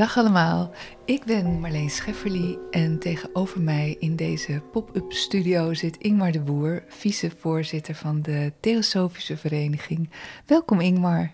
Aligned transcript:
Dag 0.00 0.16
allemaal, 0.16 0.72
ik 1.04 1.24
ben 1.24 1.60
Marleen 1.60 1.90
Schefferly 1.90 2.58
en 2.70 2.98
tegenover 2.98 3.60
mij 3.60 3.96
in 3.98 4.16
deze 4.16 4.62
pop-up 4.72 5.12
studio 5.12 5.74
zit 5.74 5.96
Ingmar 5.96 6.32
de 6.32 6.40
Boer, 6.40 6.82
vicevoorzitter 6.88 7.94
van 7.94 8.22
de 8.22 8.52
Theosofische 8.60 9.36
Vereniging. 9.36 10.10
Welkom 10.46 10.80
Ingmar. 10.80 11.30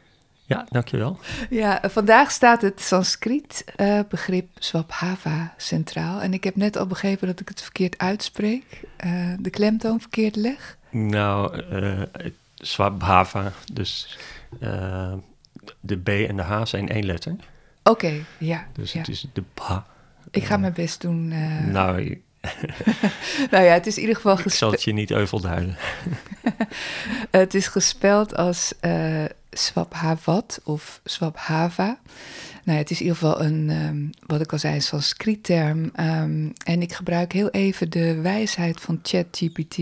Ja, 0.46 0.66
dankjewel. 0.68 1.18
Ja, 1.50 1.82
vandaag 1.82 2.30
staat 2.30 2.62
het 2.62 2.80
Sanskriet-begrip 2.80 4.44
uh, 4.44 4.62
Swabhava 4.62 5.54
centraal. 5.56 6.20
En 6.20 6.32
ik 6.32 6.44
heb 6.44 6.56
net 6.56 6.76
al 6.76 6.86
begrepen 6.86 7.26
dat 7.26 7.40
ik 7.40 7.48
het 7.48 7.62
verkeerd 7.62 7.98
uitspreek, 7.98 8.80
uh, 9.04 9.32
de 9.38 9.50
klemtoon 9.50 10.00
verkeerd 10.00 10.36
leg. 10.36 10.78
Nou, 10.90 11.62
uh, 11.72 12.02
Swabhava, 12.54 13.52
dus 13.72 14.18
de 15.80 15.96
B 15.96 16.08
en 16.08 16.36
de 16.36 16.42
H 16.42 16.64
zijn 16.64 16.88
één 16.88 17.06
letter. 17.06 17.36
Oké, 17.86 18.06
okay, 18.06 18.24
ja. 18.38 18.66
Dus 18.72 18.92
ja. 18.92 18.98
het 18.98 19.08
is 19.08 19.26
de 19.32 19.42
Bha. 19.54 19.86
Ik 20.30 20.44
ga 20.44 20.56
mijn 20.56 20.72
best 20.72 21.00
doen. 21.00 21.30
Uh... 21.30 21.66
Nou, 21.66 22.20
nou 23.50 23.64
ja, 23.64 23.72
het 23.72 23.86
is 23.86 23.94
in 23.94 24.00
ieder 24.00 24.16
geval 24.16 24.38
Ik 24.38 24.52
zal 24.52 24.70
het 24.70 24.82
je 24.82 24.92
niet 24.92 25.10
euvel 25.10 25.40
duiden. 25.40 25.76
het 27.30 27.54
is 27.54 27.66
gespeld 27.66 28.36
als 28.36 28.72
uh, 28.80 29.24
Swabhavat 29.50 30.60
of 30.64 31.00
Swabhava. 31.04 31.98
Nou, 32.64 32.78
het 32.78 32.90
is 32.90 33.00
in 33.00 33.06
ieder 33.06 33.18
geval 33.18 33.42
een, 33.42 33.70
um, 33.70 34.10
wat 34.26 34.40
ik 34.40 34.52
al 34.52 34.58
zei, 34.58 34.74
een 34.74 34.82
Sanskriet-term. 34.82 35.92
Um, 36.00 36.52
en 36.64 36.82
ik 36.82 36.92
gebruik 36.92 37.32
heel 37.32 37.50
even 37.50 37.90
de 37.90 38.20
wijsheid 38.20 38.80
van 38.80 39.00
ChatGPT, 39.02 39.78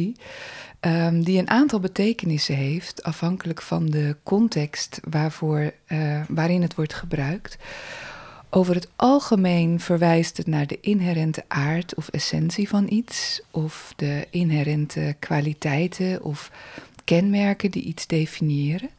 um, 0.87 1.25
die 1.25 1.39
een 1.39 1.51
aantal 1.51 1.81
betekenissen 1.81 2.55
heeft, 2.55 3.03
afhankelijk 3.03 3.63
van 3.63 3.87
de 3.87 4.17
context 4.23 5.01
waarvoor, 5.09 5.73
uh, 5.89 6.23
waarin 6.29 6.63
het 6.63 6.75
wordt 6.75 6.95
gebruikt. 6.95 7.59
Over 8.51 8.75
het 8.75 8.89
algemeen 8.97 9.81
verwijst 9.81 10.37
het 10.37 10.47
naar 10.47 10.67
de 10.67 10.81
inherente 10.81 11.45
aard 11.49 11.95
of 11.95 12.09
essentie 12.09 12.69
van 12.69 12.87
iets, 12.89 13.43
of 13.51 13.93
de 13.97 14.27
inherente 14.31 15.17
kwaliteiten 15.19 16.23
of 16.23 16.51
kenmerken 17.05 17.71
die 17.71 17.83
iets 17.83 18.07
definiëren. 18.07 18.91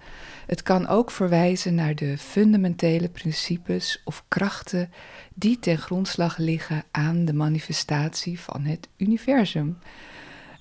Het 0.46 0.64
kan 0.64 0.88
ook 0.88 1.12
verwijzen 1.12 1.76
naar 1.76 1.96
de 1.96 2.18
fundamentele 2.18 3.10
principes 3.10 4.02
of 4.04 4.24
krachten 4.28 4.92
die 5.34 5.60
ten 5.60 5.78
grondslag 5.78 6.38
liggen 6.38 6.84
aan 6.92 7.26
de 7.26 7.34
manifestatie 7.34 8.40
van 8.40 8.62
het 8.62 8.88
universum. 8.98 9.78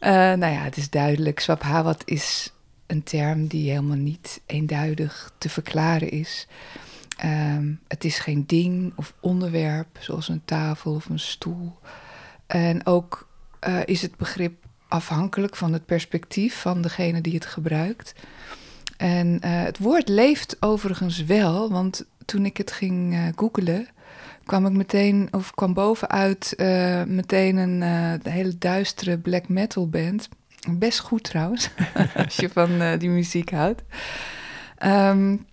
Uh, 0.05 0.11
nou 0.11 0.53
ja, 0.53 0.63
het 0.63 0.77
is 0.77 0.91
duidelijk, 0.91 1.41
Swabhavat 1.41 2.03
is 2.05 2.53
een 2.87 3.03
term 3.03 3.47
die 3.47 3.71
helemaal 3.71 3.97
niet 3.97 4.41
eenduidig 4.47 5.33
te 5.39 5.49
verklaren 5.49 6.11
is. 6.11 6.47
Um, 7.25 7.81
het 7.89 8.05
is 8.05 8.19
geen 8.19 8.47
ding 8.47 8.93
of 8.97 9.15
onderwerp, 9.21 9.99
zoals 10.01 10.29
een 10.29 10.43
tafel 10.45 10.95
of 10.95 11.09
een 11.09 11.19
stoel. 11.19 11.79
En 12.47 12.87
ook 12.87 13.29
uh, 13.69 13.81
is 13.85 14.03
het 14.03 14.17
begrip 14.17 14.55
afhankelijk 14.89 15.57
van 15.57 15.73
het 15.73 15.87
perspectief 15.87 16.61
van 16.61 16.83
degene 16.83 17.21
die 17.21 17.35
het 17.35 17.47
gebruikt. 17.47 18.15
En 18.97 19.29
uh, 19.29 19.41
het 19.63 19.79
woord 19.79 20.09
leeft 20.09 20.57
overigens 20.61 21.25
wel, 21.25 21.71
want 21.71 22.05
toen 22.25 22.45
ik 22.45 22.57
het 22.57 22.73
ging 22.73 23.13
uh, 23.13 23.27
googelen, 23.37 23.89
kwam 24.45 24.67
ik 24.67 24.73
meteen, 24.73 25.29
of 25.31 25.55
kwam 25.55 25.75
bovenuit 25.75 26.55
uh, 26.57 27.03
meteen 27.03 27.57
een 27.57 27.83
hele 28.23 28.59
duistere 28.59 29.19
black 29.19 29.49
metal 29.49 29.89
band. 29.89 30.29
Best 30.71 30.99
goed 30.99 31.23
trouwens, 31.23 31.71
als 32.25 32.37
je 32.37 32.49
van 32.49 32.99
die 32.99 33.09
muziek 33.09 33.51
houdt. 33.51 33.83
Um, 34.85 35.47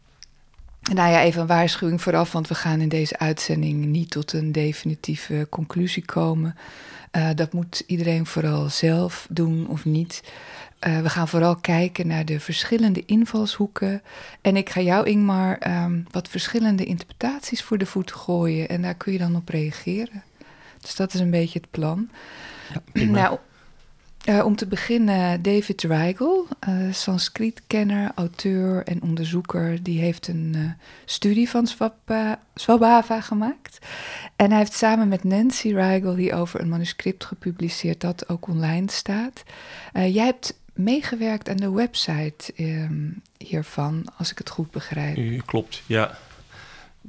nou 0.93 1.11
ja, 1.11 1.21
even 1.21 1.41
een 1.41 1.47
waarschuwing 1.47 2.01
vooraf, 2.01 2.31
want 2.31 2.47
we 2.47 2.55
gaan 2.55 2.81
in 2.81 2.89
deze 2.89 3.19
uitzending 3.19 3.85
niet 3.85 4.09
tot 4.09 4.33
een 4.33 4.51
definitieve 4.51 5.47
conclusie 5.49 6.05
komen. 6.05 6.55
Dat 7.35 7.53
moet 7.53 7.83
iedereen 7.87 8.25
vooral 8.25 8.69
zelf 8.69 9.27
doen 9.29 9.67
of 9.67 9.85
niet. 9.85 10.23
Uh, 10.87 11.01
we 11.01 11.09
gaan 11.09 11.27
vooral 11.27 11.55
kijken 11.55 12.07
naar 12.07 12.25
de 12.25 12.39
verschillende 12.39 13.05
invalshoeken. 13.05 14.01
En 14.41 14.55
ik 14.55 14.69
ga 14.69 14.81
jou, 14.81 15.07
Ingmar, 15.07 15.83
um, 15.83 16.05
wat 16.11 16.27
verschillende 16.27 16.83
interpretaties 16.83 17.63
voor 17.63 17.77
de 17.77 17.85
voeten 17.85 18.15
gooien. 18.15 18.69
En 18.69 18.81
daar 18.81 18.95
kun 18.95 19.13
je 19.13 19.19
dan 19.19 19.35
op 19.35 19.49
reageren. 19.49 20.23
Dus 20.79 20.95
dat 20.95 21.13
is 21.13 21.19
een 21.19 21.31
beetje 21.31 21.59
het 21.59 21.71
plan. 21.71 22.09
Ja, 22.93 23.03
nou, 23.03 23.37
uh, 24.25 24.45
om 24.45 24.55
te 24.55 24.67
beginnen 24.67 25.41
David 25.41 25.81
Reigel, 25.81 26.47
uh, 26.69 26.93
Sanskriet-kenner, 26.93 28.11
auteur 28.15 28.83
en 28.83 29.01
onderzoeker. 29.01 29.83
Die 29.83 29.99
heeft 29.99 30.27
een 30.27 30.53
uh, 30.55 30.71
studie 31.05 31.49
van 31.49 31.67
Swabhava 32.55 33.21
gemaakt. 33.21 33.79
En 34.35 34.49
hij 34.49 34.57
heeft 34.57 34.73
samen 34.73 35.07
met 35.07 35.23
Nancy 35.23 35.73
Reigel 35.73 36.15
hierover 36.15 36.61
een 36.61 36.69
manuscript 36.69 37.25
gepubliceerd 37.25 38.01
dat 38.01 38.29
ook 38.29 38.47
online 38.47 38.91
staat. 38.91 39.43
jij 39.93 40.25
hebt 40.25 40.59
meegewerkt 40.83 41.49
aan 41.49 41.57
de 41.57 41.71
website 41.71 42.53
um, 42.57 43.21
hiervan, 43.37 44.05
als 44.17 44.31
ik 44.31 44.37
het 44.37 44.49
goed 44.49 44.71
begrijp. 44.71 45.45
Klopt, 45.45 45.81
ja. 45.85 46.17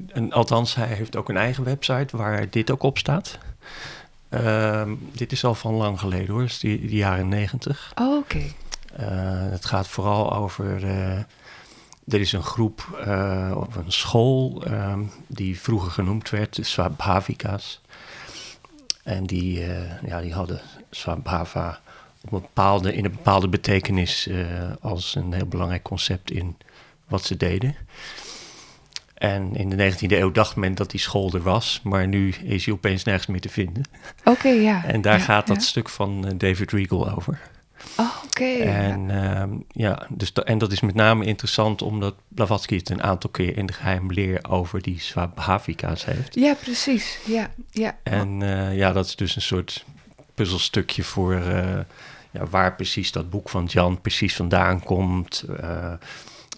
En 0.06 0.32
althans, 0.32 0.74
hij 0.74 0.86
heeft 0.86 1.16
ook 1.16 1.28
een 1.28 1.36
eigen 1.36 1.64
website 1.64 2.16
waar 2.16 2.50
dit 2.50 2.70
ook 2.70 2.82
op 2.82 2.98
staat. 2.98 3.38
Uh, 4.30 4.90
dit 5.12 5.32
is 5.32 5.44
al 5.44 5.54
van 5.54 5.74
lang 5.74 6.00
geleden 6.00 6.30
hoor, 6.34 6.42
dus 6.42 6.58
die, 6.58 6.80
die 6.80 6.96
jaren 6.96 7.28
negentig. 7.28 7.92
Oh, 7.94 8.16
oké. 8.16 8.36
Okay. 8.36 8.54
Uh, 9.00 9.50
het 9.50 9.64
gaat 9.64 9.88
vooral 9.88 10.36
over. 10.36 10.84
Uh, 10.84 11.16
er 12.08 12.20
is 12.20 12.32
een 12.32 12.42
groep 12.42 13.02
uh, 13.06 13.52
of 13.56 13.76
een 13.76 13.92
school 13.92 14.64
ehm, 14.64 15.00
die 15.26 15.60
vroeger 15.60 15.90
genoemd 15.90 16.30
werd, 16.30 16.56
de 16.56 16.62
Swabhavika's. 16.62 17.80
En 19.02 19.26
die, 19.26 19.60
ja, 20.06 20.20
die 20.20 20.32
hadden 20.32 20.60
Swabhava 20.90 21.80
op 22.24 22.32
een 22.32 22.40
bepaalde, 22.40 22.94
in 22.94 23.04
een 23.04 23.10
bepaalde 23.10 23.48
betekenis 23.48 24.28
als 24.80 25.14
een 25.14 25.32
heel 25.32 25.46
belangrijk 25.46 25.82
concept 25.82 26.30
in 26.30 26.56
wat 27.08 27.24
ze 27.24 27.36
deden. 27.36 27.76
En 29.22 29.56
in 29.56 29.68
de 29.68 29.92
19e 29.92 30.06
eeuw 30.06 30.30
dacht 30.30 30.56
men 30.56 30.74
dat 30.74 30.90
die 30.90 31.00
school 31.00 31.32
er 31.32 31.42
was, 31.42 31.80
maar 31.84 32.08
nu 32.08 32.34
is 32.42 32.64
hij 32.64 32.74
opeens 32.74 33.04
nergens 33.04 33.26
meer 33.26 33.40
te 33.40 33.48
vinden. 33.48 33.82
Oké, 34.18 34.30
okay, 34.30 34.60
ja. 34.60 34.84
En 34.84 35.00
daar 35.00 35.18
ja, 35.18 35.24
gaat 35.24 35.46
dat 35.46 35.56
ja. 35.56 35.62
stuk 35.62 35.88
van 35.88 36.26
uh, 36.26 36.32
David 36.36 36.72
Regal 36.72 37.10
over. 37.10 37.40
Oh, 37.96 38.06
oké. 38.24 38.26
Okay, 38.26 38.60
en 38.60 39.08
ja, 39.08 39.46
uh, 39.46 39.52
ja 39.68 40.06
dus 40.08 40.32
en 40.32 40.58
dat 40.58 40.72
is 40.72 40.80
met 40.80 40.94
name 40.94 41.24
interessant 41.24 41.82
omdat 41.82 42.14
Blavatsky 42.28 42.76
het 42.76 42.90
een 42.90 43.02
aantal 43.02 43.30
keer 43.30 43.56
in 43.56 43.66
de 43.66 43.72
geheim 43.72 44.12
leer 44.12 44.44
over 44.48 44.82
die 44.82 45.00
Swabhavika's 45.00 46.04
heeft. 46.04 46.34
Ja, 46.34 46.54
precies. 46.54 47.18
Ja, 47.24 47.50
ja. 47.70 47.98
En 48.02 48.40
uh, 48.40 48.76
ja, 48.76 48.92
dat 48.92 49.06
is 49.06 49.16
dus 49.16 49.36
een 49.36 49.42
soort 49.42 49.84
puzzelstukje 50.34 51.02
voor 51.02 51.42
ja, 52.32 52.46
waar 52.46 52.74
precies 52.74 53.12
dat 53.12 53.30
boek 53.30 53.48
van 53.48 53.64
Jan 53.64 54.00
precies 54.00 54.36
vandaan 54.36 54.82
komt. 54.82 55.44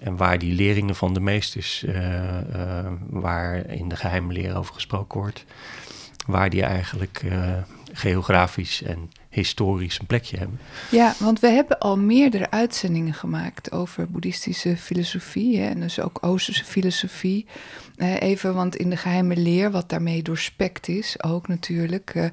En 0.00 0.16
waar 0.16 0.38
die 0.38 0.54
leringen 0.54 0.94
van 0.94 1.14
de 1.14 1.20
meesters, 1.20 1.82
uh, 1.82 1.94
uh, 2.56 2.86
waar 3.08 3.66
in 3.70 3.88
de 3.88 3.96
geheime 3.96 4.32
leer 4.32 4.56
over 4.56 4.74
gesproken 4.74 5.20
wordt, 5.20 5.44
waar 6.26 6.50
die 6.50 6.62
eigenlijk 6.62 7.24
geografisch 7.92 8.82
en 8.82 9.10
historisch 9.34 9.98
een 9.98 10.06
plekje 10.06 10.36
hebben. 10.36 10.58
Ja, 10.90 11.14
want 11.18 11.40
we 11.40 11.48
hebben 11.48 11.78
al 11.78 11.98
meerdere 11.98 12.50
uitzendingen 12.50 13.14
gemaakt 13.14 13.72
over 13.72 14.10
boeddhistische 14.10 14.76
filosofie 14.76 15.60
en 15.60 15.80
dus 15.80 16.00
ook 16.00 16.18
Oosterse 16.20 16.64
filosofie. 16.64 17.46
Uh, 17.96 18.20
even, 18.20 18.54
want 18.54 18.76
in 18.76 18.90
de 18.90 18.96
geheime 18.96 19.36
leer, 19.36 19.70
wat 19.70 19.88
daarmee 19.88 20.22
doorspekt 20.22 20.88
is, 20.88 21.22
ook 21.22 21.48
natuurlijk. 21.48 22.14
Uh, 22.14 22.24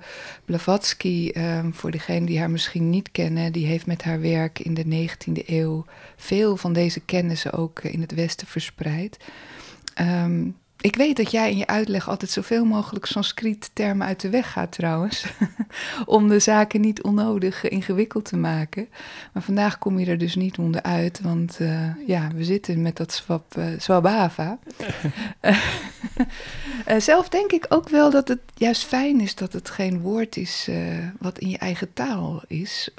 Blavatsky, 0.46 1.32
uh, 1.34 1.66
voor 1.72 1.92
degenen 1.92 2.26
die 2.26 2.40
haar 2.40 2.50
misschien 2.50 2.90
niet 2.90 3.12
kennen, 3.12 3.52
die 3.52 3.66
heeft 3.66 3.86
met 3.86 4.04
haar 4.04 4.22
werk 4.22 4.60
in 4.60 4.74
de 4.74 5.08
19e 5.08 5.46
eeuw 5.46 5.86
veel 6.16 6.58
van 6.58 6.74
deze 6.74 7.00
kennissen 7.00 7.54
ook 7.54 7.84
in 7.84 8.02
het 8.02 8.14
Westen 8.14 8.48
verspreid. 8.48 9.18
Um, 10.02 10.56
ik 10.82 10.96
weet 10.96 11.18
dat 11.18 11.32
jij 11.32 11.52
in 11.52 11.58
je 11.58 11.68
uitleg 11.68 12.10
altijd 12.10 12.32
zoveel 12.32 12.66
mogelijk 12.66 13.06
Sanskriet-termen 13.06 14.08
uit 14.08 14.22
de 14.22 14.30
weg 14.30 14.52
gaat 14.52 14.72
trouwens. 14.72 15.26
om 16.06 16.28
de 16.28 16.40
zaken 16.40 16.82
niet 16.82 17.02
onnodig 17.02 17.70
ingewikkeld 17.70 18.26
te 18.26 18.38
maken. 18.38 18.90
Maar 19.34 19.44
vandaag 19.44 19.78
kom 19.78 20.00
je 20.00 20.06
er 20.06 20.18
dus 20.18 20.36
niet 20.36 20.58
onderuit, 20.58 21.22
want 21.22 21.58
uh, 21.60 22.08
ja, 22.08 22.30
we 22.36 22.44
zitten 22.44 22.82
met 22.82 22.98
dat 22.98 23.12
swab, 23.12 23.58
uh, 23.58 23.66
swabhava. 23.78 24.60
uh, 25.42 25.58
zelf 26.98 27.30
denk 27.30 27.52
ik 27.52 27.66
ook 27.70 27.90
wel 27.90 28.10
dat 28.10 28.28
het 28.28 28.42
juist 28.56 28.84
fijn 28.84 29.22
is 29.22 29.36
dat 29.36 29.54
het 29.54 29.70
geen 29.70 30.00
woord 30.00 30.38
is 30.38 30.70
wat 31.20 31.40
in 31.40 31.50
je 31.50 31.58
eigen 31.58 31.94
taal 31.94 32.42
is 32.48 32.90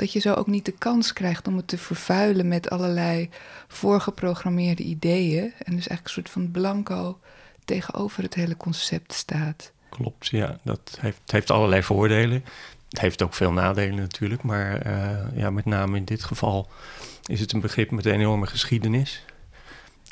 dat 0.00 0.12
je 0.12 0.18
zo 0.18 0.34
ook 0.34 0.46
niet 0.46 0.64
de 0.64 0.74
kans 0.78 1.12
krijgt 1.12 1.48
om 1.48 1.56
het 1.56 1.68
te 1.68 1.78
vervuilen 1.78 2.48
met 2.48 2.70
allerlei 2.70 3.28
voorgeprogrammeerde 3.68 4.82
ideeën. 4.82 5.42
En 5.42 5.76
dus 5.76 5.88
eigenlijk 5.88 6.04
een 6.04 6.10
soort 6.10 6.30
van 6.30 6.50
blanco 6.50 7.18
tegenover 7.64 8.22
het 8.22 8.34
hele 8.34 8.56
concept 8.56 9.12
staat. 9.12 9.72
Klopt, 9.88 10.28
ja. 10.28 10.58
Dat 10.64 10.98
heeft, 11.00 11.20
heeft 11.26 11.50
allerlei 11.50 11.82
voordelen. 11.82 12.44
Het 12.88 13.00
heeft 13.00 13.22
ook 13.22 13.34
veel 13.34 13.52
nadelen 13.52 13.94
natuurlijk, 13.94 14.42
maar 14.42 14.80
eh, 14.80 15.36
ja, 15.38 15.50
met 15.50 15.64
name 15.64 15.96
in 15.96 16.04
dit 16.04 16.24
geval 16.24 16.68
is 17.26 17.40
het 17.40 17.52
een 17.52 17.60
begrip 17.60 17.90
met 17.90 18.06
een 18.06 18.14
enorme 18.14 18.46
geschiedenis. 18.46 19.24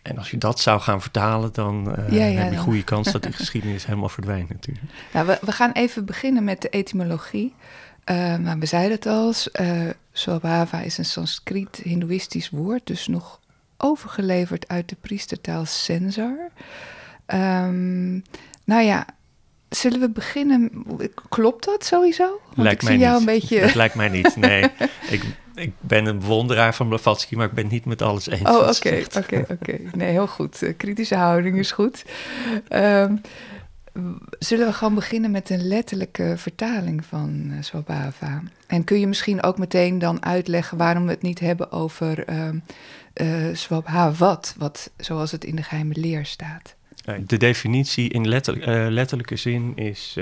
En 0.02 0.18
als 0.18 0.30
je 0.30 0.38
dat 0.38 0.60
zou 0.60 0.80
gaan 0.80 1.00
vertalen, 1.00 1.52
dan 1.52 1.88
uh, 1.88 1.96
heb 1.96 2.10
je 2.10 2.56
een 2.56 2.56
goede 2.56 2.84
kans 2.84 3.12
dat 3.12 3.22
die 3.22 3.32
geschiedenis 3.42 3.86
helemaal 3.86 4.08
verdwijnt 4.08 4.48
natuurlijk. 4.48 4.86
Ja, 5.12 5.24
we, 5.24 5.38
we 5.40 5.52
gaan 5.52 5.72
even 5.72 6.04
beginnen 6.04 6.44
met 6.44 6.62
de 6.62 6.68
etymologie. 6.68 7.54
Uh, 8.10 8.36
maar 8.36 8.58
we 8.58 8.66
zeiden 8.66 8.92
het 8.92 9.06
al, 9.06 9.32
uh, 9.60 9.88
Swabhava 10.12 10.80
is 10.80 10.98
een 10.98 11.04
Sanskriet-Hindoeïstisch 11.04 12.50
woord, 12.50 12.86
dus 12.86 13.06
nog 13.06 13.40
overgeleverd 13.76 14.68
uit 14.68 14.88
de 14.88 14.96
priestertaal 15.00 15.64
Sensar. 15.64 16.50
Um, 17.26 18.22
nou 18.64 18.82
ja, 18.82 19.06
zullen 19.68 20.00
we 20.00 20.10
beginnen? 20.10 20.84
Klopt 21.28 21.64
dat 21.64 21.84
sowieso? 21.84 22.40
Want 22.44 22.56
lijkt 22.56 22.82
ik 22.82 22.88
zie 22.88 22.98
mij 22.98 23.06
jou 23.06 23.20
niet. 23.20 23.28
een 23.28 23.34
beetje. 23.34 23.60
Dat 23.60 23.74
lijkt 23.74 23.94
mij 23.94 24.08
niet. 24.08 24.36
Nee, 24.36 24.62
ik, 25.10 25.22
ik 25.54 25.72
ben 25.80 26.06
een 26.06 26.18
bewonderaar 26.18 26.74
van 26.74 26.88
Blavatsky, 26.88 27.34
maar 27.34 27.46
ik 27.46 27.52
ben 27.52 27.64
het 27.64 27.72
niet 27.72 27.84
met 27.84 28.02
alles 28.02 28.28
eens. 28.28 28.48
Oh, 28.48 28.68
oké, 28.68 29.04
oké, 29.16 29.44
oké. 29.48 29.78
Nee, 29.92 30.10
heel 30.10 30.26
goed. 30.26 30.62
Uh, 30.62 30.76
kritische 30.76 31.16
houding 31.16 31.58
is 31.58 31.72
goed. 31.72 32.04
Um, 32.68 33.20
Zullen 34.38 34.66
we 34.66 34.72
gewoon 34.72 34.94
beginnen 34.94 35.30
met 35.30 35.50
een 35.50 35.66
letterlijke 35.66 36.34
vertaling 36.36 37.04
van 37.04 37.50
uh, 37.50 37.62
Swabhava? 37.62 38.42
En 38.66 38.84
kun 38.84 39.00
je 39.00 39.06
misschien 39.06 39.42
ook 39.42 39.58
meteen 39.58 39.98
dan 39.98 40.24
uitleggen 40.24 40.78
waarom 40.78 41.04
we 41.04 41.10
het 41.10 41.22
niet 41.22 41.40
hebben 41.40 41.72
over 41.72 42.30
uh, 42.30 42.48
uh, 43.14 43.56
Swabhavat, 43.56 44.54
wat 44.58 44.90
zoals 44.96 45.32
het 45.32 45.44
in 45.44 45.56
de 45.56 45.62
geheime 45.62 45.94
leer 45.96 46.26
staat? 46.26 46.74
De 47.26 47.36
definitie 47.36 48.10
in 48.10 48.28
letter, 48.28 48.90
letterlijke 48.90 49.36
zin 49.36 49.76
is: 49.76 50.16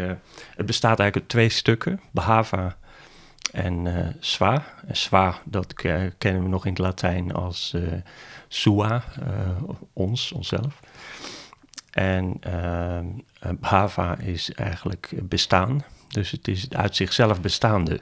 het 0.56 0.67
bestaat 0.67 0.99
eigenlijk 0.99 1.17
uit 1.17 1.28
twee 1.28 1.49
stukken, 1.49 2.00
Bahava 2.11 2.76
en 3.52 4.14
Swa. 4.20 4.64
En 4.87 4.96
Swa, 4.96 5.38
dat 5.44 5.73
kennen 6.19 6.43
we 6.43 6.49
nog 6.49 6.64
in 6.64 6.70
het 6.70 6.81
Latijn 6.81 7.32
als 7.34 7.75
Sua, 8.49 9.05
ons, 9.93 10.32
onszelf. 10.32 10.81
En 11.97 12.41
uh, 12.47 12.99
Bhava 13.61 14.19
is 14.19 14.53
eigenlijk 14.53 15.13
bestaan. 15.23 15.85
Dus 16.09 16.31
het 16.31 16.49
is 16.49 16.71
uit 16.71 16.97
zichzelf 16.97 17.41
bestaande. 17.41 18.01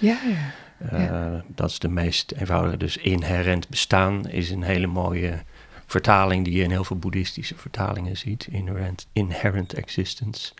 Ja, 0.00 0.18
ja. 0.26 1.34
Uh, 1.34 1.40
Dat 1.46 1.70
is 1.70 1.78
de 1.78 1.88
meest 1.88 2.32
eenvoudige. 2.32 2.76
Dus 2.76 2.96
inherent 2.96 3.68
bestaan 3.68 4.28
is 4.28 4.50
een 4.50 4.62
hele 4.62 4.86
mooie 4.86 5.42
vertaling 5.86 6.44
die 6.44 6.54
je 6.54 6.62
in 6.62 6.70
heel 6.70 6.84
veel 6.84 6.98
boeddhistische 6.98 7.54
vertalingen 7.56 8.16
ziet. 8.16 8.46
Inherent, 8.50 9.06
inherent 9.12 9.74
existence. 9.74 10.52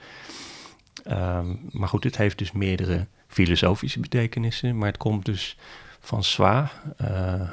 Um, 1.11 1.69
maar 1.71 1.89
goed, 1.89 2.05
het 2.05 2.17
heeft 2.17 2.39
dus 2.39 2.53
meerdere 2.53 3.07
filosofische 3.29 4.01
betekenissen. 4.01 4.79
Maar 4.79 4.89
het 4.89 4.97
komt 4.97 5.25
dus 5.25 5.57
van 6.01 6.25
swa, 6.25 6.71
uh, 7.01 7.51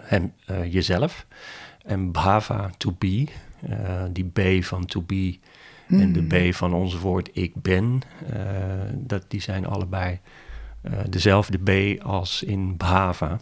hem, 0.00 0.32
jezelf. 0.70 1.26
En 1.84 2.10
bhava, 2.10 2.70
to 2.76 2.94
be. 2.98 3.26
Uh, 3.70 4.02
die 4.10 4.24
B 4.24 4.64
van 4.64 4.86
to 4.86 5.02
be 5.02 5.38
en 5.88 6.12
de 6.12 6.24
hmm. 6.28 6.50
B 6.50 6.54
van 6.54 6.72
ons 6.72 6.98
woord 6.98 7.30
ik 7.32 7.52
ben, 7.54 8.00
uh, 8.32 8.40
dat, 8.94 9.24
die 9.28 9.40
zijn 9.40 9.66
allebei 9.66 10.18
uh, 10.82 10.92
dezelfde 11.08 11.58
B 11.58 12.02
als 12.02 12.42
in 12.42 12.76
Bhava. 12.76 13.38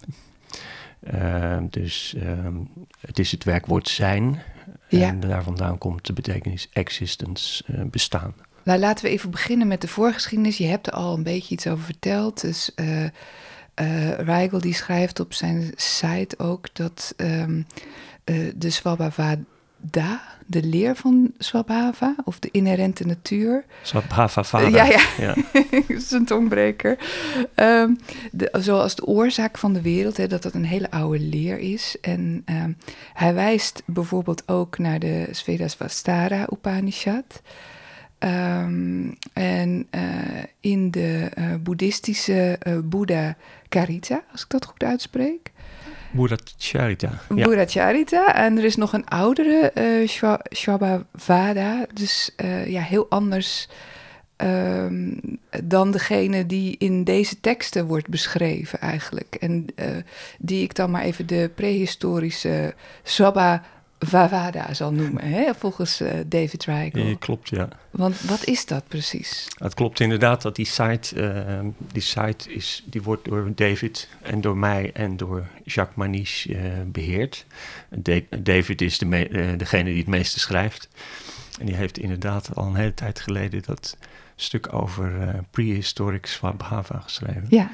dus 1.71 2.15
um, 2.17 2.69
het 3.01 3.19
is 3.19 3.31
het 3.31 3.45
werkwoord 3.45 3.89
zijn. 3.89 4.43
Ja. 4.89 5.09
En 5.09 5.21
daar 5.21 5.43
vandaan 5.43 5.79
komt 5.79 6.07
de 6.07 6.13
betekenis 6.13 6.69
existence, 6.73 7.65
bestaan. 7.91 8.35
Nou, 8.63 8.79
laten 8.79 9.05
we 9.05 9.11
even 9.11 9.31
beginnen 9.31 9.69
met 9.69 9.81
de 9.81 9.89
voorgeschiedenis. 9.89 10.59
Je 10.59 10.67
hebt 10.67 10.87
er 10.87 10.93
al 10.93 11.15
een 11.15 11.23
beetje 11.23 11.55
iets 11.55 11.67
over 11.67 11.85
verteld. 11.85 12.41
Dus 12.41 12.71
uh, 12.77 14.61
die 14.61 14.75
schrijft 14.75 15.21
op 15.21 15.33
zijn 15.33 15.73
site 15.75 16.39
ook 16.39 16.75
dat 16.75 17.15
um, 17.17 17.67
de 18.55 18.71
Swabhava 18.71 19.37
Da, 19.81 20.21
de 20.47 20.63
leer 20.63 20.97
van 20.97 21.33
Swabhava, 21.39 22.15
of 22.25 22.39
de 22.39 22.49
inherente 22.51 23.07
natuur. 23.07 23.65
Swabhava 23.83 24.45
Vada. 24.45 24.69
Ja, 24.69 24.85
ja, 24.85 25.01
ja. 25.19 25.35
dat 25.71 25.89
is 25.89 26.11
een 26.11 26.25
tongbreker. 26.25 26.99
Um, 27.55 27.99
de, 28.33 28.49
zoals 28.59 28.95
de 28.95 29.07
oorzaak 29.07 29.59
van 29.59 29.73
de 29.73 29.83
wereld, 29.83 30.17
hè, 30.17 30.27
dat 30.27 30.43
dat 30.43 30.55
een 30.55 30.65
hele 30.65 30.91
oude 30.91 31.21
leer 31.21 31.59
is. 31.59 31.97
En 32.01 32.43
um, 32.47 32.77
hij 33.13 33.35
wijst 33.35 33.83
bijvoorbeeld 33.87 34.49
ook 34.49 34.79
naar 34.79 34.99
de 34.99 35.29
Svedasvastara 35.31 36.49
Upanishad. 36.53 37.43
Um, 38.19 39.17
en 39.33 39.87
uh, 39.95 40.03
in 40.61 40.91
de 40.91 41.31
uh, 41.39 41.55
boeddhistische 41.61 42.59
uh, 42.67 42.79
Boeddha 42.85 43.37
Karita, 43.69 44.23
als 44.33 44.43
ik 44.43 44.49
dat 44.49 44.65
goed 44.65 44.83
uitspreek. 44.83 45.53
Buddhacharita. 46.11 47.11
Ja. 47.35 47.67
Charita. 47.67 48.35
En 48.35 48.59
er 48.59 48.65
is 48.65 48.77
nog 48.77 48.93
een 48.93 49.07
oudere 49.09 49.73
uh, 49.75 50.09
Shwabhavada. 50.55 51.87
Dus 51.95 52.31
uh, 52.37 52.67
ja, 52.67 52.81
heel 52.81 53.07
anders 53.09 53.69
um, 54.37 55.21
dan 55.65 55.91
degene 55.91 56.47
die 56.47 56.77
in 56.79 57.05
deze 57.05 57.41
teksten 57.41 57.87
wordt 57.87 58.09
beschreven 58.09 58.81
eigenlijk. 58.81 59.35
En 59.35 59.67
uh, 59.77 59.87
die 60.39 60.63
ik 60.63 60.75
dan 60.75 60.91
maar 60.91 61.03
even 61.03 61.27
de 61.27 61.51
prehistorische 61.55 62.75
Swabha 63.03 63.63
Vavada 64.03 64.75
zal 64.75 64.93
noemen, 64.93 65.25
hè? 65.25 65.55
volgens 65.55 66.01
uh, 66.01 66.11
David 66.27 66.65
Reigel. 66.65 67.03
Ja, 67.03 67.17
klopt, 67.19 67.49
ja. 67.49 67.69
Want 67.91 68.21
wat 68.21 68.45
is 68.45 68.67
dat 68.67 68.89
precies? 68.89 69.49
Het 69.59 69.75
klopt 69.75 70.01
inderdaad 70.01 70.43
dat 70.43 70.57
die 70.57 70.67
site, 70.67 71.17
uh, 71.17 71.71
die 71.93 72.03
site 72.03 72.53
is, 72.53 72.85
die 72.87 73.03
wordt 73.03 73.25
door 73.25 73.53
David 73.55 74.09
en 74.23 74.41
door 74.41 74.57
mij 74.57 74.91
en 74.93 75.17
door 75.17 75.47
Jacques 75.65 75.97
Maniche 75.97 76.49
uh, 76.49 76.61
beheerd. 76.87 77.47
De 77.89 78.25
David 78.39 78.81
is 78.81 78.99
de 78.99 79.55
degene 79.57 79.85
die 79.85 79.99
het 79.99 80.07
meeste 80.07 80.41
schrijft. 80.41 80.89
En 81.59 81.67
die 81.67 81.75
heeft 81.75 81.99
inderdaad 81.99 82.55
al 82.55 82.67
een 82.67 82.75
hele 82.75 82.95
tijd 82.95 83.21
geleden 83.21 83.63
dat 83.63 83.97
stuk 84.37 84.73
over 84.73 85.35
prehistoric 85.51 86.27
Swabhava 86.27 87.01
geschreven. 87.01 87.47
Ja. 87.49 87.71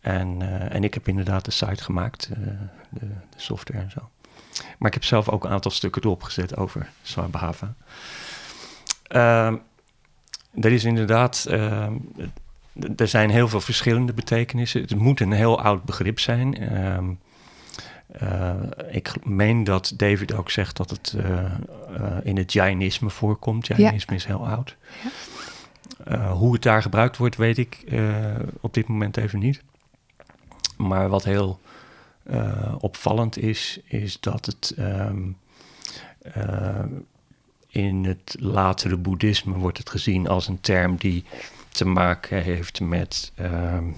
En, 0.00 0.42
en 0.70 0.84
ik 0.84 0.94
heb 0.94 1.08
inderdaad 1.08 1.44
de 1.44 1.50
site 1.50 1.82
gemaakt, 1.82 2.28
de, 2.28 2.56
de 2.90 3.08
software 3.36 3.82
en 3.82 3.90
zo. 3.90 4.10
Maar 4.78 4.88
ik 4.88 4.94
heb 4.94 5.04
zelf 5.04 5.28
ook 5.28 5.44
een 5.44 5.50
aantal 5.50 5.70
stukken 5.70 6.02
erop 6.02 6.22
gezet 6.22 6.56
over 6.56 6.90
Swabhava. 7.02 7.74
Uh, 9.08 9.52
er 10.54 10.72
is 10.72 10.84
inderdaad, 10.84 11.46
uh, 11.48 11.86
er 12.96 13.08
zijn 13.08 13.30
heel 13.30 13.48
veel 13.48 13.60
verschillende 13.60 14.12
betekenissen. 14.12 14.80
Het 14.80 14.94
moet 14.96 15.20
een 15.20 15.32
heel 15.32 15.60
oud 15.60 15.84
begrip 15.84 16.20
zijn. 16.20 16.62
Uh, 16.62 16.98
uh, 18.22 18.50
ik 18.90 19.24
meen 19.24 19.64
dat 19.64 19.92
David 19.96 20.34
ook 20.34 20.50
zegt 20.50 20.76
dat 20.76 20.90
het 20.90 21.14
uh, 21.16 21.52
in 22.22 22.36
het 22.36 22.52
Jainisme 22.52 23.10
voorkomt. 23.10 23.66
Jainisme 23.66 24.12
ja. 24.12 24.18
is 24.18 24.24
heel 24.24 24.46
oud. 24.46 24.76
Ja. 26.04 26.30
hoe 26.32 26.52
het 26.52 26.62
daar 26.62 26.82
gebruikt 26.82 27.16
wordt, 27.16 27.36
weet 27.36 27.58
ik 27.58 27.84
op 28.60 28.74
dit 28.74 28.88
moment 28.88 29.16
even 29.16 29.38
niet. 29.38 29.62
Maar 30.76 31.08
wat 31.08 31.24
heel 31.24 31.60
uh, 32.30 32.74
opvallend 32.78 33.38
is, 33.38 33.80
is 33.84 34.20
dat 34.20 34.46
het 34.46 34.74
um, 34.78 35.36
uh, 36.36 36.84
in 37.68 38.04
het 38.04 38.36
latere 38.38 38.96
boeddhisme 38.96 39.54
wordt 39.54 39.78
het 39.78 39.90
gezien 39.90 40.28
als 40.28 40.48
een 40.48 40.60
term 40.60 40.96
die 40.96 41.24
te 41.68 41.84
maken 41.84 42.42
heeft 42.42 42.80
met 42.80 43.32
um, 43.40 43.96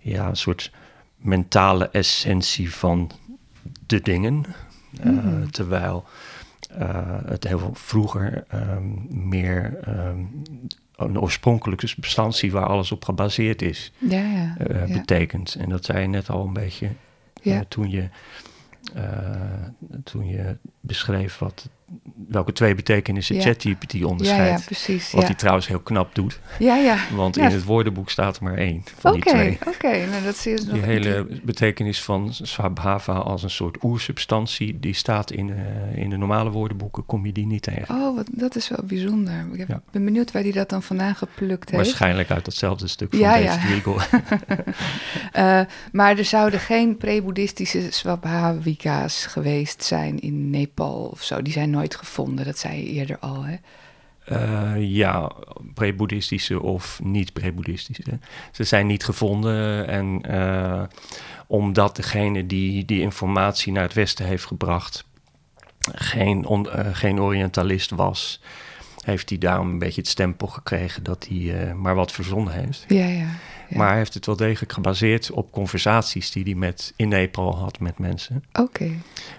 ja, 0.00 0.28
een 0.28 0.36
soort 0.36 0.70
mentale 1.16 1.88
essentie 1.88 2.74
van 2.74 3.10
de 3.86 4.00
dingen. 4.00 4.44
Mm 5.02 5.18
-hmm. 5.18 5.50
terwijl 5.50 6.04
het 7.26 7.44
heel 7.44 7.70
vroeger 7.74 8.44
um, 8.54 9.06
meer 9.10 9.78
een 10.96 11.20
oorspronkelijke 11.20 11.86
substantie 11.86 12.52
waar 12.52 12.66
alles 12.66 12.92
op 12.92 13.04
gebaseerd 13.04 13.62
is, 13.62 13.92
ja, 13.98 14.20
ja, 14.20 14.56
betekent. 14.86 15.54
En 15.54 15.68
dat 15.68 15.84
zei 15.84 16.00
je 16.00 16.06
net 16.06 16.30
al 16.30 16.46
een 16.46 16.52
beetje 16.52 16.90
ja. 17.42 17.54
Uh, 17.54 17.60
toen, 17.68 17.90
je, 17.90 18.08
uh, 18.96 19.66
toen 20.04 20.26
je 20.26 20.56
beschreef 20.80 21.38
wat 21.38 21.68
welke 22.28 22.52
twee 22.52 22.74
betekenissen 22.74 23.36
Ja. 23.36 23.42
ChatGPT 23.42 24.04
onderscheidt. 24.04 24.58
ja, 24.58 24.64
precies. 24.66 25.12
Wat 25.12 25.24
hij 25.24 25.34
trouwens 25.34 25.66
heel 25.68 25.80
knap 25.80 26.14
doet. 26.14 26.40
ja, 26.58 26.76
ja. 26.76 26.96
Want 27.14 27.36
in 27.36 27.44
het 27.44 27.64
woordenboek 27.64 28.10
staat 28.10 28.36
er 28.36 28.42
maar 28.42 28.54
één 28.58 28.82
van 28.98 29.12
die 29.12 29.22
twee. 29.22 29.58
oké. 29.66 30.06
Nou, 30.06 30.22
dat 30.24 30.44
nog 30.44 30.72
Die 30.74 30.82
hele 30.82 31.26
betekenis 31.42 32.02
van 32.02 32.28
Swabhava 32.32 33.12
als 33.12 33.42
een 33.42 33.50
soort 33.50 33.82
oersubstantie, 33.82 34.80
die 34.80 34.94
staat 34.94 35.30
in, 35.30 35.50
eh, 35.50 35.96
in 36.02 36.10
de 36.10 36.16
normale 36.16 36.50
woordenboeken, 36.50 37.06
kom 37.06 37.26
je 37.26 37.32
die 37.32 37.46
niet 37.46 37.62
tegen. 37.62 37.94
Oh, 37.94 38.16
wat, 38.16 38.26
dat 38.30 38.56
is 38.56 38.68
wel 38.68 38.80
bijzonder. 38.84 39.46
Ik 39.52 39.58
heb- 39.68 39.82
ben 39.90 40.04
benieuwd 40.04 40.32
waar 40.32 40.42
hij 40.42 40.52
dat 40.52 40.68
dan 40.68 40.82
vandaan 40.82 41.14
geplukt 41.14 41.70
heeft. 41.70 41.82
Waarschijnlijk 41.84 42.30
uit 42.30 42.44
datzelfde 42.44 42.86
stuk 42.86 43.10
van 43.10 43.18
Ja, 43.18 43.40
David. 43.40 43.84
Eh, 45.32 45.60
maar 45.92 46.18
er 46.18 46.24
zouden 46.24 46.60
geen 46.60 46.96
pre-boeddhistische 46.96 47.86
Swabhavika's 47.90 49.26
geweest 49.26 49.84
zijn 49.84 50.20
in 50.20 50.50
Nepal 50.50 51.04
of 51.12 51.22
zo. 51.22 51.42
Die 51.42 51.52
zijn 51.52 51.70
nooit 51.70 51.81
gevonden, 51.90 52.44
dat 52.44 52.58
zei 52.58 52.76
je 52.76 52.84
eerder 52.90 53.18
al. 53.18 53.44
Hè? 53.44 53.56
Eh, 54.24 54.72
ja, 54.78 55.32
pre-boeddhistische 55.74 56.62
of 56.62 57.00
niet 57.02 57.32
pre-boeddhistische. 57.32 58.18
Ze 58.52 58.64
zijn 58.64 58.86
niet 58.86 59.04
gevonden 59.04 59.86
en 59.88 60.20
eh, 60.22 60.82
omdat 61.46 61.96
degene 61.96 62.46
die 62.46 62.84
die 62.84 63.00
informatie 63.00 63.72
naar 63.72 63.82
het 63.82 63.92
Westen 63.94 64.26
heeft 64.26 64.44
gebracht 64.46 65.04
geen, 65.92 66.46
on- 66.46 66.70
eh, 66.70 66.86
geen 66.92 67.20
Orientalist 67.20 67.90
was, 67.90 68.40
heeft 69.04 69.28
hij 69.28 69.38
daarom 69.38 69.68
een 69.70 69.78
beetje 69.78 70.00
het 70.00 70.10
stempel 70.10 70.46
gekregen 70.46 71.02
dat 71.02 71.26
hij 71.30 71.74
maar 71.74 71.94
wat 71.94 72.12
verzonnen 72.12 72.52
heeft. 72.52 72.84
Ja, 72.88 73.06
ja. 73.06 73.26
Ja. 73.72 73.78
Maar 73.78 73.88
hij 73.88 73.96
heeft 73.98 74.14
het 74.14 74.26
wel 74.26 74.36
degelijk 74.36 74.72
gebaseerd 74.72 75.30
op 75.30 75.52
conversaties 75.52 76.30
die 76.30 76.42
hij 76.44 76.54
met, 76.54 76.92
in 76.96 77.08
Nepal 77.08 77.56
had 77.58 77.80
met 77.80 77.98
mensen. 77.98 78.44
Oké, 78.52 78.90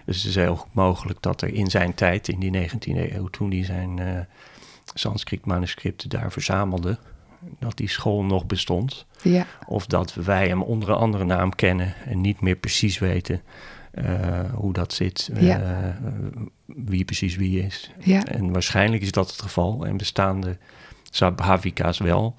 Dus 0.06 0.18
het 0.18 0.26
is 0.26 0.36
heel 0.36 0.56
goed 0.56 0.74
mogelijk 0.74 1.22
dat 1.22 1.42
er 1.42 1.54
in 1.54 1.68
zijn 1.70 1.94
tijd, 1.94 2.28
in 2.28 2.40
die 2.40 2.70
19e 2.70 3.14
eeuw, 3.14 3.28
toen 3.28 3.52
hij 3.52 3.64
zijn 3.66 4.00
eh 4.00 4.20
Sanskriet 4.94 5.46
manuscripten 5.46 6.10
daar 6.10 6.32
verzamelde, 6.32 6.98
dat 7.60 7.78
die 7.78 7.90
school 7.90 8.24
nog 8.24 8.46
bestond. 8.46 9.06
ja. 9.22 9.46
Of 9.68 9.86
dat 9.86 10.14
wij 10.14 10.48
hem 10.48 10.62
onder 10.62 10.90
een 10.90 10.96
andere 10.96 11.24
naam 11.24 11.56
kennen 11.56 11.94
en 12.06 12.22
niet 12.22 12.42
meer 12.42 12.56
precies 12.56 13.00
weten 13.00 13.42
eh, 13.92 14.54
hoe 14.54 14.74
dat 14.74 14.94
zit, 14.94 15.30
eh, 15.34 15.42
Ja. 15.42 15.60
eh, 15.62 16.12
wie 16.66 17.06
precies 17.06 17.36
wie 17.36 17.64
is. 17.64 17.92
ja. 18.00 18.26
En 18.26 18.52
waarschijnlijk 18.52 19.02
is 19.02 19.12
dat 19.12 19.32
het 19.32 19.42
geval 19.42 19.86
en 19.86 19.98
bestaan 19.98 20.42
de 20.42 20.58
Sabhavika's 21.10 21.98
wel. 22.00 22.36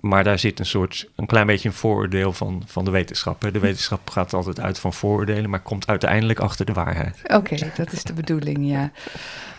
Maar 0.00 0.24
daar 0.24 0.38
zit 0.38 0.58
een 0.58 0.66
soort, 0.66 1.08
een 1.16 1.26
klein 1.26 1.46
beetje 1.46 1.68
een 1.68 1.74
vooroordeel 1.74 2.32
van, 2.32 2.62
van 2.66 2.84
de 2.84 2.90
wetenschap. 2.90 3.40
De 3.40 3.58
wetenschap 3.58 4.10
gaat 4.10 4.32
altijd 4.32 4.60
uit 4.60 4.78
van 4.78 4.92
vooroordelen, 4.92 5.50
maar 5.50 5.60
komt 5.60 5.86
uiteindelijk 5.86 6.38
achter 6.38 6.66
de 6.66 6.72
waarheid. 6.72 7.20
Oké, 7.26 7.56
dat 7.76 7.92
is 7.92 8.02
de 8.02 8.12
bedoeling, 8.12 8.68
ja. 8.68 8.90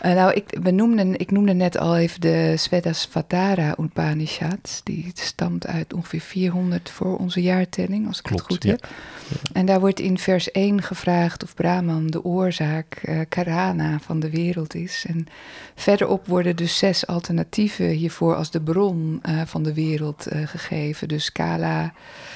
Eh, 0.00 0.14
nou, 0.14 0.32
ik, 0.32 0.58
we 0.62 0.70
noemden, 0.70 1.18
ik 1.18 1.30
noemde 1.30 1.52
net 1.52 1.78
al 1.78 1.96
even 1.96 2.20
de 2.20 2.54
Svedasvatara 2.56 3.74
Upanishad. 3.80 4.80
Die 4.84 5.10
stamt 5.14 5.66
uit 5.66 5.92
ongeveer 5.92 6.20
400 6.20 6.90
voor 6.90 7.16
onze 7.18 7.42
jaartelling, 7.42 8.06
als 8.06 8.18
ik 8.18 8.26
het 8.26 8.34
Klopt, 8.34 8.52
goed 8.52 8.62
ja. 8.62 8.70
heb. 8.70 8.88
En 9.52 9.66
daar 9.66 9.80
wordt 9.80 10.00
in 10.00 10.18
vers 10.18 10.50
1 10.50 10.82
gevraagd 10.82 11.42
of 11.42 11.54
Brahman 11.54 12.06
de 12.06 12.24
oorzaak, 12.24 12.94
eh, 12.94 13.20
Karana, 13.28 13.98
van 13.98 14.20
de 14.20 14.30
wereld 14.30 14.74
is. 14.74 15.04
En 15.08 15.26
verderop 15.74 16.26
worden 16.26 16.56
dus 16.56 16.78
zes 16.78 17.06
alternatieven 17.06 17.88
hiervoor 17.88 18.34
als 18.34 18.50
de 18.50 18.60
bron 18.60 19.18
eh, 19.22 19.40
van 19.44 19.62
de 19.62 19.74
wereld 19.74 20.26
gegeven. 20.44 21.08
Dus 21.08 21.32
Kala, 21.32 21.92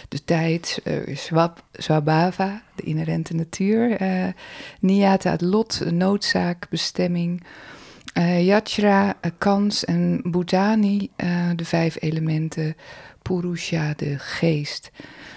de 0.08 0.24
tijd, 0.24 0.82
Swab, 1.12 1.64
Swabhava, 1.72 2.62
de 2.74 2.82
inherente 2.82 3.34
natuur, 3.34 3.96
eh 3.96 4.26
Niyata, 4.80 5.30
het 5.30 5.40
lot, 5.40 5.80
noodzaak, 5.90 6.66
bestemming. 6.70 7.42
eh 8.12 8.46
Yajra, 8.46 9.14
eh, 9.20 9.30
kans 9.38 9.84
en 9.84 10.20
Bhutani, 10.24 11.10
de 11.56 11.64
vijf 11.64 11.96
elementen. 12.00 12.76
Purusha, 13.22 13.94
de 13.96 14.18
geest. 14.18 14.90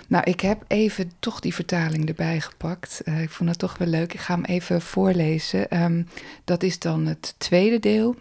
Nou, 0.07 0.23
ik 0.23 0.39
heb 0.41 0.63
even 0.67 1.11
toch 1.19 1.39
die 1.39 1.53
vertaling 1.53 2.07
erbij 2.07 2.41
gepakt. 2.41 3.01
Ik 3.21 3.29
vond 3.29 3.49
het 3.49 3.59
toch 3.59 3.77
wel 3.77 3.87
leuk. 3.87 4.13
Ik 4.13 4.19
ga 4.19 4.33
hem 4.33 4.43
even 4.43 4.81
voorlezen. 4.81 5.69
Ehm, 5.69 6.03
dat 6.43 6.63
is 6.63 6.79
dan 6.79 7.05
het 7.05 7.35
tweede 7.37 7.79
deel, 7.79 8.15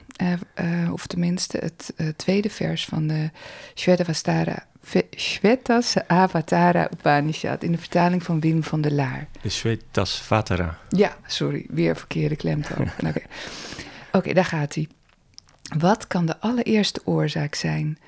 of 0.92 1.06
tenminste 1.06 1.58
het 1.58 1.92
tweede 2.16 2.50
vers 2.50 2.84
van 2.84 3.06
de 3.06 3.30
Shvetavastara. 3.74 4.66
Shvetas 5.16 5.96
Avatara 6.06 6.88
Upanishad 6.92 7.62
in 7.62 7.72
de 7.72 7.78
vertaling 7.78 8.22
van 8.22 8.40
Wim 8.40 8.62
van 8.62 8.80
der 8.80 8.92
Laar. 8.92 9.28
De 9.40 9.48
Svetasvatara. 9.48 10.78
Ja, 10.88 11.16
sorry, 11.26 11.66
weer 11.68 11.96
verkeerde 11.96 12.36
klemtoon. 12.36 12.90
Oké, 14.12 14.32
daar 14.32 14.44
gaat 14.44 14.74
hij. 14.74 14.88
Wat 15.78 16.06
kan 16.06 16.26
de 16.26 16.40
allereerste 16.40 17.00
oorzaak 17.04 17.54
zijn? 17.54 17.98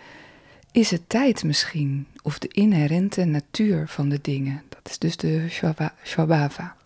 Is 0.73 0.91
het 0.91 1.09
tijd 1.09 1.45
misschien, 1.45 2.07
of 2.23 2.39
de 2.39 2.49
inherente 2.49 3.25
natuur 3.25 3.89
van 3.89 4.09
de 4.09 4.19
dingen? 4.23 4.63
Dat 4.69 4.89
is 4.91 4.99
dus 4.99 5.17
de 5.17 5.47
Shwabhava. 6.05 6.77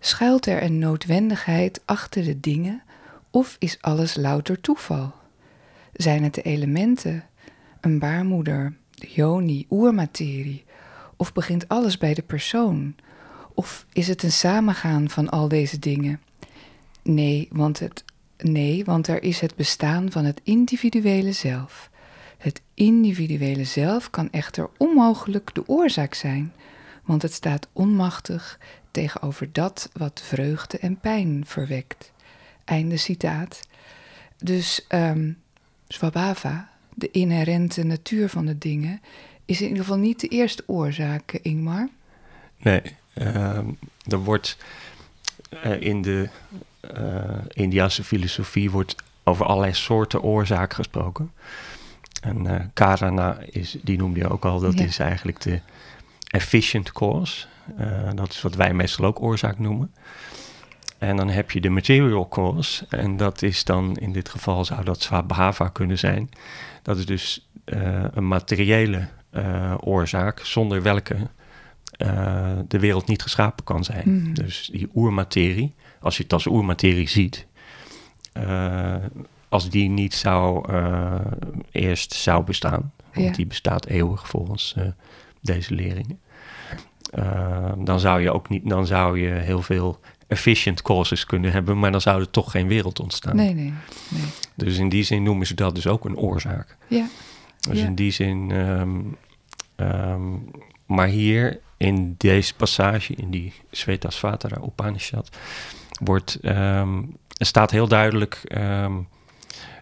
Schuilt 0.00 0.46
er 0.46 0.62
een 0.62 0.78
noodwendigheid 0.78 1.80
achter 1.84 2.24
de 2.24 2.40
dingen, 2.40 2.82
of 3.30 3.56
is 3.58 3.78
alles 3.80 4.16
louter 4.16 4.60
toeval? 4.60 5.14
Zijn 5.92 6.22
het 6.22 6.34
de 6.34 6.42
elementen, 6.42 7.24
een 7.80 7.98
baarmoeder, 7.98 8.68
de 8.70 8.83
yoni, 9.08 9.66
oermaterie, 9.70 10.64
of 11.16 11.32
begint 11.32 11.68
alles 11.68 11.98
bij 11.98 12.14
de 12.14 12.22
persoon? 12.22 12.94
Of 13.54 13.86
is 13.92 14.08
het 14.08 14.22
een 14.22 14.32
samengaan 14.32 15.10
van 15.10 15.28
al 15.28 15.48
deze 15.48 15.78
dingen? 15.78 16.20
Nee, 17.02 17.48
want, 17.52 17.78
het, 17.78 18.04
nee, 18.36 18.84
want 18.84 19.08
er 19.08 19.22
is 19.22 19.40
het 19.40 19.56
bestaan 19.56 20.10
van 20.10 20.24
het 20.24 20.40
individuele 20.44 21.32
zelf. 21.32 21.90
Het 22.38 22.62
individuele 22.74 23.64
zelf 23.64 24.10
kan 24.10 24.30
echter 24.30 24.68
onmogelijk 24.76 25.54
de 25.54 25.68
oorzaak 25.68 26.14
zijn, 26.14 26.52
want 27.04 27.22
het 27.22 27.32
staat 27.32 27.68
onmachtig 27.72 28.58
tegenover 28.90 29.52
dat 29.52 29.90
wat 29.92 30.22
vreugde 30.24 30.78
en 30.78 31.00
pijn 31.00 31.42
verwekt. 31.46 32.12
Einde 32.64 32.96
citaat. 32.96 33.60
Dus 34.38 34.86
um, 34.88 35.38
Swabhava, 35.88 36.70
de 36.94 37.10
inherente 37.10 37.82
natuur 37.84 38.28
van 38.28 38.46
de 38.46 38.58
dingen, 38.58 39.00
is 39.44 39.60
in 39.60 39.68
ieder 39.68 39.82
geval 39.84 39.98
niet 39.98 40.20
de 40.20 40.28
eerste 40.28 40.62
oorzaak, 40.66 41.32
Ingmar. 41.42 41.88
Nee, 42.58 42.82
ehm, 43.14 43.66
er 44.08 44.18
wordt 44.18 44.56
eh, 45.62 45.80
in 45.80 46.02
de 46.02 46.28
uh, 46.94 47.36
Indiase 47.48 48.04
filosofie 48.04 48.70
wordt 48.70 48.96
over 49.24 49.46
allerlei 49.46 49.72
soorten 49.74 50.22
oorzaak 50.22 50.74
gesproken. 50.74 51.32
En 52.22 52.44
uh, 52.44 52.60
Karana 52.72 53.38
is, 53.50 53.76
die 53.82 53.98
noemde 53.98 54.18
je 54.20 54.28
ook 54.30 54.44
al, 54.44 54.60
dat 54.60 54.78
Ja. 54.78 54.84
is 54.84 54.98
eigenlijk 54.98 55.40
de 55.40 55.60
efficient 56.28 56.92
cause. 56.92 57.46
Dat 58.14 58.30
is 58.30 58.42
wat 58.42 58.54
wij 58.54 58.74
meestal 58.74 59.04
ook 59.04 59.22
oorzaak 59.22 59.58
noemen. 59.58 59.94
En 61.04 61.16
dan 61.16 61.28
heb 61.28 61.50
je 61.50 61.60
de 61.60 61.68
material 61.70 62.28
cause. 62.28 62.86
En 62.88 63.16
dat 63.16 63.42
is 63.42 63.64
dan, 63.64 63.96
in 63.96 64.12
dit 64.12 64.28
geval 64.28 64.64
zou 64.64 64.84
dat 64.84 65.02
Swabhava 65.02 65.68
kunnen 65.68 65.98
zijn. 65.98 66.30
Dat 66.82 66.98
is 66.98 67.06
dus 67.06 67.48
uh, 67.64 68.04
een 68.12 68.28
materiële 68.28 69.08
uh, 69.32 69.74
oorzaak, 69.80 70.40
zonder 70.40 70.82
welke 70.82 71.16
uh, 71.98 72.58
de 72.68 72.78
wereld 72.78 73.06
niet 73.06 73.22
geschapen 73.22 73.64
kan 73.64 73.84
zijn. 73.84 74.22
Mhm. 74.22 74.34
Dus 74.34 74.68
die 74.72 74.88
oermaterie, 74.94 75.74
als 76.00 76.16
je 76.16 76.22
het 76.22 76.32
als 76.32 76.46
oermaterie 76.46 77.08
ziet, 77.08 77.46
als 79.48 79.70
die 79.70 79.88
niet 79.88 80.14
zou 80.14 80.72
eerst 81.70 82.12
zou 82.12 82.44
bestaan, 82.44 82.92
want 83.12 83.26
Ja. 83.26 83.32
die 83.32 83.46
bestaat 83.46 83.86
eeuwig 83.86 84.28
volgens 84.28 84.76
deze 85.40 85.74
leringen, 85.74 86.20
uh, 87.18 87.72
dan 87.78 88.00
zou 88.00 88.20
je 88.20 88.32
ook 88.32 88.48
niet, 88.48 88.68
dan 88.68 88.86
zou 88.86 89.20
je 89.20 89.30
heel 89.30 89.62
veel 89.62 90.00
efficient 90.34 90.82
causes 90.82 91.26
kunnen 91.26 91.52
hebben, 91.52 91.78
maar 91.78 91.92
dan 91.92 92.00
zou 92.00 92.20
er 92.20 92.30
toch 92.30 92.50
geen 92.50 92.68
wereld 92.68 93.00
ontstaan. 93.00 93.36
Nee, 93.36 93.54
nee, 93.54 93.72
nee. 94.08 94.22
Dus 94.54 94.78
in 94.78 94.88
die 94.88 95.02
zin 95.04 95.22
noemen 95.22 95.46
ze 95.46 95.54
dat 95.54 95.74
dus 95.74 95.86
ook 95.86 96.04
een 96.04 96.16
oorzaak. 96.16 96.76
Ja, 96.88 97.06
Dus 97.68 97.80
Ja. 97.80 97.86
in 97.86 97.94
die 97.94 98.10
zin, 98.10 98.50
ehm, 98.50 99.00
ehm, 99.76 100.22
maar 100.86 101.06
hier 101.06 101.60
in 101.76 102.14
deze 102.18 102.54
passage, 102.54 103.14
in 103.14 103.30
die 103.30 103.52
Svetasvatara 103.70 104.60
Upanishad, 104.64 105.28
wordt, 106.04 106.38
er 106.42 106.86
staat 107.38 107.70
heel 107.70 107.88
duidelijk 107.88 108.40
eh, 108.44 108.84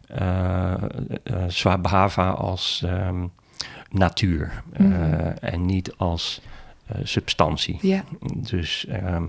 eh, 0.07 0.75
Swabhava 1.49 2.31
als 2.31 2.85
natuur 3.91 4.63
eh, 4.73 4.87
Mhm. 4.87 5.33
en 5.41 5.67
niet 5.67 5.93
als 5.97 6.41
eh, 6.45 6.51
substantie. 7.03 7.79
ja, 7.81 8.05
Dus 8.35 8.87
ehm, 8.87 9.27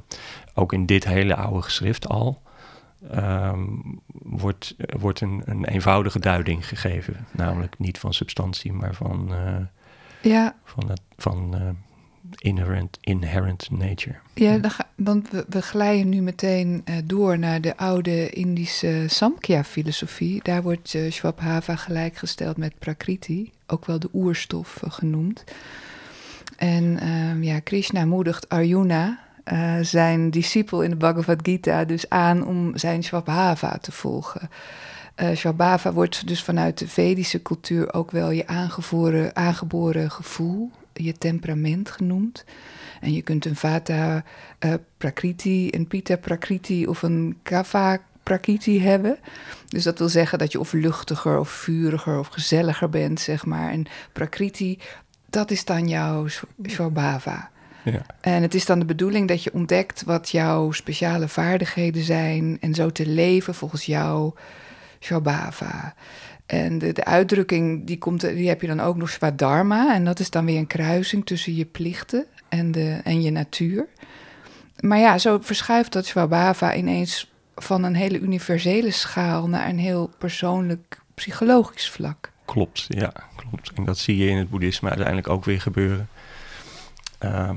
ook 0.54 0.74
in 0.74 0.86
dit 0.86 1.04
hele 1.04 1.36
oude 1.36 1.62
geschrift 1.62 2.08
al 2.08 2.42
ehm, 3.12 3.64
wordt, 4.24 4.76
wordt 5.00 5.22
een, 5.22 5.42
een 5.46 5.66
eenvoudige 5.66 6.20
duiding 6.20 6.68
gegeven. 6.68 7.28
Namelijk 7.32 7.80
niet 7.80 8.00
van 8.00 8.14
substantie, 8.14 8.74
maar 8.74 8.94
van, 8.94 9.34
eh, 9.34 9.56
ja, 10.32 10.56
van, 10.64 10.90
het, 10.90 11.02
van 11.18 11.56
eh, 11.56 11.70
inherent, 12.38 12.98
inherent 13.02 13.72
nature. 13.72 14.16
Ja, 14.34 14.58
dan 14.58 14.72
ga, 14.72 14.88
want 14.96 15.30
we, 15.30 15.46
we 15.50 15.62
glijden 15.62 16.10
nu 16.10 16.22
meteen 16.22 16.84
uh, 16.90 16.96
door 17.04 17.40
naar 17.40 17.62
de 17.62 17.78
oude 17.78 18.30
Indische 18.30 19.06
Samkhya-filosofie. 19.08 20.44
Daar 20.44 20.64
wordt 20.64 20.94
uh, 20.94 21.12
gelijkgesteld 21.66 22.58
met 22.58 22.80
Prakriti, 22.80 23.52
ook 23.68 23.86
wel 23.86 24.00
de 24.00 24.10
oerstof 24.14 24.82
genoemd. 24.88 25.44
En 26.58 27.00
ja, 27.44 27.60
Krishna 27.60 28.06
moedigt 28.06 28.50
Arjuna, 28.50 29.20
zijn 29.82 30.30
discipel 30.30 30.82
in 30.84 30.90
de 30.90 30.96
Bhagavad 30.96 31.40
Gita, 31.42 31.86
dus 31.86 32.10
aan 32.10 32.46
om 32.46 32.78
zijn 32.78 33.04
Shwabhava 33.04 33.78
te 33.78 33.92
volgen. 33.92 34.50
Uh, 35.22 35.92
wordt 35.94 36.28
dus 36.28 36.44
vanuit 36.44 36.78
de 36.78 36.88
Vedische 36.88 37.42
cultuur 37.42 37.94
ook 37.94 38.12
wel 38.12 38.32
je 38.32 38.48
aangeboren, 38.48 39.36
aangeboren 39.36 40.12
gevoel, 40.12 40.72
je 40.94 41.14
temperament 41.14 41.90
genoemd. 41.90 42.46
En 43.02 43.14
je 43.14 43.22
kunt 43.22 43.46
een 43.46 43.56
Vata 43.56 44.24
uh, 44.60 44.74
Prakriti, 44.98 45.70
een 45.72 45.88
Pitta 45.88 46.16
Prakriti 46.16 46.88
of 46.88 47.02
een 47.02 47.38
Kava 47.44 48.02
Prakriti 48.24 48.82
hebben. 48.82 49.18
Dus 49.68 49.84
dat 49.84 50.00
wil 50.00 50.10
zeggen 50.10 50.38
dat 50.38 50.52
je 50.52 50.60
of 50.60 50.74
luchtiger 50.74 51.40
of 51.40 51.50
vuriger 51.50 52.20
of 52.20 52.28
gezelliger 52.28 52.90
bent, 52.90 53.20
zeg 53.20 53.46
maar. 53.46 53.72
En 53.72 53.86
Prakriti, 54.12 54.80
dat 55.34 55.52
is 55.52 55.66
dan 55.66 55.88
jouw 55.88 56.28
Shwabhava. 56.68 57.52
Ja. 57.84 58.06
En 58.22 58.42
het 58.42 58.54
is 58.54 58.66
dan 58.66 58.80
de 58.80 58.86
bedoeling 58.86 59.28
dat 59.28 59.44
je 59.44 59.54
ontdekt 59.54 60.04
wat 60.04 60.30
jouw 60.30 60.72
speciale 60.72 61.28
vaardigheden 61.28 62.04
zijn 62.04 62.58
en 62.62 62.74
zo 62.74 62.90
te 62.90 63.08
leven 63.08 63.56
volgens 63.56 63.86
jou 63.86 64.34
Shobhava. 65.00 65.94
En 66.46 66.78
de, 66.78 66.92
de, 66.92 67.06
uitdrukking, 67.06 67.86
die, 67.86 67.98
komt, 67.98 68.22
die 68.22 68.48
heb 68.48 68.62
je 68.62 68.68
dan 68.68 68.80
ook 68.80 68.96
nog 68.96 69.10
Swadharma. 69.10 69.94
En 69.94 70.06
dat 70.06 70.20
is 70.20 70.30
dan 70.30 70.46
weer 70.46 70.58
een 70.58 70.68
kruising 70.68 71.26
tussen 71.26 71.56
je 71.56 71.66
plichten 71.66 72.26
en, 72.50 72.72
de, 72.72 73.00
en 73.04 73.22
je 73.22 73.32
natuur. 73.32 73.88
Maar 74.80 75.00
ja, 75.00 75.18
zo 75.18 75.40
verschuift 75.42 75.94
dat 75.94 76.06
Shwabhava 76.06 76.76
ineens 76.76 77.32
van 77.56 77.84
een 77.84 77.96
hele 77.96 78.20
universele 78.20 78.92
schaal 78.92 79.48
naar 79.48 79.70
een 79.70 79.80
heel 79.80 80.10
persoonlijk 80.18 81.00
psychologisch 81.14 81.90
vlak. 81.90 82.33
Klopt, 82.54 82.86
ja, 82.88 83.14
klopt. 83.36 83.72
En 83.76 83.84
dat 83.84 83.98
zie 83.98 84.18
je 84.18 84.30
in 84.30 84.38
het 84.38 84.50
boeddhisme 84.50 84.88
uiteindelijk 84.88 85.30
ook 85.30 85.46
weer 85.46 85.62
gebeuren. 85.62 86.10
Uh, 87.20 87.50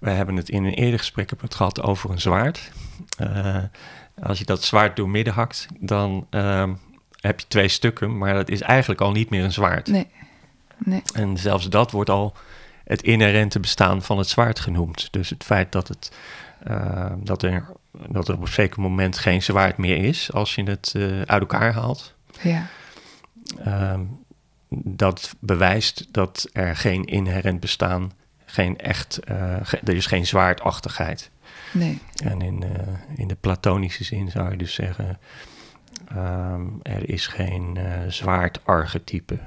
we 0.00 0.10
hebben 0.10 0.36
het 0.36 0.48
in 0.48 0.64
een 0.64 0.74
eerder 0.74 0.98
gesprek 0.98 1.30
het 1.40 1.54
gehad 1.54 1.82
over 1.82 2.10
een 2.10 2.20
zwaard. 2.20 2.70
Uh, 3.20 3.56
als 4.22 4.38
je 4.38 4.44
dat 4.44 4.64
zwaard 4.64 4.96
doormidden 4.96 5.32
hakt, 5.32 5.66
dan 5.78 6.26
ehm, 6.30 6.74
heb 7.20 7.40
je 7.40 7.46
twee 7.48 7.68
stukken, 7.68 8.18
maar 8.18 8.34
dat 8.34 8.48
is 8.48 8.60
eigenlijk 8.60 9.00
al 9.00 9.12
niet 9.12 9.30
meer 9.30 9.44
een 9.44 9.52
zwaard. 9.52 9.86
Nee. 9.86 10.06
nee. 10.78 11.02
En 11.12 11.36
zelfs 11.36 11.68
dat 11.68 11.90
wordt 11.90 12.10
al 12.10 12.36
het 12.84 13.02
inherente 13.02 13.60
bestaan 13.60 14.02
van 14.02 14.18
het 14.18 14.28
zwaard 14.28 14.60
genoemd. 14.60 15.08
Dus 15.10 15.30
het 15.30 15.44
feit 15.44 15.72
dat, 15.72 15.88
het, 15.88 16.12
uh, 16.70 17.12
dat, 17.16 17.42
er, 17.42 17.66
dat 18.08 18.28
er 18.28 18.34
op 18.34 18.40
een 18.40 18.48
zeker 18.48 18.80
moment 18.80 19.18
geen 19.18 19.42
zwaard 19.42 19.76
meer 19.76 19.96
is 20.04 20.32
als 20.32 20.54
je 20.54 20.62
het 20.62 20.92
uh, 20.96 21.20
uit 21.20 21.40
elkaar 21.40 21.72
haalt. 21.72 22.14
Ja. 22.42 22.66
Uh, 23.66 24.00
dat 24.84 25.34
bewijst 25.38 26.08
dat 26.10 26.48
er 26.52 26.76
geen 26.76 27.04
inherent 27.04 27.60
bestaan, 27.60 28.12
geen 28.44 28.78
echt, 28.78 29.20
uh, 29.30 29.72
er 29.72 29.94
is 29.94 30.06
geen 30.06 30.26
zwaardachtigheid. 30.26 31.30
Nee. 31.72 31.98
En 32.24 32.40
in, 32.40 32.62
uh, 32.62 32.70
in 33.16 33.28
de 33.28 33.34
platonische 33.34 34.04
zin 34.04 34.30
zou 34.30 34.50
je 34.50 34.56
dus 34.56 34.74
zeggen, 34.74 35.18
um, 36.16 36.80
er 36.82 37.08
is 37.08 37.26
geen 37.26 37.76
uh, 37.78 37.84
zwaardarchetype 38.08 39.38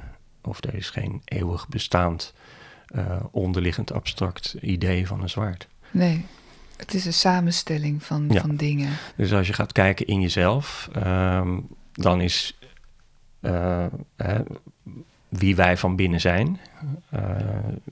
of 0.41 0.63
er 0.63 0.75
is 0.75 0.89
geen 0.89 1.22
eeuwig 1.25 1.67
bestaand 1.67 2.34
onderliggend 3.31 3.91
abstract 3.91 4.55
idee 4.62 5.08
van 5.08 5.22
een 5.22 5.29
zwaard. 5.29 5.67
Nee, 5.91 6.25
het 6.77 6.93
is 6.93 7.05
een 7.05 7.13
samenstelling 7.13 8.03
van, 8.03 8.27
ja. 8.29 8.41
van 8.41 8.55
dingen. 8.55 8.89
Dus 9.15 9.34
als 9.34 9.48
je 9.48 9.53
gaat 9.53 9.72
kijken 9.72 10.08
in 10.08 10.22
jezelf, 10.22 10.89
um, 11.05 11.67
dan 11.93 12.22
is 12.22 12.58
wie 15.30 15.56
wij 15.56 15.77
van 15.77 15.96
binnen 15.96 16.22
zijn, 16.22 16.60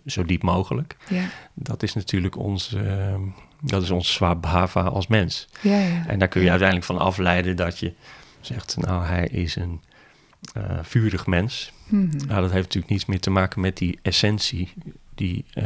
zo 0.05 0.25
diep 0.25 0.43
mogelijk. 0.43 0.95
Ja. 1.09 1.25
Dat 1.53 1.83
is 1.83 1.93
natuurlijk 1.93 2.37
onze 2.37 2.79
ehm, 2.79 3.21
dat 3.61 3.83
is 3.83 3.89
ons 3.89 4.13
swabhava 4.13 4.81
als 4.81 5.07
mens. 5.07 5.47
Ja, 5.61 5.79
ja. 5.79 6.07
En 6.07 6.19
daar 6.19 6.27
kun 6.27 6.41
je 6.41 6.49
uiteindelijk 6.49 6.87
van 6.87 6.97
afleiden 6.97 7.55
dat 7.55 7.79
je 7.79 7.93
zegt, 8.39 8.77
nou, 8.77 9.05
hij 9.05 9.27
is 9.27 9.55
een 9.55 9.81
uh, 10.57 10.63
vurig 10.81 11.27
mens. 11.27 11.71
Mm 11.87 12.09
-hmm. 12.09 12.27
Nou, 12.27 12.41
dat 12.41 12.51
heeft 12.51 12.63
natuurlijk 12.63 12.91
niets 12.91 13.05
meer 13.05 13.19
te 13.19 13.29
maken 13.29 13.61
met 13.61 13.77
die 13.77 13.99
essentie 14.01 14.73
die 15.15 15.45
uh, 15.53 15.65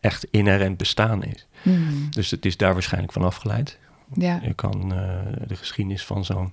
echt 0.00 0.26
inherent 0.30 0.76
bestaan 0.76 1.24
is. 1.24 1.46
Mm 1.62 1.74
-hmm. 1.74 2.10
Dus 2.10 2.30
het 2.30 2.44
is 2.44 2.56
daar 2.56 2.72
waarschijnlijk 2.72 3.12
van 3.12 3.22
afgeleid. 3.22 3.78
Ja. 4.14 4.40
Je 4.42 4.54
kan 4.54 4.92
uh, 4.92 5.18
de 5.46 5.56
geschiedenis 5.56 6.04
van 6.04 6.24
zo'n, 6.24 6.52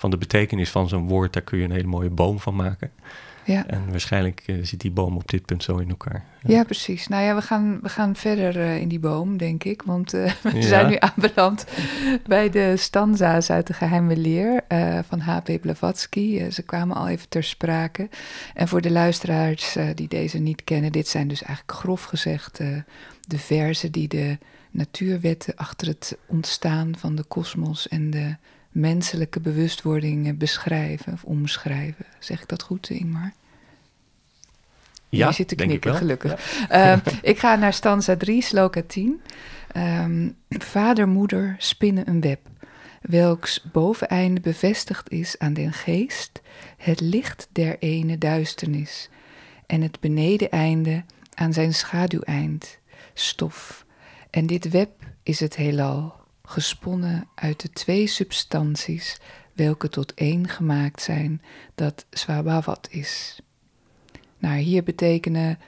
van 0.00 0.10
de 0.10 0.16
betekenis 0.16 0.70
van 0.70 0.88
zo'n 0.88 1.08
woord, 1.08 1.32
daar 1.32 1.42
kun 1.42 1.58
je 1.58 1.64
een 1.64 1.70
hele 1.70 1.86
mooie 1.86 2.10
boom 2.10 2.40
van 2.40 2.56
maken. 2.56 2.90
Ja. 3.44 3.66
En 3.66 3.90
waarschijnlijk 3.90 4.42
uh, 4.46 4.64
zit 4.64 4.80
die 4.80 4.90
boom 4.90 5.16
op 5.16 5.28
dit 5.28 5.44
punt 5.44 5.62
zo 5.62 5.76
in 5.76 5.88
elkaar. 5.88 6.24
Ja, 6.42 6.56
ja 6.56 6.64
precies. 6.64 7.08
Nou 7.08 7.24
ja, 7.24 7.34
we 7.34 7.42
gaan, 7.42 7.78
we 7.82 7.88
gaan 7.88 8.16
verder 8.16 8.56
uh, 8.56 8.76
in 8.76 8.88
die 8.88 8.98
boom, 8.98 9.36
denk 9.36 9.64
ik. 9.64 9.82
Want 9.82 10.14
uh, 10.14 10.32
we 10.42 10.54
ja. 10.54 10.62
zijn 10.62 10.88
nu 10.88 10.96
aanbeland 10.98 11.66
bij 12.26 12.50
de 12.50 12.76
stanza's 12.76 13.50
uit 13.50 13.66
de 13.66 13.72
geheime 13.72 14.16
leer 14.16 14.64
van 15.08 15.20
H.P. 15.20 15.60
Blavatsky. 15.60 16.50
ze 16.50 16.62
kwamen 16.62 16.96
al 16.96 17.08
even 17.08 17.28
ter 17.28 17.44
sprake. 17.44 18.08
En 18.54 18.68
voor 18.68 18.80
de 18.80 18.90
luisteraars 18.90 19.76
die 19.94 20.08
deze 20.08 20.38
niet 20.38 20.64
kennen, 20.64 20.92
dit 20.92 21.08
zijn 21.08 21.28
dus 21.28 21.42
eigenlijk 21.42 21.78
grof 21.78 22.04
gezegd 22.04 22.58
de 23.20 23.38
verzen 23.38 23.92
die 23.92 24.08
de 24.08 24.38
natuurwetten 24.70 25.56
achter 25.56 25.86
het 25.86 26.18
ontstaan 26.26 26.94
van 26.98 27.14
de 27.14 27.24
kosmos 27.24 27.88
en 27.88 28.10
de 28.10 28.36
menselijke 28.70 29.40
bewustwording 29.40 30.38
beschrijven 30.38 31.12
of 31.12 31.24
omschrijven. 31.24 32.06
Zeg 32.18 32.42
ik 32.42 32.48
dat 32.48 32.62
goed, 32.62 32.90
Ingmar? 32.90 33.32
Ja, 35.08 35.26
je 35.26 35.34
zit 35.34 35.48
te 35.48 35.54
knikken, 35.54 35.90
ik 35.90 35.96
gelukkig. 35.96 36.66
Ja. 36.68 36.94
Uh, 36.94 37.00
ik 37.32 37.38
ga 37.38 37.56
naar 37.56 37.72
stanza 37.72 38.16
3, 38.16 38.42
sloka 38.42 38.82
10. 38.86 39.20
Um, 39.76 40.36
vader, 40.48 41.08
moeder 41.08 41.54
spinnen 41.58 42.08
een 42.08 42.20
web, 42.20 42.40
welks 43.00 43.62
boveneinde 43.72 44.40
bevestigd 44.40 45.10
is 45.10 45.38
aan 45.38 45.52
den 45.52 45.72
geest, 45.72 46.40
het 46.76 47.00
licht 47.00 47.48
der 47.52 47.76
ene 47.78 48.18
duisternis, 48.18 49.08
en 49.66 49.82
het 49.82 50.00
benedeneinde 50.00 51.04
aan 51.34 51.52
zijn 51.52 51.74
schaduweind, 51.74 52.78
stof. 53.14 53.84
En 54.30 54.46
dit 54.46 54.70
web 54.70 54.90
is 55.22 55.40
het 55.40 55.56
heelal, 55.56 56.14
gesponnen 56.50 57.28
uit 57.34 57.60
de 57.60 57.70
twee 57.70 58.06
substanties, 58.06 59.20
welke 59.52 59.88
tot 59.88 60.14
één 60.14 60.48
gemaakt 60.48 61.02
zijn, 61.02 61.42
dat 61.74 62.06
Swabhavat 62.10 62.88
is. 62.90 63.40
Nou, 64.38 64.58
hier 64.58 64.82
betekenen, 64.82 65.58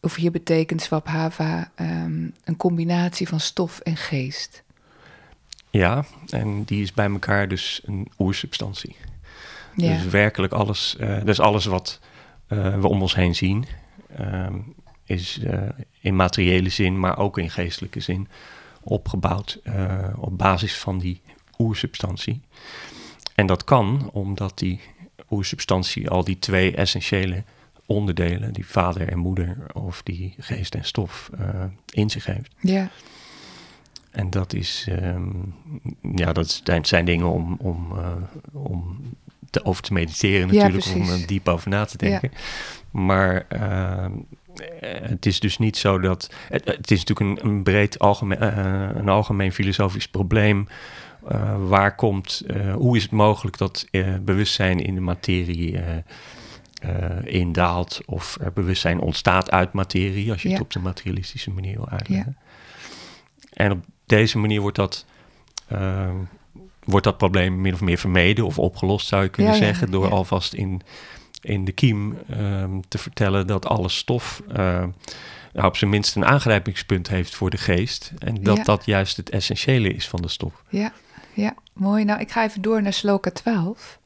of 0.00 0.14
hier 0.14 0.30
betekent 0.30 0.82
Swabhava 0.82 1.72
um, 1.80 2.34
een 2.44 2.56
combinatie 2.56 3.28
van 3.28 3.40
stof 3.40 3.78
en 3.80 3.96
geest. 3.96 4.62
Ja, 5.70 6.04
en 6.28 6.64
die 6.64 6.82
is 6.82 6.92
bij 6.92 7.10
elkaar 7.10 7.48
dus 7.48 7.80
een 7.84 8.10
oersubstantie. 8.18 8.96
Ja. 9.74 9.94
Dus 9.94 10.06
werkelijk 10.06 10.52
alles, 10.52 10.96
uh, 11.00 11.24
dus 11.24 11.40
alles 11.40 11.64
wat 11.64 12.00
uh, 12.48 12.80
we 12.80 12.86
om 12.86 13.02
ons 13.02 13.14
heen 13.14 13.34
zien, 13.34 13.66
um, 14.20 14.74
is 15.04 15.38
uh, 15.38 15.68
in 16.00 16.16
materiële 16.16 16.68
zin, 16.68 17.00
maar 17.00 17.18
ook 17.18 17.38
in 17.38 17.50
geestelijke 17.50 18.00
zin, 18.00 18.28
opgebouwd 18.88 19.60
op 20.16 20.38
basis 20.38 20.76
van 20.78 20.98
die 20.98 21.20
oersubstantie. 21.58 22.40
En 23.34 23.46
dat 23.46 23.64
kan 23.64 24.10
omdat 24.12 24.58
die 24.58 24.80
oersubstantie 25.30 26.10
al 26.10 26.24
die 26.24 26.38
twee 26.38 26.74
essentiële 26.74 27.44
onderdelen, 27.86 28.52
die 28.52 28.66
vader 28.66 29.08
en 29.08 29.18
moeder 29.18 29.56
of 29.72 30.02
die 30.02 30.34
geest 30.38 30.74
en 30.74 30.84
stof, 30.84 31.30
uh, 31.40 31.64
in 31.90 32.10
zich 32.10 32.26
heeft. 32.26 32.54
Ja. 32.60 32.90
En 34.10 34.30
dat 34.30 34.52
is, 34.52 34.86
um, 34.90 35.54
ja, 36.14 36.32
dat 36.32 36.62
zijn 36.82 37.04
dingen 37.04 37.26
om, 37.26 37.56
om, 37.60 37.92
uh, 37.92 38.12
om 38.52 39.00
te, 39.50 39.64
over 39.64 39.82
te 39.82 39.92
mediteren 39.92 40.46
natuurlijk, 40.46 40.84
ja, 40.84 40.94
om 40.94 41.08
er 41.08 41.26
diep 41.26 41.48
over 41.48 41.68
na 41.70 41.84
te 41.84 41.96
denken. 41.96 42.30
Ja. 42.32 42.38
Maar 42.90 43.46
uh, 43.52 44.06
het 45.02 45.26
is 45.26 45.40
dus 45.40 45.58
niet 45.58 45.76
zo 45.76 45.98
dat, 45.98 46.30
het, 46.48 46.64
het 46.64 46.90
is 46.90 47.04
natuurlijk 47.04 47.40
een, 47.40 47.50
een 47.50 47.62
breed 47.62 47.98
algemeen, 47.98 48.42
een 48.98 49.08
algemeen 49.08 49.52
filosofisch 49.52 50.08
probleem. 50.08 50.68
Uh, 51.32 51.68
waar 51.68 51.94
komt, 51.94 52.42
uh, 52.46 52.74
hoe 52.74 52.96
is 52.96 53.02
het 53.02 53.10
mogelijk 53.10 53.58
dat 53.58 53.86
bewustzijn 54.20 54.80
in 54.80 54.94
de 54.94 55.00
materie 55.00 55.78
indaalt 57.24 58.00
of 58.06 58.38
er 58.40 58.52
bewustzijn 58.52 59.00
ontstaat 59.00 59.50
uit 59.50 59.72
materie, 59.72 60.30
als 60.30 60.42
je 60.42 60.48
Ja. 60.48 60.54
het 60.54 60.62
op 60.62 60.72
de 60.72 60.78
materialistische 60.78 61.50
manier 61.50 61.76
wil 61.76 61.88
uitleggen. 61.88 62.36
Ja. 62.38 62.46
En 63.52 63.72
op 63.72 63.84
deze 64.06 64.38
manier 64.38 64.60
wordt 64.60 64.76
dat, 64.76 65.06
wordt 66.84 67.04
dat 67.04 67.16
probleem 67.16 67.60
min 67.60 67.74
of 67.74 67.80
meer 67.80 67.98
vermeden 67.98 68.44
of 68.44 68.58
opgelost, 68.58 69.06
zou 69.06 69.22
je 69.22 69.28
kunnen 69.28 69.52
Ja, 69.52 69.58
zeggen, 69.58 69.90
door 69.90 70.10
alvast 70.10 70.54
in 70.54 70.82
in 71.40 71.64
de 71.64 71.72
kiem 71.72 72.18
ehm, 72.28 72.80
te 72.88 72.98
vertellen 72.98 73.46
dat 73.46 73.66
alle 73.66 73.88
stof 73.88 74.42
uh, 74.56 74.84
op 75.52 75.76
zijn 75.76 75.90
minst 75.90 76.16
een 76.16 76.24
aangrijpingspunt 76.24 77.08
heeft 77.08 77.34
voor 77.34 77.50
de 77.50 77.56
geest. 77.56 78.12
En 78.18 78.42
dat 78.42 78.64
dat 78.64 78.84
juist 78.84 79.16
het 79.16 79.30
essentiële 79.30 79.92
is 79.92 80.08
van 80.08 80.22
de 80.22 80.28
stof. 80.28 80.62
Ja, 80.68 80.92
ja, 81.32 81.54
mooi. 81.72 82.04
Nou, 82.04 82.20
ik 82.20 82.30
ga 82.30 82.44
even 82.44 82.62
door 82.62 82.82
naar 82.82 82.92
sloka 82.92 83.30
12. 83.30 83.98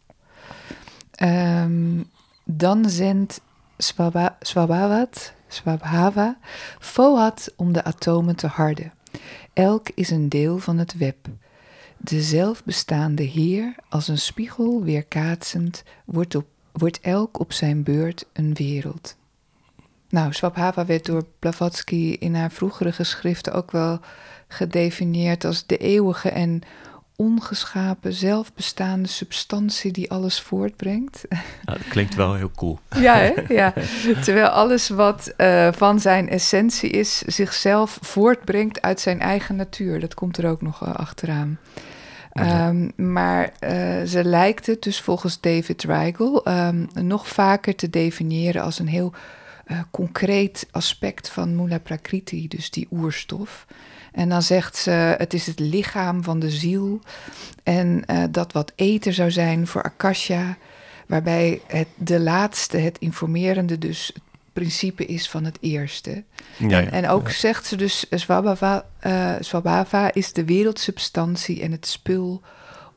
Um, 1.23 2.11
dan 2.45 2.91
zendt 2.91 3.41
Swaba, 3.79 4.37
Swabhavat, 4.41 5.33
Swabhava 5.49 6.39
Fohat 6.79 7.53
om 7.57 7.73
de 7.73 7.85
atomen 7.85 8.37
te 8.37 8.47
harden. 8.47 8.93
Elk 9.53 9.89
is 9.95 10.11
een 10.11 10.29
deel 10.29 10.59
van 10.59 10.79
het 10.79 10.97
web. 10.97 11.17
De 11.97 12.23
zelfbestaande 12.23 13.23
Heer, 13.23 13.75
als 13.89 14.09
een 14.09 14.19
spiegel 14.19 14.83
weerkaatsend, 14.83 15.83
wordt, 16.05 16.35
op, 16.35 16.47
wordt 16.73 17.01
elk 17.01 17.41
op 17.41 17.53
zijn 17.53 17.83
beurt 17.83 18.25
een 18.33 18.55
wereld. 18.55 19.17
Nou, 20.09 20.33
Swabhava 20.33 20.87
werd 20.87 21.07
door 21.07 21.25
Blavatsky 21.39 22.17
in 22.19 22.35
haar 22.35 22.51
vroegere 22.51 22.93
geschriften 22.93 23.53
ook 23.53 23.71
wel 23.71 24.01
gedefinieerd 24.49 25.45
als 25.45 25.67
de 25.67 25.77
eeuwige 25.77 26.31
en 26.31 26.63
ongeschapen, 27.17 28.13
zelfbestaande 28.13 29.09
substantie 29.09 29.93
die 29.93 30.11
alles 30.11 30.41
voortbrengt. 30.41 31.25
Nou, 31.65 31.79
dat 31.79 31.89
klinkt 31.89 32.15
wel 32.15 32.35
heel 32.35 32.51
cool. 32.57 32.79
Ja, 33.01 33.15
hè? 33.17 33.33
ja. 33.49 33.73
terwijl 34.23 34.47
alles 34.47 34.89
wat 34.89 35.33
uh, 35.37 35.73
van 35.73 36.01
zijn 36.01 36.29
essentie 36.29 36.91
is, 36.91 37.19
zichzelf 37.19 37.99
voortbrengt 38.01 38.83
uit 38.83 39.01
zijn 39.01 39.21
eigen 39.21 39.57
natuur. 39.57 40.01
Dat 40.01 40.15
komt 40.15 40.39
er 40.39 40.49
ook 40.49 40.63
nog 40.63 40.83
uh, 40.83 40.95
achteraan. 40.95 41.59
Um, 42.41 42.93
maar 42.97 43.53
uh, 43.61 44.03
ze 44.03 44.25
lijkt 44.25 44.67
het 44.67 44.83
dus 44.83 45.01
volgens 45.01 45.41
David 45.41 45.83
Reigel 45.83 46.49
um, 46.49 46.89
nog 46.95 47.29
vaker 47.29 47.75
te 47.75 47.91
definiëren 47.91 48.63
als 48.63 48.79
een 48.79 48.89
heel 48.89 49.13
concreet 49.91 50.69
aspect 50.71 51.29
van 51.29 51.57
Mula 51.57 51.79
Prakriti, 51.79 52.49
dus 52.49 52.71
die 52.71 52.89
oerstof. 52.91 53.67
En 54.13 54.29
dan 54.29 54.43
zegt 54.43 54.77
ze: 54.77 54.91
het 54.91 55.35
is 55.35 55.47
het 55.47 55.59
lichaam 55.59 56.23
van 56.25 56.39
de 56.39 56.51
ziel. 56.51 57.01
En 57.63 58.05
uh, 58.07 58.25
dat 58.31 58.53
wat 58.53 58.73
eten 58.75 59.13
zou 59.13 59.31
zijn 59.31 59.67
voor 59.67 59.83
Akasha, 59.83 60.57
waarbij 61.07 61.61
het, 61.67 61.89
de 61.95 62.21
laatste, 62.21 62.77
het 62.77 62.99
informerende, 62.99 63.79
dus 63.79 64.15
principe 64.53 65.07
is 65.07 65.29
van 65.29 65.45
het 65.45 65.59
eerste. 65.61 66.25
Ja, 66.57 66.69
ja. 66.69 66.81
En, 66.81 66.91
en, 66.91 67.09
ook 67.09 67.27
ja. 67.27 67.33
zegt 67.33 67.67
ze 67.67 67.77
dus: 67.77 68.07
Swabhava, 68.11 68.87
uh, 69.07 69.35
Swabhava 69.41 70.13
is 70.13 70.33
de 70.33 70.45
wereldsubstantie 70.45 71.63
en 71.63 71.73
het 71.73 71.87
spul. 71.87 72.43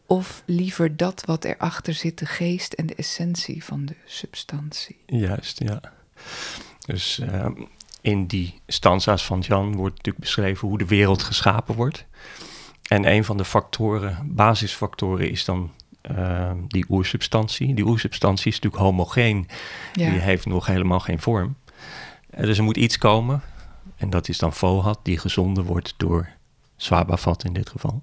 Of 0.07 0.43
liever 0.45 0.97
dat 0.97 1.23
wat 1.25 1.43
erachter 1.43 1.93
zit, 1.93 2.17
de 2.17 2.25
geest 2.25 2.73
en 2.73 2.85
de 2.85 2.95
essentie 2.95 3.63
van 3.63 3.85
de 3.85 3.95
substantie. 4.05 4.97
Juist, 5.05 5.59
ja. 5.59 5.81
Dus 6.85 7.19
uh, 7.19 7.47
in 8.01 8.25
die 8.25 8.61
stanza's 8.67 9.25
van 9.25 9.39
Jan 9.39 9.75
wordt 9.75 9.95
natuurlijk 9.95 10.23
beschreven 10.23 10.67
hoe 10.67 10.77
de 10.77 10.85
wereld 10.85 11.23
geschapen 11.23 11.75
wordt. 11.75 12.05
En 12.87 13.11
een 13.11 13.23
van 13.23 13.37
de 13.37 13.45
factoren, 13.45 14.31
basisfactoren, 14.35 15.29
is 15.29 15.45
dan 15.45 15.71
uh, 16.11 16.51
die 16.67 16.85
oersubstantie. 16.89 17.73
Die 17.73 17.85
oersubstantie 17.85 18.51
is 18.51 18.59
natuurlijk 18.59 18.83
homogeen. 18.83 19.47
Ja. 19.93 20.09
Die 20.09 20.19
heeft 20.19 20.45
nog 20.45 20.65
helemaal 20.65 20.99
geen 20.99 21.19
vorm. 21.19 21.55
Uh, 22.37 22.41
dus 22.45 22.57
er 22.57 22.63
moet 22.63 22.77
iets 22.77 22.97
komen. 22.97 23.41
En 23.97 24.09
dat 24.09 24.29
is 24.29 24.37
dan 24.37 24.53
Fohat, 24.53 24.99
die 25.03 25.17
gezonden 25.17 25.63
wordt 25.63 25.93
door 25.97 26.29
Swabavat 26.77 27.43
in 27.43 27.53
dit 27.53 27.69
geval. 27.69 28.01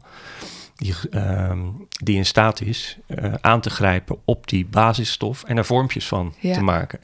Die, 0.76 0.94
uh, 1.10 1.58
die 1.88 2.16
in 2.16 2.26
staat 2.26 2.60
is 2.60 2.98
uh, 3.06 3.34
aan 3.40 3.60
te 3.60 3.70
grijpen 3.70 4.18
op 4.24 4.48
die 4.48 4.66
basisstof 4.66 5.44
en 5.44 5.56
er 5.56 5.64
vormpjes 5.64 6.08
van 6.08 6.34
ja. 6.38 6.54
te 6.54 6.62
maken. 6.62 7.00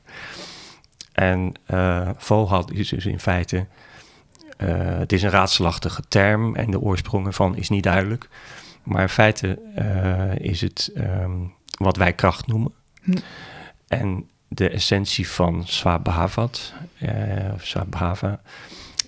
En 1.13 1.53
uh, 1.67 2.11
Vohad 2.17 2.73
is 2.73 2.89
dus 2.89 3.07
in 3.07 3.21
feite, 3.21 3.67
het 4.57 5.13
is 5.13 5.23
een 5.23 5.31
raadselachtige 5.31 6.03
term 6.09 6.55
en 6.57 6.71
de 6.71 6.81
oorsprong 6.81 7.27
ervan 7.27 7.57
is 7.57 7.69
niet 7.69 7.83
duidelijk. 7.83 8.29
Maar 8.89 9.03
in 9.03 9.09
feite 9.09 9.59
uh, 9.79 10.51
is 10.51 10.61
het 10.61 10.93
um, 10.97 11.53
wat 11.79 11.97
wij 11.97 12.13
kracht 12.13 12.47
noemen. 12.47 12.73
Hm. 13.03 13.17
En 13.89 14.29
de 14.49 14.69
essentie 14.69 15.29
van 15.29 15.67
Swabhavat, 15.67 16.73
of 17.55 17.65
Swabhava, 17.67 18.41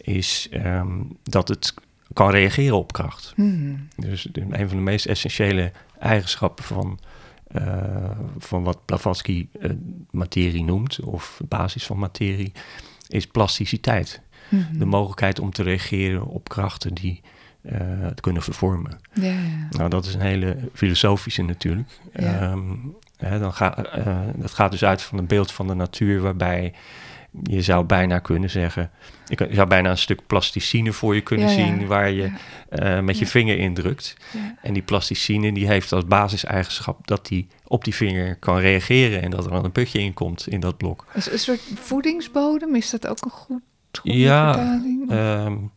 is 0.02 0.48
um, 0.52 1.16
dat 1.22 1.48
het 1.48 1.74
kan 2.12 2.30
reageren 2.30 2.76
op 2.76 2.92
kracht. 2.92 3.32
Hm. 3.36 3.74
Dus 3.96 4.28
de, 4.32 4.40
een 4.40 4.68
van 4.68 4.76
de 4.76 4.82
meest 4.82 5.06
essentiële 5.06 5.72
eigenschappen 5.98 6.64
van 6.64 6.98
uh, 7.56 8.10
van 8.38 8.62
wat 8.62 8.84
Blavatsky 8.84 9.48
uh, 9.60 9.70
materie 10.10 10.64
noemt, 10.64 11.00
of 11.00 11.40
basis 11.48 11.86
van 11.86 11.98
materie, 11.98 12.52
is 13.08 13.26
plasticiteit. 13.26 14.20
-hmm. 14.48 14.78
De 14.78 14.84
mogelijkheid 14.84 15.38
om 15.38 15.50
te 15.52 15.62
reageren 15.62 16.26
op 16.26 16.48
krachten 16.48 16.94
die 16.94 17.20
uh, 17.62 17.72
het 18.00 18.20
kunnen 18.20 18.42
vervormen. 18.42 19.00
Nou, 19.70 19.90
dat 19.90 20.06
is 20.06 20.14
een 20.14 20.20
hele 20.20 20.56
filosofische 20.72 21.42
natuurlijk. 21.42 21.88
Yeah. 22.12 22.52
Um, 22.52 22.96
hè, 23.16 23.38
dan 23.38 23.52
ga, 23.52 23.70
dat 24.34 24.50
gaat 24.50 24.70
dus 24.70 24.84
uit 24.84 25.02
van 25.02 25.18
een 25.18 25.26
beeld 25.26 25.52
van 25.52 25.66
de 25.66 25.74
natuur 25.74 26.20
waarbij 26.20 26.72
je 27.42 27.62
zou 27.62 27.84
bijna 27.84 28.18
kunnen 28.18 28.50
zeggen, 28.50 28.90
je 29.24 29.48
zou 29.50 29.68
bijna 29.68 29.90
een 29.90 29.98
stuk 29.98 30.26
plasticine 30.26 30.92
voor 30.92 31.14
je 31.14 31.20
kunnen 31.20 31.48
ja, 31.48 31.54
zien 31.54 31.80
ja. 31.80 31.86
waar 31.86 32.10
je 32.10 32.32
ja. 32.70 32.98
uh, 32.98 33.04
met 33.04 33.18
je 33.18 33.26
vinger 33.26 33.58
indrukt. 33.58 34.16
En 34.62 34.72
die 34.72 34.82
plasticine 34.82 35.52
die 35.52 35.66
heeft 35.66 35.92
als 35.92 36.04
basiseigenschap 36.04 37.06
dat 37.06 37.26
die 37.26 37.48
op 37.66 37.84
die 37.84 37.94
vinger 37.94 38.36
kan 38.36 38.58
reageren 38.58 39.22
en 39.22 39.30
dat 39.30 39.44
er 39.44 39.50
dan 39.50 39.64
een 39.64 39.72
putje 39.72 40.00
in 40.00 40.14
komt 40.14 40.48
in 40.48 40.60
dat 40.60 40.76
blok. 40.76 41.06
Een 41.12 41.38
soort 41.38 41.60
voedingsbodem, 41.74 42.74
is 42.74 42.90
dat 42.90 43.06
ook 43.06 43.24
een 43.24 43.30
goed 43.30 43.62
ja, 44.02 44.58
um, 45.10 45.70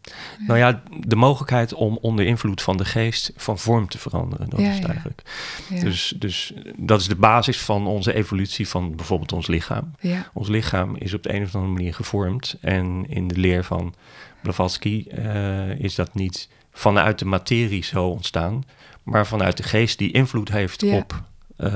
nou 0.47 0.59
ja, 0.59 0.81
de 0.99 1.15
mogelijkheid 1.15 1.73
om 1.73 1.97
onder 2.01 2.25
invloed 2.25 2.61
van 2.61 2.77
de 2.77 2.85
geest 2.85 3.31
van 3.35 3.59
vorm 3.59 3.87
te 3.87 3.97
veranderen. 3.97 4.49
Dat 4.49 4.59
ja, 4.59 4.69
is 4.69 4.77
het 4.77 4.87
eigenlijk. 4.87 5.21
Ja. 5.69 5.79
Dus, 5.79 6.13
dus 6.17 6.53
dat 6.75 6.99
is 6.99 7.07
de 7.07 7.15
basis 7.15 7.61
van 7.61 7.87
onze 7.87 8.13
evolutie 8.13 8.67
van 8.67 8.95
bijvoorbeeld 8.95 9.33
ons 9.33 9.47
lichaam. 9.47 9.91
Ja. 9.99 10.29
Ons 10.33 10.47
lichaam 10.47 10.95
is 10.95 11.13
op 11.13 11.23
de 11.23 11.33
een 11.33 11.43
of 11.43 11.55
andere 11.55 11.73
manier 11.73 11.93
gevormd. 11.93 12.57
En 12.61 13.05
in 13.09 13.27
de 13.27 13.37
leer 13.37 13.63
van 13.63 13.93
Blavatsky 14.41 15.05
uh, 15.17 15.79
is 15.79 15.95
dat 15.95 16.13
niet 16.13 16.49
vanuit 16.73 17.19
de 17.19 17.25
materie 17.25 17.83
zo 17.83 18.07
ontstaan, 18.07 18.63
maar 19.03 19.27
vanuit 19.27 19.57
de 19.57 19.63
geest 19.63 19.97
die 19.97 20.11
invloed 20.11 20.49
heeft 20.49 20.83
op 20.83 21.23
uh, 21.57 21.69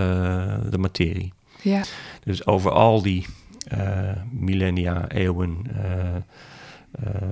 de 0.69 0.77
materie. 0.77 1.33
Ja. 1.61 1.83
Dus 2.23 2.45
over 2.45 2.71
al 2.71 3.01
die 3.01 3.25
millennia, 4.31 5.09
eeuwen, 5.09 5.65
uh, 5.75 6.15
uh, 7.05 7.27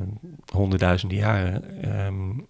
honderdduizenden 0.51 1.17
jaren, 1.17 1.89
um, 2.05 2.47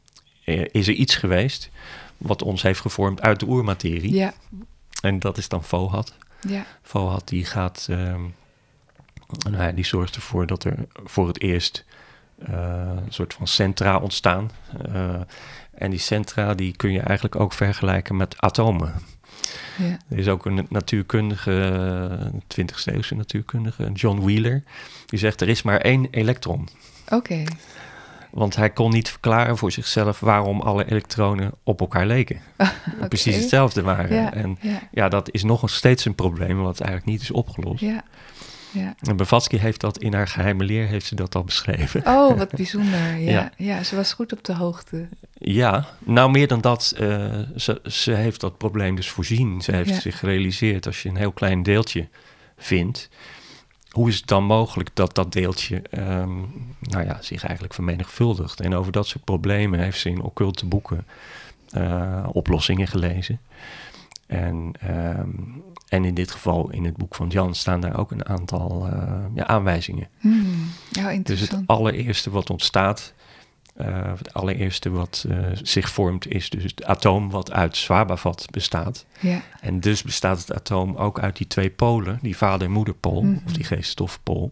is 0.71 0.87
er 0.87 0.93
iets 0.93 1.15
geweest 1.15 1.69
wat 2.17 2.41
ons 2.41 2.61
heeft 2.61 2.79
gevormd 2.79 3.21
uit 3.21 3.39
de 3.39 3.47
oermaterie. 3.47 4.13
Ja. 4.13 4.33
En 5.01 5.19
dat 5.19 5.37
is 5.37 5.47
dan 5.47 5.63
Fohat. 5.63 6.13
Ja. 6.47 6.65
Fohat 6.81 7.27
die 7.27 7.45
gaat, 7.45 7.87
um, 7.89 8.35
nou 9.49 9.63
ja, 9.63 9.71
die 9.71 9.85
zorgt 9.85 10.15
ervoor 10.15 10.45
dat 10.45 10.63
er 10.63 10.85
voor 11.03 11.27
het 11.27 11.41
eerst 11.41 11.85
een 12.39 13.05
soort 13.09 13.33
van 13.33 13.47
centra 13.47 13.97
ontstaan. 13.97 14.51
en 15.73 15.89
die 15.89 15.99
centra 15.99 16.53
die 16.53 16.75
kun 16.75 16.91
je 16.91 16.99
eigenlijk 16.99 17.35
ook 17.35 17.53
vergelijken 17.53 18.17
met 18.17 18.41
atomen. 18.41 18.93
Ja. 19.77 19.97
Er 20.09 20.17
is 20.17 20.27
ook 20.27 20.45
een 20.45 20.65
natuurkundige, 20.69 22.31
20e 22.33 22.93
eeuwse 22.93 23.15
natuurkundige, 23.15 23.91
John 23.93 24.21
Wheeler, 24.21 24.63
die 25.05 25.19
zegt 25.19 25.41
er 25.41 25.49
is 25.49 25.61
maar 25.61 25.79
één 25.79 26.07
elektron. 26.11 26.67
Oké. 27.05 27.15
Okay. 27.15 27.47
Want 28.31 28.55
hij 28.55 28.69
kon 28.69 28.91
niet 28.91 29.09
verklaren 29.09 29.57
voor 29.57 29.71
zichzelf 29.71 30.19
waarom 30.19 30.61
alle 30.61 30.85
elektronen 30.85 31.51
op 31.63 31.79
elkaar 31.79 32.05
leken. 32.05 32.41
okay. 32.57 33.07
Precies 33.07 33.35
hetzelfde 33.35 33.81
waren. 33.81 34.15
Ja, 34.15 34.33
en 34.33 34.57
ja. 34.61 34.79
ja. 34.91 35.09
dat 35.09 35.29
is 35.31 35.43
nog 35.43 35.69
steeds 35.69 36.05
een 36.05 36.15
probleem 36.15 36.61
wat 36.61 36.79
eigenlijk 36.79 37.11
niet 37.11 37.21
is 37.21 37.31
opgelost. 37.31 37.81
Ja. 37.81 38.03
Ja. 38.75 38.95
En 38.99 39.15
Blavatsky 39.15 39.57
heeft 39.57 39.81
dat 39.81 39.97
in 39.97 40.13
haar 40.13 40.27
geheime 40.27 40.63
leer 40.63 40.87
heeft 40.87 41.05
ze 41.05 41.15
dat 41.15 41.35
al 41.35 41.43
beschreven. 41.43 42.05
Oh, 42.05 42.37
wat 42.37 42.51
bijzonder. 42.61 43.17
Ja, 43.17 43.31
ja. 43.31 43.51
ja 43.57 43.83
ze 43.83 43.95
was 43.95 44.13
goed 44.13 44.33
op 44.33 44.43
de 44.43 44.55
hoogte. 44.55 45.07
Ja, 45.33 45.85
nou 45.99 46.31
meer 46.31 46.47
dan 46.47 46.61
dat. 46.61 46.95
Uh, 46.99 47.39
ze, 47.55 47.81
ze 47.83 48.11
heeft 48.11 48.41
dat 48.41 48.57
probleem 48.57 48.95
dus 48.95 49.09
voorzien. 49.09 49.61
Ze 49.61 49.71
heeft 49.71 49.89
ja. 49.89 49.99
zich 49.99 50.19
gerealiseerd 50.19 50.85
als 50.85 51.03
je 51.03 51.09
een 51.09 51.15
heel 51.15 51.31
klein 51.31 51.63
deeltje 51.63 52.07
vindt. 52.57 53.09
Hoe 53.89 54.09
is 54.09 54.15
het 54.15 54.27
dan 54.27 54.43
mogelijk 54.43 54.89
dat 54.93 55.15
dat 55.15 55.31
deeltje 55.31 55.81
um, 55.97 56.75
nou 56.79 57.05
ja, 57.05 57.17
zich 57.21 57.43
eigenlijk 57.43 57.73
vermenigvuldigt? 57.73 58.59
En 58.59 58.73
over 58.73 58.91
dat 58.91 59.07
soort 59.07 59.23
problemen 59.23 59.79
heeft 59.79 59.99
ze 59.99 60.09
in 60.09 60.21
occulte 60.21 60.65
boeken 60.65 61.05
uh, 61.77 62.27
oplossingen 62.31 62.87
gelezen. 62.87 63.39
En, 64.27 64.73
um, 65.17 65.63
en 65.87 66.05
in 66.05 66.13
dit 66.13 66.31
geval, 66.31 66.71
in 66.71 66.85
het 66.85 66.97
boek 66.97 67.15
van 67.15 67.27
Jan, 67.27 67.55
staan 67.55 67.81
daar 67.81 67.97
ook 67.97 68.11
een 68.11 68.25
aantal 68.25 68.87
uh, 68.93 69.25
ja, 69.33 69.47
aanwijzingen. 69.47 70.07
Hmm, 70.19 70.69
ja, 70.91 71.17
dus 71.23 71.39
het 71.39 71.57
allereerste 71.65 72.29
wat 72.29 72.49
ontstaat 72.49 73.13
Uh, 73.81 74.11
het 74.17 74.33
allereerste 74.33 74.89
wat 74.89 75.25
uh, 75.27 75.37
zich 75.61 75.89
vormt 75.89 76.27
is 76.27 76.49
dus 76.49 76.63
het 76.63 76.83
atoom 76.83 77.29
wat 77.29 77.51
uit 77.51 77.75
Swabavat 77.75 78.47
bestaat. 78.51 79.05
Ja. 79.19 79.41
En 79.61 79.79
dus 79.79 80.01
bestaat 80.03 80.37
het 80.39 80.53
atoom 80.53 80.95
ook 80.95 81.19
uit 81.19 81.37
die 81.37 81.47
twee 81.47 81.69
polen, 81.69 82.19
die 82.21 82.37
vader- 82.37 82.67
en 82.67 82.73
moederpool, 82.73 83.21
Mhm. 83.21 83.37
of 83.45 83.51
die 83.51 83.63
geeststofpool, 83.63 84.51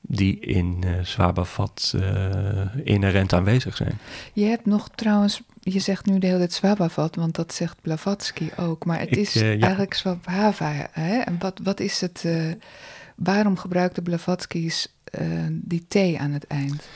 die 0.00 0.40
in 0.40 0.82
uh, 1.94 2.04
inherent 2.84 3.32
aanwezig 3.32 3.76
zijn. 3.76 3.98
Je 4.32 4.44
hebt 4.44 4.66
nog 4.66 4.88
trouwens, 4.94 5.42
je 5.64 5.80
zegt 5.80 6.06
nu 6.06 6.18
de 6.18 6.26
hele 6.26 6.38
tijd 6.38 6.52
Swabavat, 6.52 7.16
want 7.16 7.34
dat 7.34 7.54
zegt 7.54 7.80
Blavatsky 7.80 8.50
ook, 8.56 8.84
maar 8.84 8.98
het 8.98 9.10
Ik, 9.10 9.16
is 9.16 9.32
ja. 9.32 9.58
eigenlijk 9.58 9.94
Swabhava. 9.94 10.88
Hè? 10.90 11.18
En 11.18 11.36
wat, 11.38 11.60
wat 11.62 11.80
is 11.80 12.00
het, 12.00 12.26
waarom 13.14 13.56
gebruikte 13.56 14.02
Blavatsky's 14.02 14.94
die 15.50 15.84
T 15.88 15.96
aan 16.18 16.30
het 16.30 16.46
eind? 16.46 16.88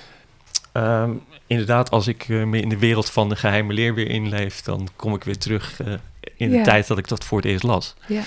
Um, 0.72 1.20
inderdaad, 1.46 1.90
als 1.90 2.06
ik 2.06 2.28
uh, 2.28 2.44
me 2.44 2.60
in 2.60 2.68
de 2.68 2.78
wereld 2.78 3.10
van 3.10 3.28
de 3.28 3.36
geheime 3.36 3.72
leer 3.72 3.94
weer 3.94 4.10
inleef, 4.10 4.62
dan 4.62 4.88
kom 4.96 5.14
ik 5.14 5.24
weer 5.24 5.38
terug 5.38 5.80
uh, 5.80 5.94
in 6.36 6.50
ja. 6.50 6.56
de 6.56 6.64
tijd 6.64 6.86
dat 6.86 6.98
ik 6.98 7.08
dat 7.08 7.24
voor 7.24 7.38
het 7.38 7.46
eerst 7.46 7.62
las. 7.62 7.94
Ja. 8.06 8.22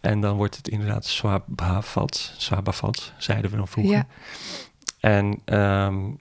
En 0.00 0.20
dan 0.20 0.36
wordt 0.36 0.56
het 0.56 0.68
inderdaad 0.68 1.06
Swabavat, 1.06 2.34
Swabavat, 2.36 3.12
zeiden 3.18 3.50
we 3.50 3.56
dan 3.56 3.68
vroeger. 3.68 3.94
Ja. 3.94 4.06
En 5.00 5.56
um, 5.58 6.18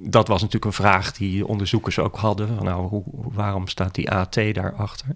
dat 0.00 0.28
was 0.28 0.40
natuurlijk 0.40 0.64
een 0.64 0.84
vraag 0.84 1.12
die 1.12 1.46
onderzoekers 1.46 1.98
ook 1.98 2.16
hadden. 2.16 2.56
Van, 2.56 2.64
nou, 2.64 2.88
hoe, 2.88 3.04
waarom 3.14 3.68
staat 3.68 3.94
die 3.94 4.10
AT 4.10 4.34
daarachter? 4.52 5.06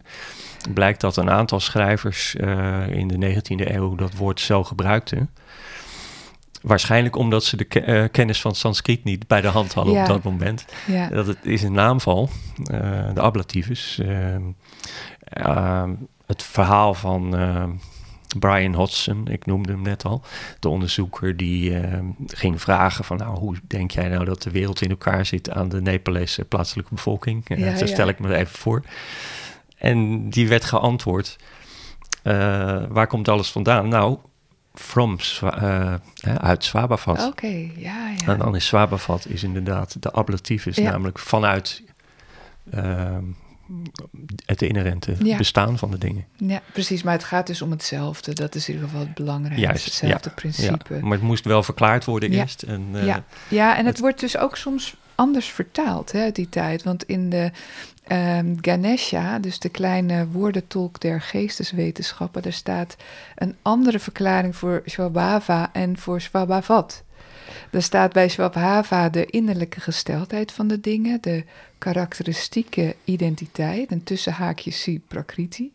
Blijkt 0.75 1.01
dat 1.01 1.17
een 1.17 1.31
aantal 1.31 1.61
schrijvers 1.61 2.35
uh, 2.35 2.89
in 2.89 3.09
de 3.09 3.35
19e 3.35 3.75
eeuw 3.75 3.95
dat 3.95 4.15
woord 4.15 4.41
zo 4.41 4.65
gebruikten. 4.65 5.31
Waarschijnlijk 6.63 7.17
omdat 7.17 7.45
ze 7.45 7.57
de 7.57 7.65
ke 7.65 7.87
uh, 7.87 8.05
kennis 8.11 8.41
van 8.41 8.55
Sanskriet 8.55 9.05
niet 9.05 9.27
bij 9.27 9.41
de 9.41 9.49
hand 9.49 9.75
hadden 9.75 9.95
ja. 9.95 10.01
op 10.01 10.09
dat 10.09 10.23
moment. 10.23 10.65
Ja. 10.87 11.09
Dat 11.09 11.27
het 11.27 11.39
is 11.43 11.63
een 11.63 11.73
naamval, 11.73 12.29
uh, 12.59 13.15
de 13.15 13.21
ablativus. 13.21 14.01
Uh, 14.03 15.85
het 16.27 16.43
verhaal 16.43 16.95
van 16.95 17.35
Brian 18.39 18.75
Hodgson, 18.75 19.29
ik 19.29 19.47
noemde 19.47 19.73
hem 19.73 19.83
net 19.83 20.05
al. 20.05 20.23
De 20.61 20.69
onderzoeker 20.69 21.37
die 21.37 21.81
ging 22.27 22.61
vragen 22.61 23.05
van... 23.05 23.17
nou, 23.17 23.39
hoe 23.39 23.57
denk 23.67 23.91
jij 23.91 24.09
nou 24.09 24.25
dat 24.25 24.43
de 24.43 24.51
wereld 24.51 24.81
in 24.83 24.91
elkaar 24.91 25.27
zit... 25.27 25.51
aan 25.51 25.69
de 25.69 25.81
Nepalese 25.81 26.45
plaatselijke 26.45 26.95
bevolking? 26.95 27.43
Ja, 27.45 27.77
zo 27.77 27.87
stel 27.87 28.07
ja. 28.07 28.13
ik 28.13 28.19
me 28.19 28.35
even 28.35 28.59
voor. 28.59 28.83
En 29.79 30.31
die 30.31 30.49
werd 30.49 30.65
geantwoord... 30.65 31.37
waar 32.89 33.07
komt 33.07 33.29
alles 33.29 33.51
vandaan? 33.51 33.89
Nou, 33.89 34.19
from 34.79 35.19
uh, 35.45 35.95
uit 36.37 36.65
Swabavat. 36.65 37.19
Oké, 37.19 37.27
okay, 37.27 37.73
ja, 37.77 38.09
ja. 38.09 38.27
En 38.27 38.39
dan 38.39 38.57
is 38.57 38.67
Swabavat 38.67 39.27
is 39.29 39.43
inderdaad 39.43 40.03
de 40.03 40.11
ablativus, 40.11 40.77
Ja. 40.77 40.91
namelijk 40.91 41.19
vanuit 41.19 41.83
uh, 42.75 43.17
het 44.47 44.63
inherente 44.63 45.15
Ja. 45.23 45.37
bestaan 45.37 45.79
van 45.79 45.91
de 45.91 45.99
dingen. 45.99 46.25
Ja, 46.37 46.61
precies. 46.73 47.03
Maar 47.03 47.13
het 47.13 47.25
gaat 47.25 47.47
dus 47.47 47.63
om 47.63 47.71
hetzelfde. 47.71 48.33
Dat 48.35 48.55
is 48.55 48.69
in 48.69 48.75
ieder 48.75 48.89
geval 48.89 49.05
het 49.05 49.15
belangrijkste. 49.15 49.67
Juist, 49.67 49.85
hetzelfde 49.85 50.29
ja, 50.29 50.35
principe. 50.35 50.95
Ja, 50.95 51.01
maar 51.01 51.13
het 51.19 51.23
moest 51.27 51.45
wel 51.45 51.63
verklaard 51.63 52.05
worden 52.05 52.31
eerst. 52.31 52.63
En, 52.63 52.87
uh, 52.93 53.07
ja. 53.07 53.25
ja, 53.49 53.71
en 53.71 53.77
het, 53.77 53.87
het- 53.87 53.99
wordt 53.99 54.21
dus 54.21 54.37
ook 54.37 54.57
soms 54.57 54.97
anders 55.15 55.47
vertaald 55.47 56.13
hè, 56.13 56.21
uit 56.23 56.35
die 56.35 56.49
tijd. 56.49 56.83
Want 56.83 57.05
in 57.05 57.31
de 57.31 57.51
ehm, 58.07 58.55
Ganesha, 58.61 59.39
dus 59.39 59.59
de 59.59 59.69
kleine 59.69 60.27
woordentolk 60.29 61.01
der 61.01 61.21
geesteswetenschappen, 61.21 62.43
daar 62.43 62.53
staat 62.53 62.97
een 63.35 63.57
andere 63.63 63.99
verklaring 63.99 64.57
voor 64.57 64.83
Swabhava 64.85 65.71
en 65.73 65.99
voor 65.99 66.21
Swabhavat. 66.21 67.03
Er 67.71 67.83
staat 67.83 68.13
bij 68.13 68.29
Swabhava 68.29 69.09
de 69.09 69.27
innerlijke 69.27 69.81
gesteldheid 69.81 70.53
van 70.53 70.69
de 70.69 70.81
dingen, 70.81 71.21
de 71.21 71.45
karakteristieke 71.79 72.97
identiteit, 73.05 73.91
en 73.91 74.05
tussen 74.05 74.33
haakjes 74.33 74.83
zie 74.83 75.03
prakriti. 75.09 75.73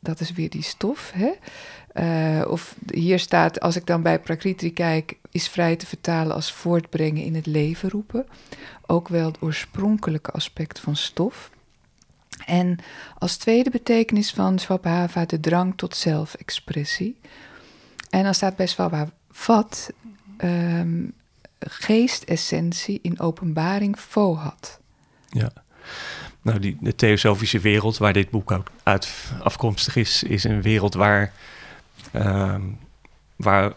Dat 0.00 0.20
is 0.20 0.32
weer 0.32 0.50
die 0.50 0.62
stof. 0.62 1.12
Hè? 1.14 1.32
Eh, 1.92 2.50
of 2.50 2.76
hier 2.92 3.18
staat, 3.18 3.60
als 3.60 3.76
ik 3.76 3.86
dan 3.86 4.02
bij 4.02 4.18
prakriti 4.18 4.72
kijk, 4.72 5.16
is 5.30 5.48
vrij 5.48 5.76
te 5.76 5.86
vertalen 5.86 6.34
als 6.34 6.52
voortbrengen 6.52 7.22
in 7.22 7.34
het 7.34 7.46
leven 7.46 7.90
roepen. 7.90 8.26
Ook 8.86 9.08
wel 9.08 9.26
het 9.26 9.42
oorspronkelijke 9.42 10.30
aspect 10.30 10.80
van 10.80 10.96
stof. 10.96 11.50
En 12.46 12.78
als 13.18 13.36
tweede 13.36 13.70
betekenis 13.70 14.30
van 14.30 14.58
Swabhava 14.58 15.24
de 15.24 15.40
drang 15.40 15.72
tot 15.76 15.96
zelfexpressie. 15.96 17.16
En 18.10 18.22
dan 18.22 18.34
staat 18.34 18.56
bij 18.56 18.66
Swabhavat 18.66 19.92
ehm 20.36 21.02
geestessentie 21.66 22.98
in 23.02 23.20
openbaring 23.20 23.96
fohat. 23.98 24.80
ja. 25.28 25.50
Nou, 26.42 26.58
die, 26.58 26.76
de 26.80 26.94
theosofische 26.94 27.58
wereld 27.58 27.98
waar 27.98 28.12
dit 28.12 28.30
boek 28.30 28.50
ook 28.50 28.70
uit 28.82 29.08
afkomstig 29.42 29.96
is, 29.96 30.22
is 30.22 30.44
een 30.44 30.62
wereld 30.62 30.94
waar, 30.94 31.32
ehm, 32.12 32.60
waar, 33.36 33.72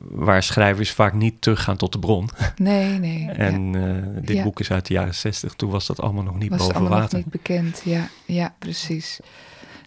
waar 0.00 0.42
schrijvers 0.42 0.90
vaak 0.90 1.12
niet 1.12 1.34
teruggaan 1.42 1.76
tot 1.76 1.92
de 1.92 1.98
bron. 1.98 2.28
Nee, 2.56 2.98
nee. 2.98 3.30
En 3.50 3.74
eh, 3.74 4.22
dit 4.24 4.36
Ja. 4.36 4.42
boek 4.42 4.60
is 4.60 4.70
uit 4.70 4.86
de 4.86 4.94
jaren 4.94 5.14
zestig. 5.14 5.54
Toen 5.54 5.70
was 5.70 5.86
dat 5.86 6.00
allemaal 6.00 6.22
nog 6.22 6.38
niet 6.38 6.50
was 6.50 6.58
boven 6.58 6.74
allemaal 6.74 6.98
water. 6.98 7.14
nog 7.16 7.24
niet 7.24 7.42
bekend. 7.42 7.82
Ja, 7.84 8.08
ja 8.26 8.54
precies. 8.58 9.20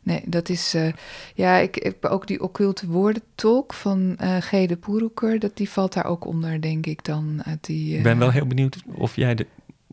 Nee, 0.08 0.22
dat 0.26 0.50
is. 0.50 0.74
eh, 0.74 0.88
ja, 1.34 1.58
ik 1.58 1.76
heb 1.84 2.06
ook 2.06 2.28
die 2.28 2.42
occulte 2.44 2.88
woordentolk 2.88 3.74
van 3.74 4.16
eh 4.18 4.38
G. 4.38 4.50
de 4.50 4.78
Poeroeker. 4.78 5.40
Dat 5.40 5.58
die 5.58 5.70
valt 5.70 5.94
daar 5.94 6.06
ook 6.06 6.26
onder, 6.26 6.62
denk 6.62 6.86
ik 6.86 7.04
dan. 7.06 7.42
Uit 7.46 7.66
die, 7.66 7.92
Ik 7.92 7.98
eh, 7.98 8.04
ben 8.04 8.18
wel 8.18 8.32
heel 8.32 8.48
benieuwd 8.48 8.78
of 8.96 9.16
jij 9.16 9.36
de, 9.36 9.46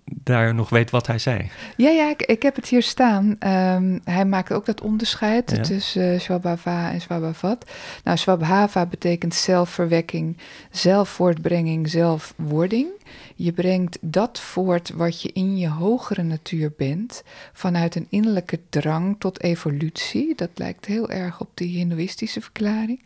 daar 0.05 0.55
nog 0.55 0.69
weet 0.71 0.91
wat 0.91 1.07
hij 1.07 1.19
zei. 1.19 1.51
Ja, 1.77 1.91
ja, 1.91 2.11
ik, 2.11 2.23
ik 2.23 2.43
heb 2.43 2.57
het 2.57 2.69
hier 2.69 2.83
staan. 2.83 3.37
Ehm, 3.39 3.99
hij 4.05 4.25
maakt 4.25 4.53
ook 4.53 4.67
dat 4.67 4.81
onderscheid 4.81 5.51
Ja. 5.51 5.63
tussen 5.63 6.15
uh, 6.15 6.21
Swabhava 6.21 6.93
en 6.93 7.01
Swabhavat. 7.01 7.71
Nou, 8.05 8.17
Swabhava 8.19 8.87
betekent 8.87 9.35
zelfverwekking, 9.35 10.37
zelfvoortbrenging, 10.71 11.89
zelfwording. 11.91 12.87
Je 13.35 13.53
brengt 13.53 13.99
dat 14.01 14.41
voort 14.41 14.91
wat 14.91 15.23
je 15.23 15.31
in 15.33 15.57
je 15.57 15.69
hogere 15.69 16.23
natuur 16.23 16.73
bent, 16.77 17.23
vanuit 17.53 17.95
een 17.95 18.07
innerlijke 18.09 18.61
drang 18.69 19.17
tot 19.19 19.43
evolutie. 19.43 20.35
Dat 20.35 20.51
lijkt 20.55 20.87
heel 20.87 21.11
erg 21.11 21.41
op 21.41 21.51
die 21.55 21.77
hindoeïstische 21.77 22.41
verklaring. 22.41 23.03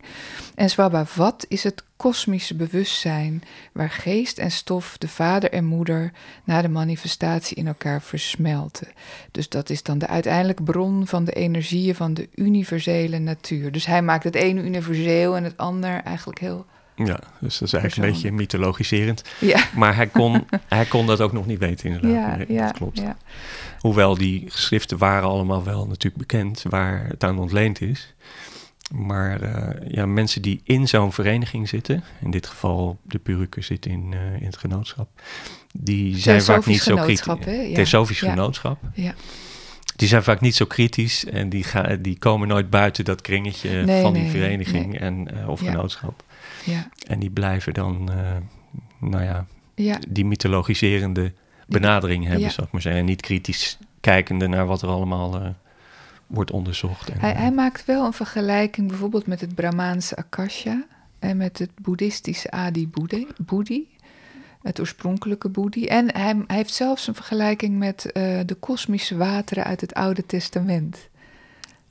En 0.55 0.69
Swabhavat 0.69 1.45
is 1.47 1.63
het 1.63 1.83
kosmische 1.95 2.55
bewustzijn, 2.55 3.43
waar 3.71 3.89
geest 3.89 4.37
en 4.37 4.51
stof, 4.51 4.97
de 4.97 5.07
vader 5.07 5.51
en 5.51 5.65
moeder, 5.65 6.11
na 6.43 6.61
de 6.61 6.69
manifestatie 6.69 7.57
in 7.57 7.67
elkaar 7.67 8.01
versmelten. 8.01 8.87
Dus 9.31 9.49
dat 9.49 9.69
is 9.69 9.83
dan 9.83 9.97
de 9.97 10.07
uiteindelijke 10.07 10.63
bron 10.63 11.07
van 11.07 11.23
de 11.23 11.31
energieën 11.33 11.95
van 11.95 12.13
de 12.13 12.29
universele 12.35 13.19
natuur. 13.19 13.71
Dus 13.71 13.85
hij 13.85 14.01
maakt 14.01 14.23
het 14.23 14.35
ene 14.35 14.61
universeel 14.63 15.35
en 15.35 15.43
het 15.43 15.57
ander 15.57 16.01
eigenlijk 16.03 16.39
heel. 16.39 16.65
Ja, 17.05 17.19
dus 17.39 17.57
dat 17.57 17.67
is 17.67 17.73
eigenlijk 17.73 18.07
een 18.07 18.13
beetje 18.13 18.31
mythologiserend. 18.31 19.23
Ja, 19.39 19.63
Maar 19.75 19.95
hij 19.95 20.07
kon, 20.07 20.45
hij 20.67 20.85
kon 20.85 21.05
dat 21.05 21.21
ook 21.21 21.33
nog 21.33 21.45
niet 21.45 21.59
weten 21.59 21.85
inderdaad. 21.85 22.11
ja, 22.11 22.35
Nee, 22.35 22.45
ja, 22.49 22.65
dat 22.65 22.75
klopt. 22.75 22.99
ja. 22.99 23.17
Hoewel 23.79 24.17
die 24.17 24.45
geschriften 24.47 24.97
waren 24.97 25.29
allemaal 25.29 25.63
wel 25.63 25.85
natuurlijk 25.87 26.17
bekend 26.17 26.63
waar 26.69 27.05
het 27.07 27.23
aan 27.23 27.39
ontleend 27.39 27.81
is. 27.81 28.13
Maar 28.93 29.41
eh, 29.41 29.87
ja, 29.91 30.05
mensen 30.05 30.41
die 30.41 30.61
in 30.63 30.87
zo'n 30.87 31.13
vereniging 31.13 31.69
zitten, 31.69 32.03
in 32.21 32.31
dit 32.31 32.47
geval 32.47 32.97
de 33.03 33.19
Puruker 33.19 33.63
zit 33.63 33.85
in, 33.85 34.13
eh, 34.13 34.39
in 34.41 34.45
het 34.45 34.57
genootschap, 34.57 35.09
die 35.73 36.17
zijn 36.17 36.41
vaak 36.41 36.65
niet 36.65 36.81
zo 36.81 36.95
kritisch. 36.95 37.25
Ja. 37.25 37.73
Theosofisch 37.73 38.19
Ja. 38.19 38.29
genootschap. 38.29 38.77
Ja. 38.93 39.13
Die 39.95 40.07
zijn 40.07 40.23
vaak 40.23 40.41
niet 40.41 40.55
zo 40.55 40.65
kritisch 40.65 41.25
en 41.25 41.49
die, 41.49 41.63
gaan, 41.63 42.01
die 42.01 42.17
komen 42.17 42.47
nooit 42.47 42.69
buiten 42.69 43.05
dat 43.05 43.21
kringetje 43.21 43.69
Nee, 43.83 44.01
van 44.01 44.13
die 44.13 44.21
nee, 44.21 44.31
vereniging 44.31 44.85
nee. 44.91 44.99
en, 44.99 45.39
eh, 45.41 45.49
of 45.49 45.61
Ja. 45.63 45.71
genootschap. 45.71 46.23
Ja, 46.65 46.89
En 47.07 47.19
die 47.19 47.29
blijven 47.29 47.73
dan, 47.73 48.11
eh, 48.11 48.35
nou 48.99 49.23
ja, 49.23 49.45
ja, 49.75 49.99
die 50.09 50.25
mythologiserende 50.25 51.33
benadering 51.67 52.23
hebben, 52.23 52.41
Ja. 52.41 52.49
zou 52.49 52.67
ik 52.67 52.73
maar 52.73 52.81
zeggen. 52.81 53.01
En 53.01 53.07
niet 53.07 53.21
kritisch 53.21 53.77
kijkende 53.99 54.47
naar 54.47 54.65
wat 54.65 54.81
er 54.81 54.89
allemaal 54.89 55.41
eh, 55.41 55.49
wordt 56.27 56.51
onderzocht. 56.51 57.09
En, 57.09 57.19
Hij, 57.19 57.33
eh, 57.33 57.39
hij 57.39 57.51
maakt 57.51 57.85
wel 57.85 58.05
een 58.05 58.13
vergelijking 58.13 58.87
bijvoorbeeld 58.87 59.27
met 59.27 59.41
het 59.41 59.55
Brahmaanse 59.55 60.15
Akasha 60.15 60.85
en 61.19 61.37
met 61.37 61.59
het 61.59 61.71
boeddhistische 61.81 62.51
Adi 62.51 62.89
Boedi, 63.45 63.87
het 64.61 64.79
oorspronkelijke 64.79 65.49
Boedi. 65.49 65.85
En 65.85 66.15
hij, 66.15 66.43
hij 66.47 66.55
heeft 66.55 66.73
zelfs 66.73 67.07
een 67.07 67.15
vergelijking 67.15 67.77
met 67.77 68.09
de 68.45 68.57
kosmische 68.59 69.17
wateren 69.17 69.63
uit 69.63 69.81
het 69.81 69.93
Oude 69.93 70.25
Testament. 70.25 71.09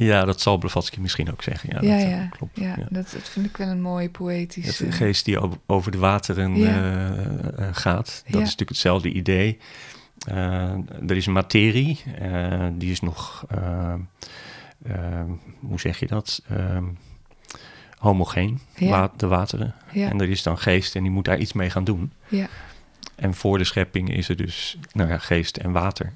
Ja, 0.07 0.25
dat 0.25 0.41
zal 0.41 0.59
Blavatsky 0.59 1.01
misschien 1.01 1.31
ook 1.31 1.43
zeggen. 1.43 1.69
Ja, 1.73 1.81
Ja, 1.83 1.97
dat, 1.97 2.07
eh, 2.07 2.11
ja, 2.11 2.27
klopt. 2.27 2.59
ja, 2.59 2.67
ja. 2.67 2.87
Dat, 2.91 3.11
dat 3.13 3.29
vind 3.29 3.47
ik 3.47 3.57
wel 3.57 3.69
een 3.69 3.83
mooie 3.83 4.03
Het 4.03 4.13
poëtische... 4.13 4.71
is 4.71 4.81
een 4.81 4.93
geest 4.93 5.25
die 5.25 5.39
over 5.67 5.93
de 5.93 5.99
wateren 5.99 6.55
eh, 6.55 7.69
eh, 7.69 7.75
gaat. 7.77 8.07
Dat 8.25 8.35
is 8.35 8.41
natuurlijk 8.41 8.69
hetzelfde 8.69 9.13
idee. 9.13 9.59
Er 11.07 11.17
is 11.17 11.27
materie, 11.27 12.03
die 12.73 12.91
is 12.91 13.01
nog, 13.01 13.45
hoe 15.61 15.81
zeg 15.81 15.99
je 15.99 16.07
dat? 16.07 16.43
Homogeen, 17.99 18.61
wa- 18.79 19.13
de 19.17 19.27
wateren. 19.27 19.75
En 19.93 20.21
er 20.21 20.29
is 20.31 20.43
dan 20.43 20.59
geest 20.59 20.97
en 20.97 21.03
die 21.03 21.11
moet 21.11 21.25
daar 21.25 21.39
iets 21.39 21.53
mee 21.53 21.71
gaan 21.71 21.85
doen. 21.85 22.13
ja, 22.29 22.47
En 23.15 23.35
voor 23.35 23.59
de 23.59 23.65
schepping 23.65 24.11
is 24.15 24.29
er 24.29 24.37
dus 24.37 24.79
nou 24.93 25.09
ja, 25.09 25.19
geest 25.19 25.57
en 25.57 25.73
water. 25.73 26.13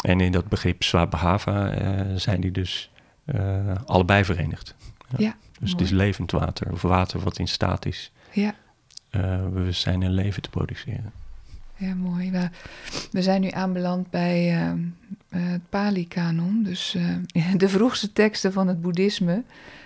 En 0.00 0.20
in 0.20 0.32
dat 0.32 0.48
begrip 0.48 0.82
Swabhava 0.82 1.80
uh, 1.82 2.00
zijn 2.16 2.40
die 2.40 2.50
dus 2.50 2.90
uh, 3.34 3.74
allebei 3.86 4.24
verenigd. 4.24 4.74
Ja, 5.08 5.16
ja 5.18 5.36
dus 5.58 5.70
het 5.70 5.80
is 5.80 5.90
levend 5.90 6.30
water, 6.30 6.72
of 6.72 6.82
water 6.82 7.20
wat 7.20 7.38
in 7.38 7.48
staat 7.48 7.86
is 7.86 8.12
ja. 8.32 8.54
uh, 9.10 9.46
bewustzijn 9.48 10.02
en 10.02 10.10
leven 10.10 10.42
te 10.42 10.50
produceren. 10.50 11.12
Ja, 11.76 11.94
mooi. 11.94 12.30
We, 12.30 12.48
we 13.10 13.22
zijn 13.22 13.40
nu 13.40 13.50
aanbeland 13.50 14.10
bij 14.10 14.62
uh, 14.62 14.72
het 15.28 15.68
Pali-kanon, 15.68 16.62
dus 16.62 16.96
de 17.56 17.68
vroegste 17.68 18.12
teksten 18.12 18.52
van 18.52 18.68
het 18.68 18.80
boeddhisme. 18.80 19.42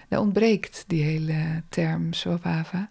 Daar 0.08 0.20
ontbreekt 0.20 0.84
die 0.86 1.02
hele 1.02 1.62
term 1.68 2.12
Swabhava. 2.12 2.90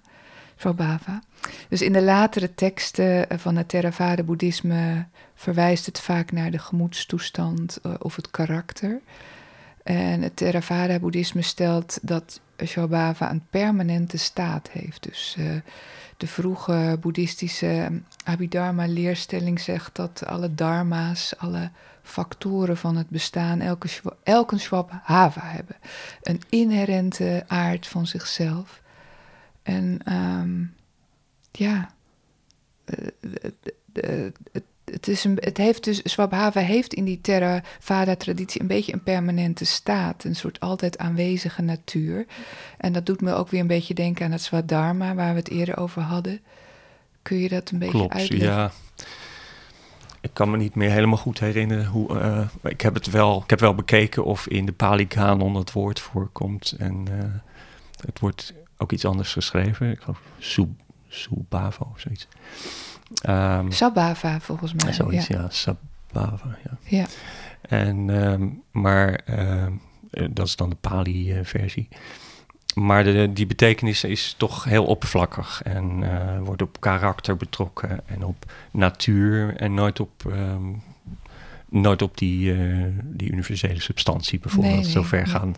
Swabhava. 0.56 1.22
Dus 1.70 1.82
in 1.82 1.94
de 1.94 2.02
latere 2.02 2.54
teksten 2.54 3.40
van 3.40 3.56
het 3.56 3.70
Theravada-boeddhisme 3.70 5.06
verwijst 5.36 5.86
het 5.86 6.00
vaak 6.00 6.32
naar 6.32 6.52
de 6.52 6.60
gemoedstoestand 6.60 7.80
of 8.00 8.16
het 8.16 8.32
karakter. 8.32 9.02
En 9.92 10.22
het 10.22 10.36
Theravada-boeddhisme 10.36 11.42
stelt 11.42 12.00
dat 12.02 12.42
Swabhava 12.58 13.32
een 13.32 13.46
permanente 13.50 14.18
staat 14.18 14.70
heeft. 14.70 15.04
Dus 15.04 15.36
uh, 15.40 15.56
de 16.18 16.28
vroege 16.28 16.98
boeddhistische 17.02 18.02
Abhidharma-leerstelling 18.24 19.60
zegt 19.60 19.96
dat 19.96 20.26
alle 20.26 20.56
dharma's, 20.56 21.34
alle 21.38 21.72
factoren 22.04 22.78
van 22.78 22.96
het 22.96 23.10
bestaan, 23.10 23.60
elke, 23.60 23.88
elke 24.24 24.58
Swabhava 24.58 25.42
hebben. 25.42 25.76
Een 26.22 26.42
inherente 26.50 27.44
aard 27.48 27.88
van 27.88 28.08
zichzelf. 28.08 28.82
En 29.64 30.14
um, 30.14 30.74
ja, 31.52 31.92
het, 34.52 34.64
het, 34.92 35.08
is 35.08 35.24
een, 35.24 35.38
het 35.40 35.58
heeft 35.58 35.84
dus, 35.84 36.02
Swabhava 36.04 36.60
heeft 36.60 36.94
in 36.94 37.06
die 37.06 37.22
Theravada-traditie 37.22 38.62
een 38.62 38.68
beetje 38.68 38.94
een 38.94 39.04
permanente 39.04 39.66
staat, 39.66 40.24
een 40.24 40.36
soort 40.36 40.60
altijd 40.60 40.98
aanwezige 40.98 41.62
natuur. 41.62 42.26
En 42.78 42.94
dat 42.94 43.06
doet 43.06 43.22
me 43.22 43.34
ook 43.34 43.50
weer 43.50 43.62
een 43.62 43.68
beetje 43.68 43.94
denken 43.94 44.26
aan 44.26 44.32
het 44.32 44.42
Swadharma, 44.42 45.16
waar 45.16 45.34
we 45.34 45.40
het 45.40 45.50
eerder 45.50 45.78
over 45.78 46.02
hadden. 46.02 46.40
Kun 47.22 47.38
je 47.38 47.50
dat 47.50 47.70
een 47.70 47.80
beetje 47.80 47.98
Klopt, 47.98 48.14
uitleggen? 48.14 48.48
ja. 48.48 48.72
Ik 50.22 50.30
kan 50.34 50.52
me 50.52 50.58
niet 50.58 50.76
meer 50.76 50.92
helemaal 50.92 51.18
goed 51.18 51.40
herinneren 51.40 51.86
hoe. 51.86 52.20
Uh, 52.20 52.48
ik 52.64 52.82
heb 52.82 52.94
het 52.94 53.10
wel, 53.10 53.42
ik 53.44 53.50
heb 53.50 53.60
wel 53.60 53.76
bekeken 53.76 54.24
of 54.24 54.48
in 54.48 54.66
de 54.66 54.72
Pali-kanon 54.72 55.56
het 55.56 55.72
woord 55.72 56.00
voorkomt. 56.00 56.76
En 56.78 57.06
uh, 57.12 57.24
het 58.06 58.20
wordt 58.20 58.54
ook 58.78 58.92
iets 58.92 59.06
anders 59.06 59.34
geschreven. 59.34 59.92
Ik 59.92 60.02
geloof 60.02 60.22
Subhava 61.08 61.86
of 61.94 62.00
zoiets. 62.00 62.28
Um, 63.30 63.72
Sabhava 63.72 64.40
volgens 64.40 64.74
mij. 64.74 64.94
Zoiets, 64.94 65.28
ja, 65.28 65.40
ja 65.40 65.50
Sabhava, 65.50 66.58
ja. 66.64 66.78
ja. 66.84 67.06
En, 67.62 68.10
um, 68.10 68.62
maar 68.72 69.20
um, 69.30 69.82
dat 70.34 70.48
is 70.48 70.56
dan 70.56 70.70
de 70.70 70.76
Pali-versie. 70.76 71.88
Maar 72.76 73.04
de, 73.04 73.34
die 73.34 73.46
betekenis 73.46 74.04
is 74.04 74.36
toch 74.38 74.64
heel 74.64 74.86
oppervlakkig 74.86 75.62
en 75.64 76.02
uh, 76.02 76.40
wordt 76.40 76.62
op 76.62 76.80
karakter 76.80 77.38
betrokken 77.38 78.08
en 78.08 78.24
op 78.24 78.52
natuur 78.72 79.56
en 79.56 79.74
nooit 79.74 80.00
op, 80.00 80.34
nooit 81.70 82.02
op 82.02 82.18
die, 82.18 82.54
uh, 82.54 82.86
die 83.04 83.32
universele 83.32 83.82
substantie 83.82 84.40
bijvoorbeeld. 84.40 84.74
Nee, 84.74 84.84
nee, 84.84 84.92
zover 84.92 85.18
nee. 85.18 85.26
gaan, 85.26 85.56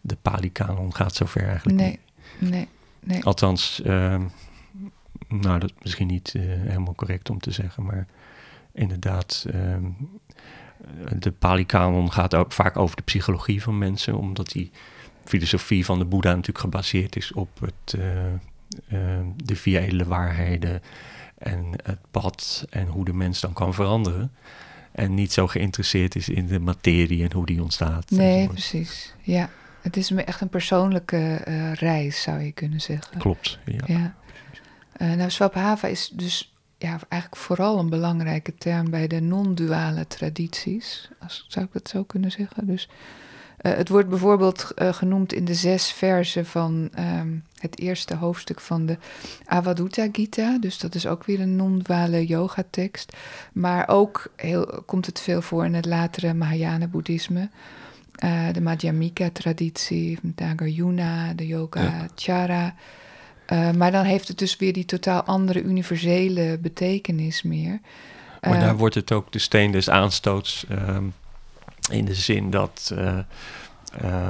de 0.00 0.16
Pali-kanon 0.22 0.94
gaat 0.94 1.14
zover 1.14 1.46
eigenlijk 1.46 1.78
nee, 1.78 1.98
niet. 2.38 2.50
Nee, 2.50 2.68
nee. 3.00 3.24
Althans, 3.24 3.82
nou, 5.40 5.58
dat 5.58 5.70
is 5.70 5.82
misschien 5.82 6.06
niet 6.06 6.34
uh, 6.36 6.42
helemaal 6.44 6.94
correct 6.94 7.30
om 7.30 7.38
te 7.38 7.50
zeggen, 7.50 7.84
maar 7.84 8.06
inderdaad, 8.72 9.46
um, 9.54 9.96
de 11.18 11.32
Pali-kanon 11.32 12.12
gaat 12.12 12.34
ook 12.34 12.52
vaak 12.52 12.76
over 12.76 12.96
de 12.96 13.02
psychologie 13.02 13.62
van 13.62 13.78
mensen, 13.78 14.18
omdat 14.18 14.48
die 14.48 14.70
filosofie 15.24 15.84
van 15.84 15.98
de 15.98 16.04
Boeddha 16.04 16.30
natuurlijk 16.30 16.58
gebaseerd 16.58 17.16
is 17.16 17.32
op 17.32 17.60
het, 17.60 17.94
uh, 17.98 18.24
uh, 18.92 19.20
de 19.36 19.56
vier 19.56 19.80
edele 19.80 20.04
waarheden 20.04 20.82
en 21.38 21.66
het 21.82 22.00
pad 22.10 22.66
en 22.70 22.86
hoe 22.86 23.04
de 23.04 23.12
mens 23.12 23.40
dan 23.40 23.52
kan 23.52 23.74
veranderen. 23.74 24.32
En 24.92 25.14
niet 25.14 25.32
zo 25.32 25.46
geïnteresseerd 25.46 26.16
is 26.16 26.28
in 26.28 26.46
de 26.46 26.60
materie 26.60 27.24
en 27.24 27.32
hoe 27.32 27.46
die 27.46 27.62
ontstaat. 27.62 28.10
Nee, 28.10 28.48
precies. 28.48 29.14
Ja, 29.20 29.50
het 29.80 29.96
is 29.96 30.10
echt 30.10 30.40
een 30.40 30.48
persoonlijke 30.48 31.44
uh, 31.48 31.74
reis, 31.74 32.22
zou 32.22 32.40
je 32.40 32.52
kunnen 32.52 32.80
zeggen. 32.80 33.18
Klopt, 33.18 33.58
ja. 33.64 33.84
ja. 33.86 34.14
Uh, 34.98 35.12
nou, 35.12 35.30
Swabhava 35.30 35.88
is 35.88 36.10
dus 36.14 36.54
ja, 36.78 36.98
eigenlijk 37.08 37.42
vooral 37.42 37.78
een 37.78 37.88
belangrijke 37.88 38.54
term 38.54 38.90
bij 38.90 39.06
de 39.06 39.20
non-duale 39.20 40.06
tradities. 40.06 41.10
Als, 41.20 41.44
zou 41.48 41.64
ik 41.64 41.72
dat 41.72 41.88
zo 41.88 42.02
kunnen 42.02 42.30
zeggen? 42.30 42.66
Dus 42.66 42.88
uh, 43.62 43.72
het 43.72 43.88
wordt 43.88 44.08
bijvoorbeeld 44.08 44.72
uh, 44.76 44.92
genoemd 44.92 45.32
in 45.32 45.44
de 45.44 45.54
zes 45.54 45.92
versen 45.92 46.46
van 46.46 46.90
um, 46.98 47.44
het 47.58 47.78
eerste 47.78 48.16
hoofdstuk 48.16 48.60
van 48.60 48.86
de 48.86 48.98
Avadutta 49.44 50.08
Gita. 50.12 50.58
Dus 50.58 50.78
dat 50.78 50.94
is 50.94 51.06
ook 51.06 51.24
weer 51.24 51.40
een 51.40 51.56
non-duale 51.56 52.26
yoga-tekst. 52.26 53.16
Maar 53.52 53.88
ook 53.88 54.32
heel, 54.36 54.82
komt 54.86 55.06
het 55.06 55.20
veel 55.20 55.42
voor 55.42 55.64
in 55.64 55.74
het 55.74 55.86
latere 55.86 56.34
Mahayana-boeddhisme. 56.34 57.48
Uh, 58.24 58.52
de 58.52 58.60
Madhyamika-traditie, 58.60 60.18
Nagarjuna, 60.36 61.34
de 61.34 61.46
Yoga-chara. 61.46 62.62
Ja. 62.64 62.74
Uh, 63.52 63.70
maar 63.70 63.92
dan 63.92 64.04
heeft 64.04 64.28
het 64.28 64.38
dus 64.38 64.56
weer 64.56 64.72
die 64.72 64.84
totaal 64.84 65.22
andere 65.22 65.62
universele 65.62 66.58
betekenis 66.60 67.42
meer. 67.42 67.80
Maar 68.40 68.54
uh, 68.54 68.60
daar 68.60 68.76
wordt 68.76 68.94
het 68.94 69.12
ook 69.12 69.32
de 69.32 69.38
steen 69.38 69.70
des 69.70 69.90
aanstoots 69.90 70.66
um, 70.70 71.14
in 71.90 72.04
de 72.04 72.14
zin 72.14 72.50
dat 72.50 72.92
uh, 72.94 73.18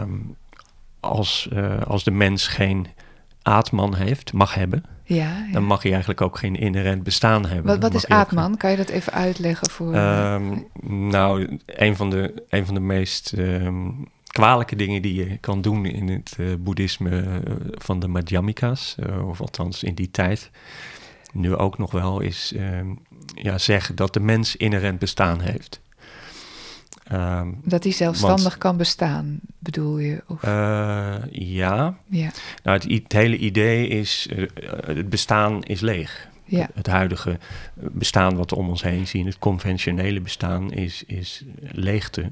um, 0.00 0.36
als, 1.00 1.48
als 1.86 2.04
de 2.04 2.10
mens 2.10 2.46
geen 2.46 2.86
aatman 3.42 3.94
heeft, 3.94 4.32
mag 4.32 4.54
hebben, 4.54 4.84
ja, 5.04 5.44
ja. 5.46 5.52
dan 5.52 5.64
mag 5.64 5.82
hij 5.82 5.90
eigenlijk 5.90 6.20
ook 6.20 6.38
geen 6.38 6.56
inherent 6.56 7.02
bestaan 7.02 7.46
hebben. 7.46 7.66
Wat, 7.66 7.82
wat 7.82 7.94
is 7.94 8.06
aatman? 8.06 8.44
Geen... 8.44 8.56
Kan 8.56 8.70
je 8.70 8.76
dat 8.76 8.88
even 8.88 9.12
uitleggen 9.12 9.70
voor? 9.70 9.94
Um, 9.94 10.66
nou, 11.08 11.58
een 11.66 11.96
van 11.96 12.10
de, 12.10 12.44
een 12.48 12.66
van 12.66 12.74
de 12.74 12.80
meest 12.80 13.32
kwalijke 14.32 14.76
dingen 14.76 15.02
die 15.02 15.14
je 15.14 15.36
kan 15.36 15.62
doen 15.62 15.86
in 15.86 16.08
het 16.08 16.36
uh, 16.40 16.54
boeddhisme 16.58 17.22
uh, 17.22 17.54
van 17.72 18.00
de 18.00 18.08
Madhyamikas, 18.08 18.96
uh, 19.00 19.28
of 19.28 19.40
althans 19.40 19.82
in 19.82 19.94
die 19.94 20.10
tijd, 20.10 20.50
nu 21.32 21.56
ook 21.56 21.78
nog 21.78 21.90
wel, 21.90 22.20
is 22.20 22.54
ja, 23.34 23.58
zeggen 23.58 23.96
dat 23.96 24.14
de 24.14 24.20
mens 24.20 24.56
inherent 24.56 24.98
bestaan 24.98 25.40
heeft. 25.40 25.80
Um, 27.12 27.60
dat 27.64 27.82
hij 27.82 27.92
zelfstandig 27.92 28.42
want, 28.42 28.58
kan 28.58 28.76
bestaan, 28.76 29.40
bedoel 29.58 29.98
je? 29.98 30.22
Of? 30.26 30.42
ja. 31.30 31.96
ja. 32.08 32.30
Nou, 32.62 32.78
het, 32.78 32.82
het, 32.82 33.12
hele 33.12 33.36
idee 33.36 33.88
is, 33.88 34.28
het 34.86 35.08
bestaan 35.08 35.62
is 35.62 35.80
leeg. 35.80 36.28
Ja. 36.44 36.68
Het 36.74 36.86
huidige 36.86 37.38
bestaan 37.74 38.36
wat 38.36 38.50
we 38.50 38.56
om 38.56 38.68
ons 38.68 38.82
heen 38.82 39.06
zien, 39.06 39.26
het 39.26 39.38
conventionele 39.38 40.20
bestaan, 40.20 40.72
is, 40.72 41.04
is 41.06 41.44
leegte. 41.60 42.30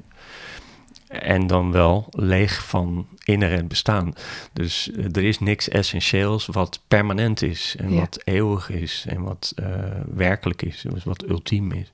En 1.11 1.47
dan 1.47 1.71
wel 1.71 2.07
leeg 2.11 2.65
van 2.65 3.07
inherent 3.23 3.67
bestaan. 3.67 4.13
Dus 4.53 4.89
uh, 4.93 5.05
er 5.05 5.23
is 5.23 5.39
niks 5.39 5.69
essentieels 5.69 6.45
wat 6.45 6.79
permanent 6.87 7.41
is. 7.41 7.75
En 7.79 7.93
Ja. 7.93 7.99
wat 7.99 8.19
eeuwig 8.23 8.69
is. 8.69 9.05
En 9.07 9.21
wat 9.21 9.53
uh, 9.59 9.65
werkelijk 10.15 10.61
is. 10.61 10.85
Dus 10.89 11.03
wat 11.03 11.29
ultiem 11.29 11.71
is. 11.71 11.91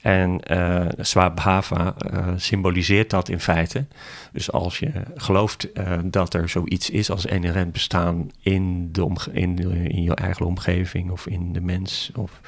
En 0.00 0.40
uh, 0.52 0.86
Swabhava 0.98 1.94
symboliseert 2.36 3.10
dat 3.10 3.28
in 3.28 3.40
feite. 3.40 3.84
Dus 4.32 4.52
als 4.52 4.78
je 4.78 4.90
gelooft 5.16 5.68
dat 6.04 6.34
er 6.34 6.48
zoiets 6.48 6.90
is 6.90 7.10
als 7.10 7.26
inherent 7.26 7.72
bestaan 7.72 8.30
in, 8.40 8.92
de 8.92 9.14
in, 9.32 9.56
de, 9.56 9.68
in 9.88 10.02
je 10.02 10.14
eigen 10.14 10.46
omgeving 10.46 11.10
of 11.10 11.26
in 11.26 11.52
de 11.52 11.60
mens 11.60 12.10
of 12.14 12.40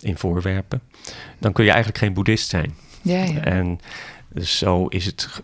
in 0.00 0.16
voorwerpen, 0.18 0.80
dan 1.38 1.52
kun 1.52 1.64
je 1.64 1.70
eigenlijk 1.70 1.98
geen 1.98 2.12
boeddhist 2.12 2.48
zijn. 2.48 2.74
Ja, 3.02 3.22
ja. 3.24 3.40
En 3.44 3.80
dus 4.28 4.58
zo 4.58 4.86
is 4.86 5.04
het 5.04 5.42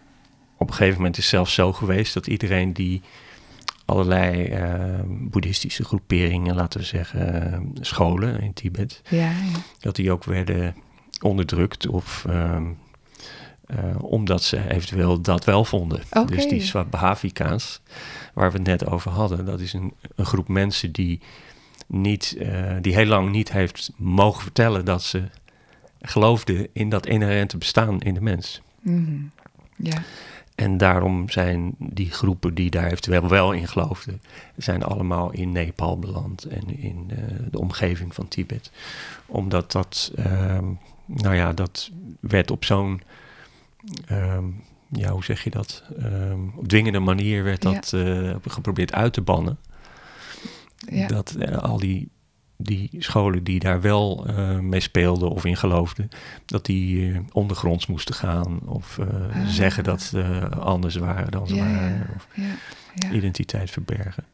op 0.56 0.68
een 0.68 0.74
gegeven 0.74 0.96
moment 0.96 1.18
is 1.18 1.28
zelfs 1.28 1.54
zo 1.54 1.72
geweest 1.72 2.14
dat 2.14 2.26
iedereen 2.26 2.72
die 2.72 3.02
allerlei 3.84 4.48
uh, 4.48 5.00
boeddhistische 5.06 5.84
groeperingen, 5.84 6.54
laten 6.54 6.80
we 6.80 6.86
zeggen, 6.86 7.52
uh, 7.52 7.80
scholen 7.80 8.40
in 8.40 8.52
Tibet, 8.52 9.02
ja, 9.08 9.18
ja. 9.18 9.34
dat 9.78 9.96
die 9.96 10.12
ook 10.12 10.24
werden 10.24 10.74
onderdrukt 11.20 11.86
of 11.86 12.24
um, 12.28 12.78
uh, 13.66 14.02
omdat 14.02 14.42
ze 14.42 14.70
eventueel 14.70 15.20
dat 15.20 15.44
wel 15.44 15.64
vonden. 15.64 16.02
Okay. 16.10 16.36
Dus 16.36 16.48
die 16.48 16.60
Swabhavika's, 16.60 17.80
waar 18.34 18.50
we 18.50 18.58
het 18.58 18.66
net 18.66 18.86
over 18.86 19.10
hadden, 19.10 19.44
dat 19.44 19.60
is 19.60 19.72
een, 19.72 19.94
een 20.14 20.26
groep 20.26 20.48
mensen 20.48 20.92
die, 20.92 21.20
niet, 21.86 22.36
uh, 22.38 22.72
die 22.80 22.94
heel 22.94 23.06
lang 23.06 23.30
niet 23.30 23.52
heeft 23.52 23.92
mogen 23.96 24.42
vertellen 24.42 24.84
dat 24.84 25.02
ze 25.02 25.22
geloofden 26.00 26.68
in 26.72 26.88
dat 26.88 27.06
inherente 27.06 27.58
bestaan 27.58 28.00
in 28.00 28.14
de 28.14 28.20
mens. 28.20 28.62
Mm 28.84 29.04
-hmm. 29.04 29.30
Ja. 29.76 30.02
En 30.54 30.76
daarom 30.76 31.30
zijn 31.30 31.74
die 31.78 32.10
groepen 32.10 32.54
die 32.54 32.70
daar 32.70 32.86
eventueel 32.86 33.28
wel 33.28 33.52
in 33.52 33.68
geloofden, 33.68 34.22
zijn 34.56 34.82
allemaal 34.82 35.32
in 35.32 35.52
Nepal 35.52 35.98
beland 35.98 36.44
en 36.44 36.78
in 36.78 37.10
uh, 37.10 37.18
de 37.50 37.58
omgeving 37.58 38.14
van 38.14 38.28
Tibet. 38.28 38.70
Omdat 39.26 39.72
dat, 39.72 40.12
ehm, 40.16 40.64
nou 41.06 41.34
ja, 41.34 41.52
dat 41.52 41.90
werd 42.20 42.50
op 42.50 42.64
zo'n, 42.64 43.02
ehm, 44.06 44.44
ja, 44.88 45.10
hoe 45.10 45.24
zeg 45.24 45.44
je 45.44 45.50
dat? 45.50 45.82
Um, 46.02 46.52
op 46.56 46.68
dwingende 46.68 46.98
manier 46.98 47.44
werd 47.44 47.62
dat 47.62 47.92
uh, 47.94 48.34
geprobeerd 48.46 48.92
uit 48.92 49.12
te 49.12 49.20
bannen. 49.20 49.58
Ja. 50.88 51.06
Dat 51.06 51.36
uh, 51.38 51.56
al 51.56 51.78
die 51.78 52.08
die 52.56 52.90
scholen 52.98 53.44
die 53.44 53.58
daar 53.58 53.80
wel 53.80 54.26
uh, 54.28 54.58
mee 54.58 54.80
speelden 54.80 55.30
of 55.30 55.44
in 55.44 55.56
geloofden, 55.56 56.08
dat 56.44 56.66
die 56.66 56.96
uh, 56.96 57.18
ondergronds 57.32 57.86
moesten 57.86 58.14
gaan 58.14 58.60
of 58.66 58.98
uh, 58.98 59.06
ah. 59.06 59.46
zeggen 59.48 59.84
dat 59.84 60.02
ze 60.02 60.48
anders 60.58 60.96
waren 60.96 61.30
dan 61.30 61.48
ze 61.48 61.54
ja, 61.54 61.64
waren. 61.64 62.10
Of 62.16 62.28
ja, 62.34 62.54
ja. 62.94 63.10
identiteit 63.10 63.70
verbergen. 63.70 64.24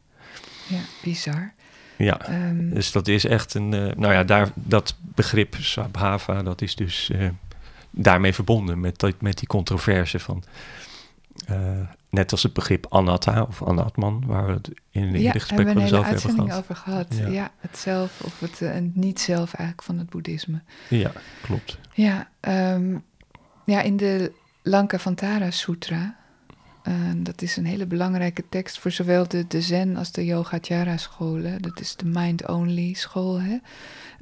Ja, 0.67 0.79
bizar. 1.03 1.53
Ja, 1.97 2.29
um, 2.29 2.73
dus 2.73 2.91
dat 2.91 3.07
is 3.07 3.25
echt 3.25 3.53
een, 3.53 3.69
nou 3.69 4.13
ja, 4.13 4.23
daar, 4.23 4.51
dat 4.55 4.95
begrip 4.99 5.55
Swabhava, 5.59 6.43
dat 6.43 6.61
is 6.61 6.75
dus 6.75 7.11
daarmee 7.91 8.33
verbonden 8.33 8.79
met, 8.79 9.13
met 9.19 9.37
die 9.37 9.47
controverse 9.47 10.19
van 10.19 10.43
Net 12.09 12.31
als 12.31 12.43
het 12.43 12.53
begrip 12.53 12.85
anatta 12.89 13.43
of 13.43 13.63
anatman, 13.63 14.23
waar 14.25 14.45
we 14.45 14.51
het 14.51 14.71
in 14.89 15.03
een 15.03 15.21
ja, 15.21 15.31
gesprek 15.31 15.73
we 15.73 15.87
zelf 15.87 16.05
hebben 16.05 16.21
gehad. 16.21 16.57
over 16.57 16.75
gehad. 16.75 17.07
Ja. 17.15 17.27
ja. 17.27 17.51
het 17.59 17.77
zelf 17.77 18.21
of 18.21 18.39
het 18.39 18.61
uh, 18.61 18.71
niet-zelf 18.93 19.53
eigenlijk 19.53 19.81
van 19.81 19.97
het 19.97 20.09
boeddhisme. 20.09 20.61
Ja, 20.89 21.11
klopt. 21.41 21.77
Ja, 21.93 22.29
um, 22.73 23.03
ja 23.65 23.81
in 23.81 23.97
de 23.97 24.31
Lankavantara 24.61 25.51
Sutra, 25.51 26.15
uh, 26.87 26.93
dat 27.15 27.41
is 27.41 27.57
een 27.57 27.65
hele 27.65 27.85
belangrijke 27.85 28.43
tekst 28.49 28.79
voor 28.79 28.91
zowel 28.91 29.27
de, 29.27 29.47
de 29.47 29.61
Zen 29.61 29.97
als 29.97 30.11
de 30.11 30.25
Yogacara 30.25 30.97
scholen. 30.97 31.61
Dat 31.61 31.79
is 31.79 31.95
de 31.95 32.05
mind-only 32.05 32.93
school, 32.93 33.41
hè? 33.41 33.57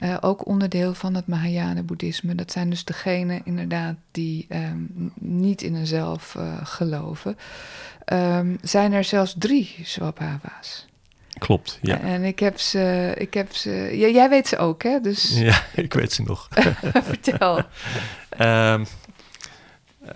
Uh, 0.03 0.17
ook 0.21 0.47
onderdeel 0.47 0.93
van 0.93 1.15
het 1.15 1.27
Mahayana 1.27 1.81
boeddhisme. 1.81 2.35
Dat 2.35 2.51
zijn 2.51 2.69
dus 2.69 2.83
degenen 2.83 3.41
inderdaad 3.43 3.95
die 4.11 4.47
um, 4.49 5.11
niet 5.19 5.61
in 5.61 5.75
een 5.75 5.87
zelf 5.87 6.35
uh, 6.37 6.57
geloven. 6.63 7.37
Um, 8.13 8.57
zijn 8.61 8.93
er 8.93 9.03
zelfs 9.03 9.35
drie 9.37 9.75
Swabhava's. 9.83 10.87
Klopt, 11.37 11.79
ja. 11.81 11.99
En 11.99 12.23
ik 12.23 12.39
heb 12.39 12.59
ze, 12.59 13.13
ik 13.17 13.33
heb 13.33 13.55
ze, 13.55 13.71
ja, 13.93 14.07
jij 14.07 14.29
weet 14.29 14.47
ze 14.47 14.57
ook, 14.57 14.83
hè? 14.83 14.99
Dus... 14.99 15.39
Ja, 15.39 15.63
ik 15.75 15.93
weet 15.93 16.13
ze 16.13 16.23
nog. 16.23 16.47
Vertel. 17.11 17.57
um, 18.39 18.85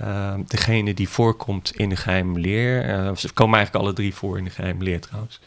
uh, 0.01 0.33
degene 0.47 0.93
die 0.93 1.09
voorkomt 1.09 1.75
in 1.75 1.89
de 1.89 1.95
geheime 1.95 2.39
leer. 2.39 2.89
Uh, 2.89 3.15
ze 3.15 3.33
komen 3.33 3.55
eigenlijk 3.55 3.85
alle 3.85 3.95
drie 3.95 4.13
voor 4.13 4.37
in 4.37 4.43
de 4.43 4.49
geheime 4.49 4.83
leer 4.83 5.01
trouwens. 5.01 5.39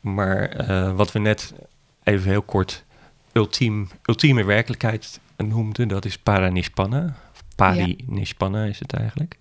Maar 0.00 0.70
uh, 0.70 0.92
wat 0.92 1.12
we 1.12 1.18
net 1.18 1.54
even 2.02 2.30
heel 2.30 2.42
kort 2.42 2.84
ultiem, 3.32 3.88
ultieme 4.04 4.44
werkelijkheid 4.44 5.20
noemden, 5.36 5.88
dat 5.88 6.04
is 6.04 6.18
paranishpanna. 6.18 7.16
Parinishpanna 7.56 8.64
is 8.64 8.78
het 8.78 8.92
eigenlijk. 8.92 9.38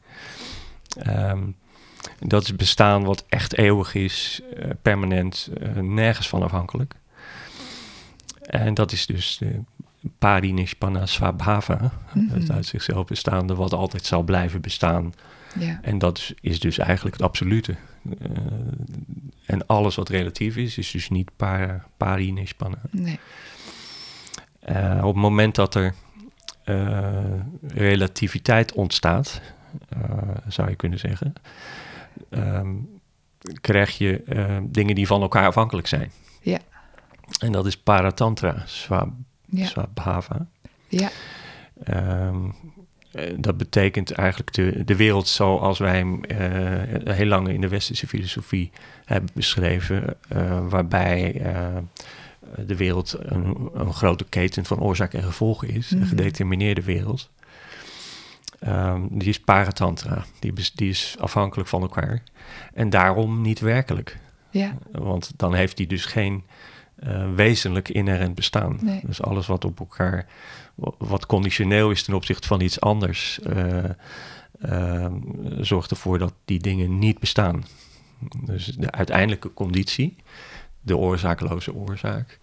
Um, 1.08 1.56
dat 2.20 2.44
is 2.44 2.56
bestaan 2.56 3.04
wat 3.04 3.26
echt 3.30 3.58
eeuwig 3.58 3.94
is, 3.94 4.42
permanent, 4.82 5.50
nergens 5.82 6.30
van 6.30 6.44
afhankelijk. 6.44 6.94
En 8.42 8.74
dat 8.74 8.92
is 8.92 9.06
dus 9.06 9.38
de 9.38 9.60
Parinishpanna 10.20 11.06
Swabhava, 11.06 11.78
mm 11.82 11.90
-hmm. 12.30 12.40
het 12.40 12.52
uit 12.52 12.66
zichzelf 12.66 13.06
bestaande, 13.06 13.56
wat 13.56 13.74
altijd 13.74 14.06
zal 14.06 14.24
blijven 14.24 14.62
bestaan. 14.62 15.14
Ja. 15.60 15.80
En 15.82 15.98
dat 15.98 16.18
is, 16.18 16.34
is, 16.42 16.60
dus 16.60 16.78
eigenlijk 16.78 17.16
het 17.16 17.26
absolute. 17.26 17.76
Uh, 18.04 18.38
en 19.46 19.66
alles 19.68 19.96
wat 19.96 20.10
relatief 20.10 20.58
is, 20.58 20.78
is 20.78 20.92
dus 20.92 21.10
niet 21.10 21.32
para, 21.36 21.86
Parinishpanna. 21.98 22.82
Nee. 22.92 23.20
Uh, 24.70 24.98
op 24.98 25.14
het 25.14 25.24
moment 25.24 25.56
dat 25.56 25.76
er 25.76 25.94
uh, 26.66 27.10
relativiteit 27.68 28.74
ontstaat, 28.74 29.42
zou 30.48 30.70
je 30.70 30.76
kunnen 30.76 31.00
zeggen, 31.00 31.34
um, 32.30 33.02
krijg 33.62 33.98
je 33.98 34.24
dingen 34.64 34.96
die 34.96 35.08
van 35.08 35.22
elkaar 35.22 35.48
afhankelijk 35.48 35.88
zijn. 35.88 36.12
Ja. 36.42 36.60
En 37.40 37.52
dat 37.52 37.66
is 37.66 37.78
paratantra, 37.78 38.64
swab 38.66 39.10
ja. 39.50 39.66
Swabhava. 39.66 40.48
Ja. 40.88 41.10
Um, 42.28 42.54
dat 43.38 43.58
betekent 43.58 44.12
eigenlijk 44.12 44.54
de, 44.54 44.84
de 44.86 44.96
wereld 44.96 45.28
zoals 45.28 45.80
wij 45.80 45.96
hem 45.96 46.22
uh, 46.28 47.16
heel 47.16 47.26
lang 47.26 47.48
in 47.48 47.62
de 47.62 47.68
westerse 47.68 48.08
filosofie 48.08 48.72
hebben 49.06 49.30
beschreven, 49.34 50.16
uh, 50.34 50.68
waarbij 50.68 51.42
uh, 51.42 51.78
de 52.66 52.76
wereld 52.76 53.16
een, 53.20 53.70
een, 53.74 53.94
grote 53.94 54.26
keten 54.30 54.66
van 54.66 54.80
oorzaak 54.80 55.14
en 55.14 55.24
gevolg 55.24 55.64
is, 55.64 55.90
Mhm. 55.90 56.02
een 56.02 56.08
gedetermineerde 56.08 56.84
wereld. 56.84 57.30
Um, 58.68 59.08
die 59.12 59.30
is 59.30 59.40
paratantra, 59.40 60.26
die, 60.40 60.54
die 60.76 60.90
is 60.90 61.16
afhankelijk 61.20 61.70
van 61.70 61.82
elkaar 61.82 62.24
en 62.74 62.90
daarom 62.90 63.42
niet 63.42 63.60
werkelijk. 63.60 64.18
Ja. 64.50 64.78
Want 64.92 65.32
dan 65.36 65.54
heeft 65.54 65.78
die 65.78 65.88
dus 65.88 66.06
geen 66.06 66.44
uh, 67.04 67.34
wezenlijk 67.36 67.90
inherent 67.90 68.36
bestaan. 68.36 68.78
Nee. 68.82 69.02
Dus 69.06 69.22
alles 69.22 69.48
wat 69.48 69.66
op 69.66 69.80
elkaar, 69.80 70.26
wat 70.98 71.26
conditioneel 71.26 71.92
is 71.92 72.04
ten 72.04 72.14
opzichte 72.14 72.48
van 72.48 72.62
iets 72.62 72.82
anders, 72.82 73.40
uh, 73.48 73.84
uh, 74.66 75.06
zorgt 75.60 75.92
ervoor 75.92 76.20
dat 76.20 76.34
die 76.46 76.60
dingen 76.60 77.00
niet 77.00 77.20
bestaan. 77.20 77.64
Dus 78.46 78.66
de 78.66 78.92
uiteindelijke 78.92 79.54
conditie, 79.54 80.16
de 80.82 80.98
oorzaakloze 80.98 81.74
oorzaak, 81.74 82.40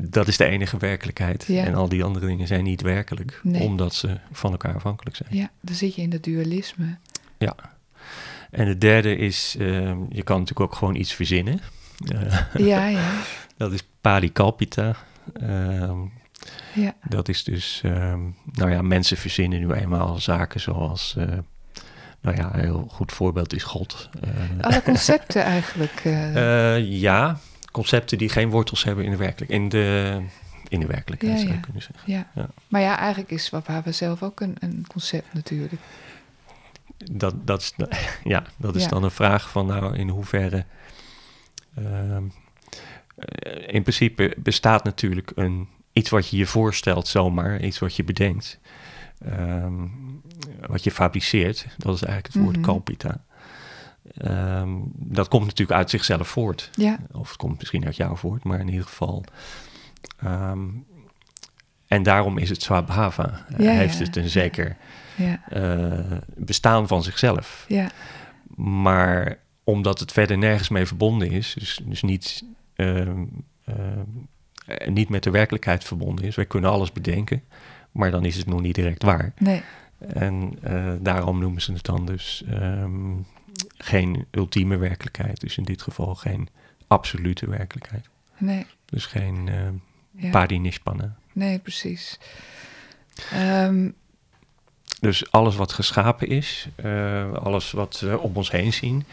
dat 0.00 0.28
is 0.28 0.36
de 0.36 0.44
enige 0.44 0.76
werkelijkheid. 0.76 1.44
Ja. 1.46 1.64
En 1.64 1.74
al 1.74 1.88
die 1.88 2.04
andere 2.04 2.26
dingen 2.26 2.46
zijn 2.46 2.64
niet 2.64 2.80
werkelijk, 2.80 3.40
nee. 3.42 3.62
omdat 3.62 3.94
ze 3.94 4.18
van 4.32 4.50
elkaar 4.50 4.74
afhankelijk 4.74 5.16
zijn. 5.16 5.28
Ja, 5.32 5.50
dan 5.60 5.74
zit 5.74 5.94
je 5.94 6.02
in 6.02 6.10
dat 6.10 6.24
dualisme. 6.24 6.96
Ja. 7.38 7.56
En 8.50 8.66
de 8.66 8.78
derde 8.78 9.16
is, 9.16 9.56
ehm, 9.58 9.98
je 10.08 10.22
kan 10.22 10.38
natuurlijk 10.38 10.72
ook 10.72 10.74
gewoon 10.74 10.94
iets 10.94 11.12
verzinnen. 11.12 11.60
ja, 12.56 12.86
ja. 12.86 13.22
Dat 13.62 13.72
is 13.72 13.82
parikalpita. 14.00 14.96
Uh, 15.42 15.92
ja. 16.74 16.94
Dat 17.08 17.28
is 17.28 17.44
dus, 17.44 17.82
um, 17.84 18.36
nou 18.52 18.70
ja, 18.70 18.82
mensen 18.82 19.16
verzinnen 19.16 19.60
nu 19.60 19.72
eenmaal 19.72 20.18
zaken 20.18 20.60
zoals, 20.60 21.14
uh, 21.18 21.24
nou 22.20 22.36
ja, 22.36 22.54
een 22.54 22.60
heel 22.60 22.86
goed 22.90 23.12
voorbeeld 23.12 23.54
is 23.54 23.62
God. 23.62 24.08
Uh, 24.24 24.64
Alle 24.64 24.82
concepten 24.82 25.42
eigenlijk. 25.42 26.04
Uh. 26.04 26.78
ja, 27.06 27.38
concepten 27.72 28.18
die 28.18 28.28
geen 28.28 28.50
wortels 28.50 28.84
hebben 28.84 29.04
in 29.04 29.10
de, 29.10 29.16
werkelijk, 29.16 29.52
in 29.52 29.68
de, 29.68 30.20
in 30.68 30.80
de 30.80 30.86
werkelijkheid, 30.86 31.32
ja, 31.32 31.38
zou 31.38 31.50
ja. 31.50 31.56
je 31.56 31.64
kunnen 31.64 31.82
zeggen. 31.82 32.12
Ja. 32.12 32.26
ja. 32.34 32.48
Maar 32.68 32.80
ja, 32.80 32.98
eigenlijk 32.98 33.30
is 33.30 33.44
Swabhava 33.44 33.92
zelf 33.92 34.22
ook 34.22 34.40
een, 34.40 34.56
een 34.60 34.84
concept 34.88 35.32
natuurlijk. 35.34 35.82
Dat, 36.96 37.46
dat 37.46 37.60
is, 37.60 37.74
ja, 38.24 38.44
dat 38.56 38.76
is 38.76 38.88
dan 38.88 39.02
een 39.02 39.10
vraag 39.10 39.50
van, 39.50 39.66
nou, 39.66 39.96
in 39.96 40.08
hoeverre... 40.08 40.64
ehm, 41.74 42.16
eh, 42.16 42.22
in 43.66 43.82
principe 43.82 44.34
bestaat 44.38 44.84
natuurlijk 44.84 45.32
een, 45.34 45.68
iets 45.92 46.10
wat 46.10 46.28
je 46.28 46.36
je 46.36 46.46
voorstelt 46.46 47.08
zomaar, 47.08 47.60
iets 47.64 47.78
wat 47.78 47.96
je 47.96 48.04
bedenkt, 48.04 48.58
ehm, 49.24 49.72
wat 50.66 50.84
je 50.84 50.90
fabriceert. 50.90 51.66
Dat 51.78 51.94
is 51.94 52.02
eigenlijk 52.02 52.34
het 52.34 52.42
woord 52.42 52.56
Mhm. 52.56 52.64
kalpita. 52.64 53.24
Ehm, 54.16 54.70
dat 54.94 55.28
komt 55.28 55.44
natuurlijk 55.46 55.78
uit 55.78 55.90
zichzelf 55.90 56.28
voort. 56.28 56.70
Ja, 56.72 56.98
Of 57.12 57.28
het 57.28 57.36
komt 57.36 57.58
misschien 57.58 57.84
uit 57.86 57.96
jou 57.96 58.16
voort, 58.18 58.44
maar 58.44 58.60
in 58.60 58.68
ieder 58.68 58.84
geval. 58.86 59.24
ehm, 60.18 60.60
en 61.86 62.02
daarom 62.02 62.38
is 62.38 62.48
het 62.48 62.62
Swabhava. 62.62 63.46
Ja, 63.58 63.70
heeft 63.70 63.98
ja. 63.98 64.04
het 64.04 64.16
een 64.16 64.28
zeker 64.28 64.76
ja, 65.16 65.40
eh, 65.48 66.18
bestaan 66.36 66.86
van 66.88 67.02
zichzelf. 67.02 67.64
ja. 67.68 67.90
Maar 68.56 69.38
omdat 69.64 69.98
het 70.00 70.12
verder 70.12 70.38
nergens 70.38 70.68
mee 70.68 70.86
verbonden 70.86 71.30
is, 71.30 71.54
dus, 71.58 71.80
dus 71.84 72.02
niet, 72.02 72.42
eh, 72.44 72.48
niet 74.86 75.08
met 75.08 75.22
de 75.22 75.30
werkelijkheid 75.30 75.84
verbonden 75.84 76.24
is. 76.24 76.34
Wij 76.36 76.46
kunnen 76.46 76.70
alles 76.70 76.92
bedenken, 76.92 77.42
maar 77.92 78.10
dan 78.10 78.24
is 78.24 78.36
het 78.36 78.46
nog 78.46 78.60
niet 78.60 78.74
direct 78.74 79.02
waar. 79.02 79.32
Nee, 79.38 79.62
En 79.98 80.58
eh, 80.62 80.92
daarom 81.00 81.38
noemen 81.38 81.62
ze 81.62 81.72
het 81.72 81.84
dan 81.84 82.06
dus 82.06 82.44
ehm, 82.50 83.14
geen 83.76 84.26
ultieme 84.30 84.76
werkelijkheid. 84.76 85.40
Dus 85.40 85.56
in 85.56 85.64
dit 85.64 85.82
geval 85.82 86.14
geen 86.14 86.48
absolute 86.86 87.50
werkelijkheid. 87.50 88.08
nee, 88.38 88.66
Dus 88.84 89.06
geen 89.06 89.48
ehm 89.48 89.74
ja. 90.16 90.30
parinishpanna. 90.30 91.16
nee, 91.32 91.58
precies. 91.58 92.18
Ehm, 93.32 93.90
Dus 95.00 95.30
alles 95.30 95.56
wat 95.56 95.72
geschapen 95.72 96.28
is, 96.28 96.68
eh, 96.76 97.32
alles 97.32 97.70
wat 97.70 98.00
we 98.00 98.18
om 98.18 98.36
ons 98.36 98.50
heen 98.50 98.72
zien, 98.72 99.04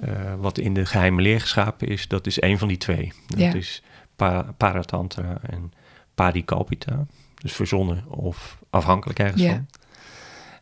eh, 0.00 0.34
wat 0.38 0.58
in 0.58 0.74
de 0.74 0.86
geheime 0.86 1.22
leer 1.22 1.40
geschapen 1.40 1.88
is, 1.88 2.08
dat 2.08 2.26
is 2.26 2.42
een 2.42 2.58
van 2.58 2.68
die 2.68 2.76
twee. 2.76 3.12
Dat 3.26 3.38
Ja. 3.38 3.54
is 3.54 3.82
pa 4.16 4.54
paratantra 4.56 5.38
en 5.42 5.72
parikalpita, 6.14 7.06
dus 7.34 7.52
verzonnen 7.52 8.04
of 8.08 8.58
afhankelijk 8.70 9.18
ergens 9.18 9.42
Ja. 9.42 9.50
van. 9.52 9.66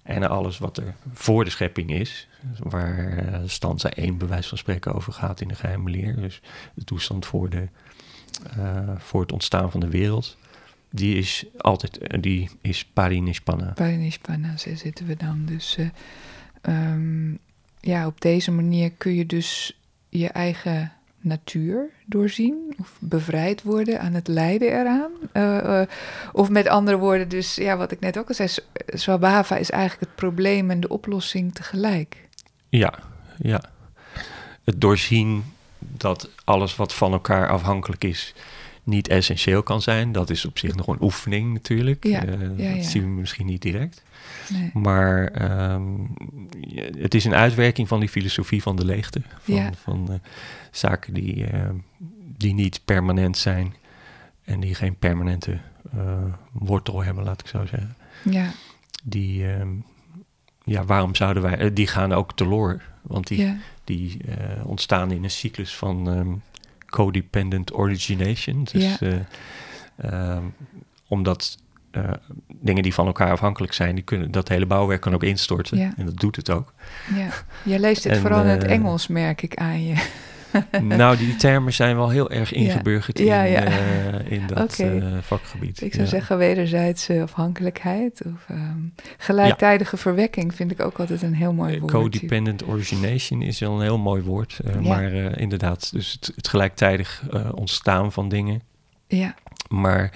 En 0.03 0.29
alles 0.29 0.59
wat 0.59 0.77
er 0.77 0.95
voor 1.13 1.45
de 1.45 1.51
schepping 1.51 1.91
is, 1.91 2.29
waar 2.59 3.29
uh, 3.33 3.39
stanza 3.47 3.91
1 3.91 4.19
bij 4.19 4.29
wijze 4.29 4.49
van 4.49 4.59
spreken 4.59 4.95
over 4.95 5.13
gaat 5.13 5.41
in 5.41 5.49
de 5.49 5.55
geheime 5.55 5.91
leer. 5.91 6.17
Dus 6.17 6.41
de 6.75 6.85
toestand 6.85 7.27
voor, 7.27 7.51
de, 7.51 7.69
uh, 8.59 8.91
voor 8.99 9.21
het 9.21 9.33
ontstaan 9.33 9.71
van 9.71 9.81
de 9.81 9.89
wereld. 9.89 10.37
Die 10.91 11.17
is 11.17 11.45
altijd, 11.59 12.23
die 12.23 12.51
is 12.61 12.85
parinishpanna. 12.85 13.73
Parinishpanna, 13.73 14.57
zo 14.57 14.75
zitten 14.75 15.07
we 15.07 15.17
dan. 15.17 15.45
Dus 15.47 15.79
um, 16.63 17.39
ja, 17.89 18.07
op 18.07 18.21
deze 18.21 18.51
manier 18.51 18.91
kun 18.91 19.15
je 19.15 19.27
dus 19.27 19.79
je 20.09 20.29
eigen 20.29 20.93
natuur 21.21 21.91
doorzien 22.07 22.75
of 22.81 22.97
bevrijd 23.01 23.63
worden 23.63 24.01
aan 24.01 24.15
het 24.15 24.29
lijden 24.29 24.69
eraan. 24.69 25.11
Uh, 25.33 25.57
uh, 25.65 25.83
of 26.33 26.49
met 26.49 26.69
andere 26.69 26.97
woorden, 26.97 27.29
dus 27.29 27.55
ja, 27.55 27.77
wat 27.77 27.93
ik 27.93 28.01
net 28.01 28.19
ook 28.19 28.29
al 28.29 28.35
zei, 28.35 28.49
Swabhava 28.87 29.57
is 29.57 29.71
eigenlijk 29.71 30.01
het 30.01 30.15
probleem 30.15 30.71
en 30.71 30.81
de 30.81 30.89
oplossing 30.89 31.55
tegelijk. 31.55 32.29
Ja, 32.69 32.95
ja. 33.39 33.63
Het 34.65 34.81
doorzien 34.81 35.45
dat 35.79 36.31
alles 36.45 36.77
wat 36.77 36.95
van 36.95 37.13
elkaar 37.13 37.49
afhankelijk 37.49 38.05
is, 38.05 38.35
niet 38.89 39.09
essentieel 39.09 39.63
kan 39.63 39.83
zijn. 39.83 40.13
Dat 40.13 40.31
is 40.31 40.45
op 40.45 40.59
zich 40.59 40.75
nog 40.75 40.87
een 40.87 41.03
oefening 41.03 41.53
natuurlijk. 41.53 42.05
Ja, 42.05 42.27
uh, 42.27 42.59
ja, 42.59 42.75
dat 42.75 42.85
zien 42.85 43.03
we 43.03 43.09
misschien 43.09 43.47
niet 43.47 43.63
direct. 43.63 44.03
Nee. 44.49 44.71
Maar 44.75 45.43
um, 45.73 46.15
het 46.99 47.15
is 47.15 47.25
een 47.25 47.35
uitwerking 47.35 47.89
van 47.89 48.01
die 48.01 48.09
filosofie 48.09 48.63
van 48.63 48.77
de 48.77 48.85
leegte. 48.85 49.23
Van, 49.41 49.75
van 49.83 50.07
uh, 50.11 50.17
zaken 50.71 51.15
die, 51.15 51.53
uh, 51.53 51.69
die 52.37 52.55
niet 52.55 52.81
permanent 52.85 53.39
zijn 53.39 53.75
en 54.45 54.61
die 54.61 54.75
geen 54.75 54.97
permanente 54.97 55.59
uh, 55.95 56.23
wortel 56.53 57.03
hebben, 57.03 57.25
laat 57.25 57.41
ik 57.41 57.47
zo 57.47 57.67
zeggen. 57.67 57.97
Ja. 58.25 58.51
Die, 59.05 59.47
um, 59.47 59.85
ja, 60.65 60.85
waarom 60.85 61.15
zouden 61.15 61.43
wij, 61.43 61.73
die 61.73 61.87
gaan 61.87 62.13
ook 62.13 62.37
teloor. 62.37 62.83
Want 63.03 63.27
die, 63.27 63.39
ja. 63.39 63.57
die 63.85 64.21
ontstaan 64.63 65.11
in 65.11 65.25
een 65.25 65.31
cyclus 65.31 65.77
van 65.77 66.07
um, 66.07 66.43
codependent 66.91 67.75
origination. 67.75 68.65
Dus 68.65 68.99
ja. 68.99 70.43
omdat 71.09 71.59
uh, 71.93 72.11
dingen 72.61 72.83
die 72.83 72.95
van 72.95 73.07
elkaar 73.07 73.31
afhankelijk 73.31 73.73
zijn, 73.73 73.95
die 73.95 74.05
kunnen, 74.05 74.31
dat 74.31 74.49
hele 74.49 74.67
bouwwerk 74.67 75.01
kan 75.01 75.15
ook 75.15 75.23
instorten. 75.23 75.79
Ja. 75.79 75.93
En 75.97 76.05
dat 76.05 76.17
doet 76.17 76.37
het 76.37 76.51
ook. 76.51 76.73
Ja, 77.15 77.29
jij 77.63 77.79
leest 77.79 78.05
het 78.05 78.13
En, 78.17 78.21
vooral 78.21 78.41
in 78.41 78.47
het 78.47 78.65
eh, 78.65 78.73
Engels, 78.73 79.07
merk 79.07 79.43
ik 79.43 79.55
aan 79.55 79.85
je. 79.85 80.07
nou, 80.83 81.17
die 81.17 81.37
termen 81.37 81.73
zijn 81.73 81.97
wel 81.97 82.09
heel 82.09 82.31
erg 82.31 82.53
ingeburgerd 82.53 83.19
Ja, 83.19 83.43
in, 83.43 83.53
ja. 83.53 83.65
eh, 83.65 84.33
in 84.33 84.47
dat 84.47 84.79
eh, 84.79 85.03
vakgebied. 85.21 85.81
Ik 85.81 85.95
zou 85.95 86.07
zeggen 86.07 86.39
wederzijdse 86.39 87.23
afhankelijkheid 87.23 88.23
of 88.27 88.49
ehm, 88.49 88.79
gelijktijdige 89.19 89.97
verwekking 89.97 90.55
vind 90.55 90.71
ik 90.71 90.81
ook 90.81 90.99
altijd 90.99 91.23
een 91.23 91.35
heel 91.35 91.53
mooi 91.53 91.75
Eh, 91.75 91.81
woord. 91.81 91.93
Codependent 91.93 92.67
origination 92.67 93.43
is 93.43 93.59
wel 93.59 93.75
een 93.75 93.83
heel 93.83 93.99
mooi 93.99 94.23
woord. 94.23 94.61
Maar 94.83 95.13
inderdaad, 95.39 95.93
dus 95.93 96.13
het, 96.13 96.33
het 96.37 96.49
gelijktijdig 96.49 97.23
ontstaan 97.55 98.13
van 98.13 98.29
dingen, 98.29 98.63
Ja, 99.07 99.35
maar 99.69 100.13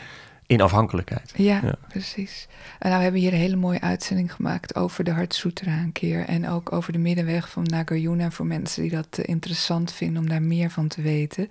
in 0.52 0.60
afhankelijkheid. 0.60 1.32
ja, 1.36 1.60
Ja. 1.62 1.74
precies. 1.88 2.46
En 2.78 2.86
nou 2.88 2.96
we 2.96 3.02
hebben 3.02 3.20
hier 3.20 3.32
een 3.32 3.38
hele 3.38 3.56
mooie 3.56 3.80
uitzending 3.80 4.32
gemaakt 4.32 4.74
over 4.74 5.04
de 5.04 5.10
Hartsutra 5.10 5.78
een 5.78 5.92
keer. 5.92 6.24
En 6.24 6.48
ook 6.48 6.72
over 6.72 6.92
de 6.92 6.98
middenweg 6.98 7.48
van 7.48 7.62
Nagarjuna 7.62 8.30
voor 8.30 8.46
mensen 8.46 8.82
die 8.82 8.90
dat 8.90 9.18
eh, 9.18 9.24
interessant 9.28 9.92
vinden 9.92 10.22
om 10.22 10.28
daar 10.28 10.42
meer 10.42 10.70
van 10.70 10.88
te 10.88 11.02
weten. 11.02 11.48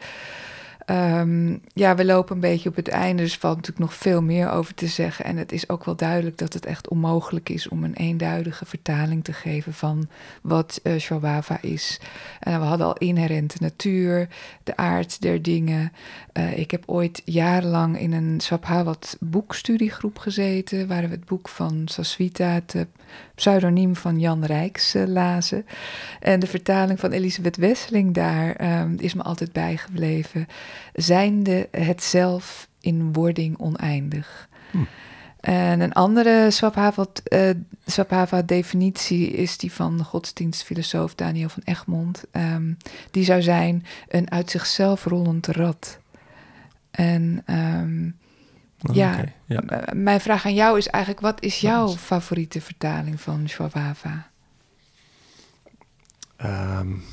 Ehm, 0.86 1.57
ja, 1.73 1.95
we 1.95 2.05
lopen 2.05 2.36
een 2.36 2.41
beetje 2.41 2.69
op 2.69 2.75
het 2.75 2.88
einde, 2.88 3.23
dus 3.23 3.38
valt 3.38 3.55
natuurlijk 3.55 3.86
nog 3.86 3.93
veel 3.93 4.21
meer 4.21 4.49
over 4.49 4.73
te 4.73 4.88
zeggen. 4.88 5.25
En 5.25 5.38
het 5.38 5.51
is 5.51 5.69
ook 5.69 5.86
wel 5.86 5.95
duidelijk 5.95 6.38
dat 6.38 6.53
het 6.53 6.65
echt 6.65 6.89
onmogelijk 6.89 7.49
is 7.49 7.67
om 7.67 7.84
een 7.84 7.93
eenduidige 7.93 8.65
vertaling 8.65 9.23
te 9.23 9.34
geven 9.34 9.73
van 9.73 10.07
wat 10.41 10.79
uh, 10.84 10.93
is. 11.61 11.99
En 12.39 12.59
we 12.59 12.65
hadden 12.65 12.88
al 12.88 12.97
inherente 12.97 13.57
natuur, 13.59 14.27
de 14.63 14.77
aard 14.77 15.21
der 15.21 15.41
dingen. 15.41 15.91
Uh, 16.34 16.57
ik 16.57 16.71
heb 16.71 16.84
ooit 16.86 17.21
jarenlang 17.25 17.99
in 17.99 18.13
een 18.13 18.39
Swabhavat 18.39 19.17
boekstudiegroep 19.19 20.17
gezeten, 20.17 20.88
waar 20.88 21.01
we 21.01 21.09
het 21.09 21.25
boek 21.25 21.49
van 21.49 21.82
Saswita, 21.86 22.61
uh, 22.75 22.82
pseudoniem 23.42 23.96
van 23.96 24.20
Jan 24.20 24.46
Rijks, 24.46 24.96
uh, 24.96 25.08
lazen. 25.08 25.66
En 26.20 26.39
de 26.39 26.48
vertaling 26.48 27.00
van 27.00 27.12
Elisabeth 27.12 27.58
Wesseling 27.58 28.14
daar 28.14 28.80
um, 28.82 28.96
is 29.00 29.14
me 29.14 29.24
altijd 29.24 29.52
bijgebleven. 29.52 30.48
Zijnde 30.94 31.68
het 31.72 32.04
zelf 32.04 32.68
in 32.80 33.14
wording 33.14 33.58
oneindig. 33.58 34.50
Hm. 34.72 34.78
En 35.39 35.80
een 35.80 35.94
andere 35.94 36.52
Swabhava-definitie 37.86 39.32
uh, 39.34 39.39
is 39.39 39.58
die 39.58 39.72
van 39.72 39.98
de 39.98 40.04
godsdienstfilosoof 40.04 41.16
Daniel 41.16 41.50
van 41.50 41.64
Egmond. 41.66 42.24
Um, 42.32 42.78
die 43.12 43.24
zou 43.24 43.42
zijn 43.42 43.86
een 44.08 44.32
uit 44.32 44.50
zichzelf 44.50 45.06
rollend 45.06 45.48
rad. 45.48 46.00
En 46.92 47.44
um, 47.50 48.16
Oh, 48.89 48.95
ja, 48.95 49.23
ja. 49.45 49.63
mijn 49.93 50.21
vraag 50.21 50.45
aan 50.45 50.53
jou 50.53 50.77
is 50.77 50.88
eigenlijk: 50.88 51.23
wat 51.23 51.43
is 51.43 51.59
jouw 51.61 51.88
favoriete 51.88 52.61
vertaling 52.61 53.21
van 53.21 53.47
Swabhava? 53.49 54.29
Um, 56.45 57.03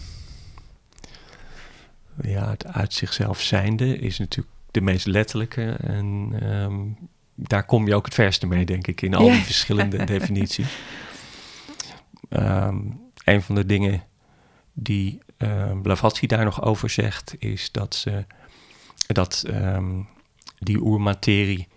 ja, 2.22 2.50
het 2.50 2.66
uit 2.66 2.94
zichzelf 2.94 3.40
zijnde 3.40 3.98
is 3.98 4.18
natuurlijk 4.18 4.54
de 4.70 4.80
meest 4.80 5.06
letterlijke. 5.06 5.70
En 5.70 6.34
um, 6.42 6.96
daar 7.34 7.64
kom 7.64 7.86
je 7.86 7.94
ook 7.94 8.04
het 8.04 8.14
verste 8.14 8.46
mee, 8.46 8.64
denk 8.64 8.86
ik, 8.86 9.02
in 9.02 9.14
al 9.14 9.26
Ja. 9.26 9.32
die 9.32 9.42
verschillende 9.42 10.04
definities. 10.14 10.76
Um, 12.30 13.00
een 13.24 13.42
van 13.42 13.54
de 13.54 13.66
dingen 13.66 14.02
die 14.72 15.18
Blavatsky 15.82 16.26
daar 16.26 16.44
nog 16.44 16.62
over 16.62 16.90
zegt, 16.90 17.34
is 17.38 17.72
dat, 17.72 17.94
ze, 17.94 18.24
dat 19.06 19.44
um, 19.46 20.08
die 20.58 20.80
oermaterie, 20.80 21.68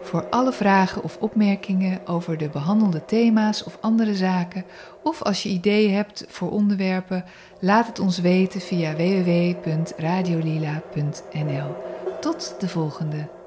Voor 0.03 0.26
alle 0.30 0.53
vragen 0.53 1.03
of 1.03 1.16
opmerkingen 1.20 2.07
over 2.07 2.38
de 2.38 2.49
behandelde 2.49 3.05
thema's 3.05 3.64
of 3.64 3.78
andere 3.80 4.14
zaken, 4.14 4.64
of 5.03 5.22
als 5.22 5.42
je 5.42 5.49
ideeën 5.49 5.94
hebt 5.94 6.24
voor 6.28 6.51
onderwerpen, 6.51 7.24
laat 7.61 7.86
het 7.86 7.99
ons 7.99 8.18
weten 8.18 8.61
via 8.61 8.94
www.radiolila.nl. 8.94 11.76
Tot 12.20 12.55
de 12.59 12.68
volgende! 12.68 13.38